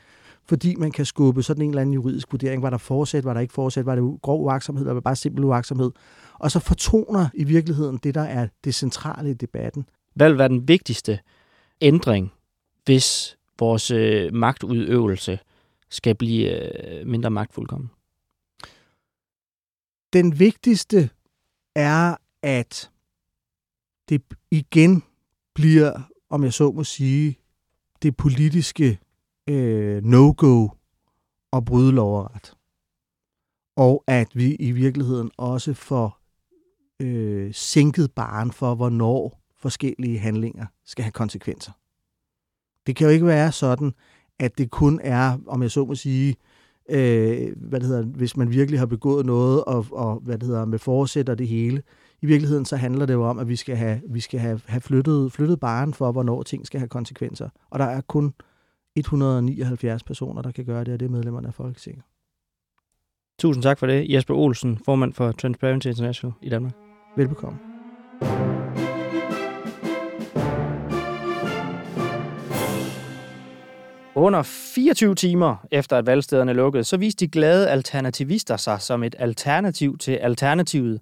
fordi 0.45 0.75
man 0.75 0.93
kan 0.93 1.05
skubbe 1.05 1.43
sådan 1.43 1.63
en 1.63 1.71
eller 1.71 1.81
anden 1.81 1.95
juridisk 1.95 2.33
vurdering, 2.33 2.63
var 2.63 2.71
der 2.71 2.79
forsæt, 2.79 3.25
var 3.25 3.35
der 3.35 3.41
ikke 3.41 3.55
forsæt, 3.55 3.87
var 3.87 3.95
det 3.95 4.23
grov 4.23 4.45
uaksomhed, 4.45 4.83
eller 4.83 4.93
var 4.93 5.01
det 5.01 5.05
bare 5.05 5.17
simpel 5.17 5.45
uaksomhed, 5.45 5.91
og 6.35 6.51
så 6.51 6.59
fortoner 6.59 7.29
i 7.35 7.45
virkeligheden 7.45 7.97
det, 7.97 8.15
der 8.15 8.21
er 8.21 8.49
det 8.65 8.75
centrale 8.75 9.31
i 9.31 9.35
debatten. 9.35 9.89
Hvad 10.15 10.29
vil 10.29 10.39
være 10.39 10.49
den 10.49 10.69
vigtigste 10.69 11.19
ændring, 11.81 12.33
hvis 12.85 13.37
vores 13.59 13.91
øh, 13.91 14.35
magtudøvelse 14.35 15.39
skal 15.91 16.15
blive 16.15 16.51
øh, 16.51 17.07
mindre 17.07 17.31
magtfuldkommen? 17.31 17.91
Den 20.13 20.39
vigtigste 20.39 21.11
er, 21.75 22.17
at 22.43 22.91
det 24.09 24.23
igen 24.51 25.03
bliver, 25.55 25.93
om 26.31 26.45
jeg 26.45 26.53
så 26.53 26.73
må 26.73 26.85
sige, 26.85 27.39
det 28.03 28.17
politiske 28.17 28.99
øh, 29.49 30.05
no-go 30.05 30.69
at 31.53 31.65
bryde 31.65 31.93
lov 31.93 32.19
og 32.19 32.31
ret. 32.35 32.55
Og 33.77 34.05
at 34.07 34.29
vi 34.35 34.55
i 34.55 34.71
virkeligheden 34.71 35.31
også 35.37 35.75
får 35.75 36.21
øh, 37.01 37.55
sænket 37.55 38.13
baren 38.13 38.53
for, 38.53 38.75
hvornår 38.75 39.41
forskellige 39.57 40.19
handlinger 40.19 40.67
skal 40.85 41.03
have 41.03 41.13
konsekvenser. 41.13 41.73
Det 42.87 42.97
kan 42.97 43.07
jo 43.07 43.13
ikke 43.13 43.27
være 43.27 43.53
sådan, 43.53 43.93
at 44.39 44.59
det 44.59 44.71
kun 44.71 45.01
er, 45.03 45.39
om 45.47 45.63
jeg 45.63 45.71
så 45.71 45.85
må 45.85 45.95
sige, 45.95 46.37
øh, 46.89 47.57
hvad 47.57 47.81
det 47.81 47.89
hedder, 47.89 48.03
hvis 48.03 48.37
man 48.37 48.51
virkelig 48.51 48.79
har 48.81 48.87
begået 48.87 49.27
noget, 49.27 49.65
og, 49.65 49.87
og 49.93 50.21
hvad 50.21 50.39
det 50.39 50.47
hedder, 50.47 50.65
med 50.65 50.79
forsæt 50.79 51.29
og 51.29 51.39
det 51.39 51.49
hele. 51.49 51.83
I 52.23 52.27
virkeligheden 52.27 52.65
så 52.65 52.77
handler 52.77 53.07
det 53.07 53.15
jo 53.15 53.25
om, 53.25 53.39
at 53.39 53.49
vi 53.49 53.57
skal 53.57 53.77
have, 53.77 54.01
vi 54.09 54.21
skal 54.21 54.41
have, 54.41 54.61
have 54.67 54.81
flyttet, 54.81 55.33
flyttet 55.33 55.61
baren 55.61 55.95
for, 55.95 56.13
hvornår 56.13 56.43
ting 56.43 56.67
skal 56.67 56.81
have 56.81 56.89
konsekvenser. 56.89 57.49
Og 57.71 57.79
der 57.79 57.85
er 57.85 58.01
kun 58.01 58.35
179 58.97 60.03
personer, 60.03 60.43
der 60.43 60.53
kan 60.53 60.65
gøre 60.65 60.85
det, 60.85 60.95
og 60.95 61.01
det 61.01 61.07
er 61.07 61.11
medlemmerne 61.11 61.49
af 61.49 61.55
Folketinget. 61.55 62.05
Tusind 63.39 63.63
tak 63.63 63.79
for 63.79 63.87
det, 63.87 64.13
Jesper 64.13 64.35
Olsen, 64.35 64.79
formand 64.85 65.13
for 65.13 65.33
Transparency 65.33 65.87
International 65.87 66.35
i 66.43 66.49
Danmark. 66.49 66.73
Velbekomme. 67.17 67.59
Under 74.15 74.43
24 74.43 75.15
timer 75.15 75.67
efter 75.71 75.97
at 75.97 76.07
valgstederne 76.07 76.53
lukkede, 76.53 76.85
så 76.85 76.97
viste 76.97 77.27
de 77.27 77.31
glade 77.31 77.69
alternativister 77.69 78.57
sig 78.57 78.81
som 78.81 79.03
et 79.03 79.15
alternativ 79.19 79.99
til 79.99 80.13
alternativet. 80.13 81.01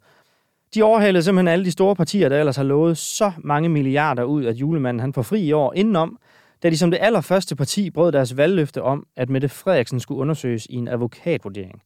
De 0.77 0.83
overhalede 0.83 1.23
simpelthen 1.23 1.49
alle 1.49 1.65
de 1.65 1.71
store 1.71 1.97
partier, 1.97 2.29
der 2.29 2.39
ellers 2.39 2.57
har 2.57 2.63
lovet 2.65 2.99
så 2.99 3.33
mange 3.39 3.69
milliarder 3.69 4.23
ud, 4.23 4.45
at 4.45 4.57
julemanden 4.57 5.01
han 5.01 5.13
får 5.13 5.23
fri 5.23 5.43
i 5.43 5.53
år 5.53 5.73
indenom, 5.77 6.19
da 6.63 6.71
de 6.71 6.79
som 6.79 6.91
det 6.91 6.99
allerførste 7.03 7.57
parti 7.57 7.91
brød 7.91 8.13
deres 8.13 8.37
valgløfte 8.37 8.83
om, 8.83 9.07
at 9.17 9.31
Mette 9.31 9.49
Frederiksen 9.49 10.01
skulle 10.01 10.21
undersøges 10.21 10.67
i 10.67 10.75
en 10.75 10.89
advokatvurdering. 10.89 11.83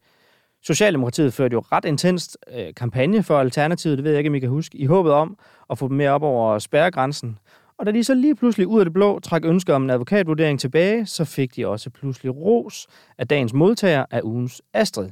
Socialdemokratiet 0.62 1.34
førte 1.34 1.55
jo 1.55 1.62
ret 1.72 1.84
intenst 1.84 2.38
øh, 2.55 2.74
kampagne 2.76 3.22
for 3.22 3.38
Alternativet, 3.38 3.99
det 3.99 4.05
ved 4.05 4.11
jeg 4.11 4.18
ikke, 4.18 4.30
om 4.30 4.34
I 4.34 4.38
kan 4.38 4.49
huske, 4.49 4.78
i 4.78 4.86
håbet 4.86 5.12
om 5.12 5.38
at 5.70 5.78
få 5.78 5.88
dem 5.88 5.97
mere 5.97 6.11
op 6.11 6.22
over 6.22 6.59
spærregrænsen. 6.59 7.38
Og 7.78 7.86
da 7.86 7.91
de 7.93 8.05
så 8.05 8.14
lige 8.14 8.34
pludselig 8.34 8.66
ud 8.66 8.80
af 8.80 8.84
det 8.84 8.93
blå 8.93 9.20
trak 9.20 9.45
ønsker 9.45 9.74
om 9.74 9.82
en 9.82 9.91
advokatvurdering 9.91 10.61
tilbage, 10.61 11.07
så 11.07 11.24
fik 11.24 11.57
de 11.57 11.66
også 11.68 11.91
pludselig 11.91 12.36
ros 12.36 12.86
af 13.18 13.28
dagens 13.28 13.53
modtager 13.53 14.05
af 14.11 14.20
ugens 14.24 14.62
Astrid. 14.74 15.11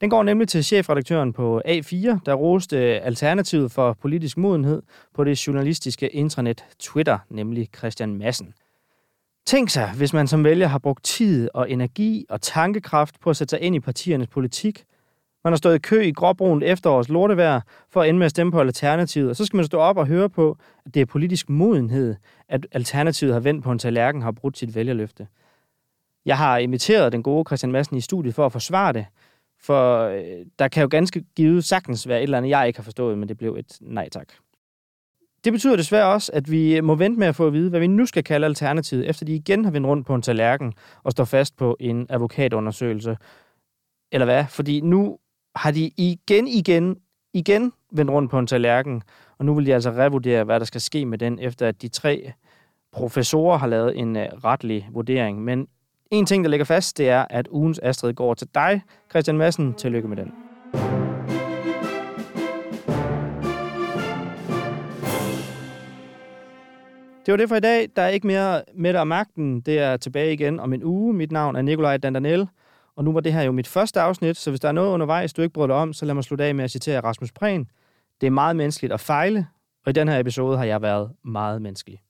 Den 0.00 0.10
går 0.10 0.22
nemlig 0.22 0.48
til 0.48 0.64
chefredaktøren 0.64 1.32
på 1.32 1.62
A4, 1.66 2.18
der 2.26 2.34
roste 2.34 2.78
Alternativet 2.78 3.72
for 3.72 3.92
politisk 3.92 4.38
modenhed 4.38 4.82
på 5.14 5.24
det 5.24 5.46
journalistiske 5.46 6.08
intranet 6.08 6.64
Twitter, 6.78 7.18
nemlig 7.30 7.68
Christian 7.76 8.14
Massen. 8.14 8.54
Tænk 9.46 9.70
sig, 9.70 9.92
hvis 9.96 10.12
man 10.12 10.26
som 10.26 10.44
vælger 10.44 10.66
har 10.66 10.78
brugt 10.78 11.04
tid 11.04 11.48
og 11.54 11.70
energi 11.70 12.26
og 12.28 12.40
tankekraft 12.40 13.20
på 13.20 13.30
at 13.30 13.36
sætte 13.36 13.50
sig 13.50 13.60
ind 13.60 13.76
i 13.76 13.80
partiernes 13.80 14.28
politik. 14.28 14.84
Man 15.44 15.52
har 15.52 15.56
stået 15.56 15.74
i 15.74 15.78
kø 15.78 16.00
i 16.00 16.12
gråbrunt 16.12 16.64
efterårs 16.64 17.08
lortevejr 17.08 17.60
for 17.90 18.02
at 18.02 18.08
ende 18.08 18.18
med 18.18 18.24
at 18.24 18.30
stemme 18.30 18.52
på 18.52 18.60
Alternativet, 18.60 19.30
og 19.30 19.36
så 19.36 19.44
skal 19.44 19.56
man 19.56 19.66
stå 19.66 19.78
op 19.78 19.96
og 19.96 20.06
høre 20.06 20.28
på, 20.28 20.58
at 20.86 20.94
det 20.94 21.00
er 21.00 21.06
politisk 21.06 21.50
modenhed, 21.50 22.14
at 22.48 22.66
Alternativet 22.72 23.32
har 23.32 23.40
vendt 23.40 23.64
på 23.64 23.72
en 23.72 23.78
tallerken 23.78 24.22
og 24.22 24.26
har 24.26 24.32
brudt 24.32 24.58
sit 24.58 24.74
vælgerløfte. 24.74 25.26
Jeg 26.26 26.38
har 26.38 26.58
inviteret 26.58 27.12
den 27.12 27.22
gode 27.22 27.44
Christian 27.48 27.72
Madsen 27.72 27.96
i 27.96 28.00
studiet 28.00 28.34
for 28.34 28.46
at 28.46 28.52
forsvare 28.52 28.92
det, 28.92 29.06
for 29.66 30.00
øh, 30.00 30.46
der 30.58 30.68
kan 30.68 30.82
jo 30.82 30.88
ganske 30.90 31.24
givet 31.36 31.64
sagtens 31.64 32.08
være 32.08 32.18
et 32.18 32.22
eller 32.22 32.38
andet, 32.38 32.50
jeg 32.50 32.66
ikke 32.66 32.78
har 32.78 32.84
forstået, 32.84 33.18
men 33.18 33.28
det 33.28 33.38
blev 33.38 33.56
et 33.56 33.78
nej 33.80 34.08
tak. 34.08 34.28
Det 35.44 35.52
betyder 35.52 35.76
desværre 35.76 36.12
også, 36.12 36.32
at 36.34 36.50
vi 36.50 36.80
må 36.80 36.94
vente 36.94 37.18
med 37.18 37.26
at 37.26 37.36
få 37.36 37.46
at 37.46 37.52
vide, 37.52 37.70
hvad 37.70 37.80
vi 37.80 37.86
nu 37.86 38.06
skal 38.06 38.24
kalde 38.24 38.44
alternativet, 38.44 39.08
efter 39.08 39.26
de 39.26 39.34
igen 39.34 39.64
har 39.64 39.72
vendt 39.72 39.86
rundt 39.86 40.06
på 40.06 40.14
en 40.14 40.22
tallerken 40.22 40.72
og 41.02 41.12
står 41.12 41.24
fast 41.24 41.56
på 41.56 41.76
en 41.80 42.06
advokatundersøgelse. 42.08 43.16
Eller 44.12 44.24
hvad? 44.24 44.44
Fordi 44.48 44.80
nu 44.80 45.18
har 45.56 45.70
de 45.70 45.90
igen, 45.96 46.48
igen, 46.48 46.96
igen 47.32 47.72
vendt 47.92 48.10
rundt 48.10 48.30
på 48.30 48.38
en 48.38 48.46
tallerken, 48.46 49.02
og 49.38 49.44
nu 49.44 49.54
vil 49.54 49.66
de 49.66 49.74
altså 49.74 49.90
revurdere, 49.90 50.44
hvad 50.44 50.60
der 50.60 50.66
skal 50.66 50.80
ske 50.80 51.06
med 51.06 51.18
den, 51.18 51.38
efter 51.38 51.68
at 51.68 51.82
de 51.82 51.88
tre 51.88 52.32
professorer 52.92 53.58
har 53.58 53.66
lavet 53.66 53.98
en 53.98 54.16
øh, 54.16 54.26
retlig 54.44 54.88
vurdering. 54.92 55.44
Men 55.44 55.68
en 56.14 56.26
ting, 56.26 56.44
der 56.44 56.50
ligger 56.50 56.64
fast, 56.64 56.98
det 56.98 57.08
er, 57.08 57.24
at 57.30 57.48
ugens 57.48 57.80
Astrid 57.82 58.14
går 58.14 58.34
til 58.34 58.48
dig, 58.54 58.82
Christian 59.10 59.38
Madsen. 59.38 59.74
Tillykke 59.74 60.08
med 60.08 60.16
den. 60.16 60.32
Det 67.26 67.32
var 67.32 67.36
det 67.36 67.48
for 67.48 67.56
i 67.56 67.60
dag. 67.60 67.88
Der 67.96 68.02
er 68.02 68.08
ikke 68.08 68.26
mere 68.26 68.62
med 68.74 68.94
og 68.94 69.06
magten. 69.06 69.60
Det 69.60 69.78
er 69.78 69.96
tilbage 69.96 70.32
igen 70.32 70.60
om 70.60 70.72
en 70.72 70.84
uge. 70.84 71.14
Mit 71.14 71.32
navn 71.32 71.56
er 71.56 71.62
Nikolaj 71.62 71.96
Dandanel. 71.96 72.48
Og 72.96 73.04
nu 73.04 73.12
var 73.12 73.20
det 73.20 73.32
her 73.32 73.42
jo 73.42 73.52
mit 73.52 73.68
første 73.68 74.00
afsnit, 74.00 74.36
så 74.36 74.50
hvis 74.50 74.60
der 74.60 74.68
er 74.68 74.72
noget 74.72 74.88
undervejs, 74.90 75.32
du 75.32 75.42
ikke 75.42 75.52
bryder 75.52 75.66
dig 75.66 75.76
om, 75.76 75.92
så 75.92 76.04
lad 76.04 76.14
mig 76.14 76.24
slutte 76.24 76.44
af 76.44 76.54
med 76.54 76.64
at 76.64 76.70
citere 76.70 77.00
Rasmus 77.00 77.32
Prehn. 77.32 77.66
Det 78.20 78.26
er 78.26 78.30
meget 78.30 78.56
menneskeligt 78.56 78.92
at 78.92 79.00
fejle, 79.00 79.46
og 79.86 79.90
i 79.90 79.92
den 79.92 80.08
her 80.08 80.18
episode 80.18 80.56
har 80.56 80.64
jeg 80.64 80.82
været 80.82 81.10
meget 81.24 81.62
menneskelig. 81.62 82.03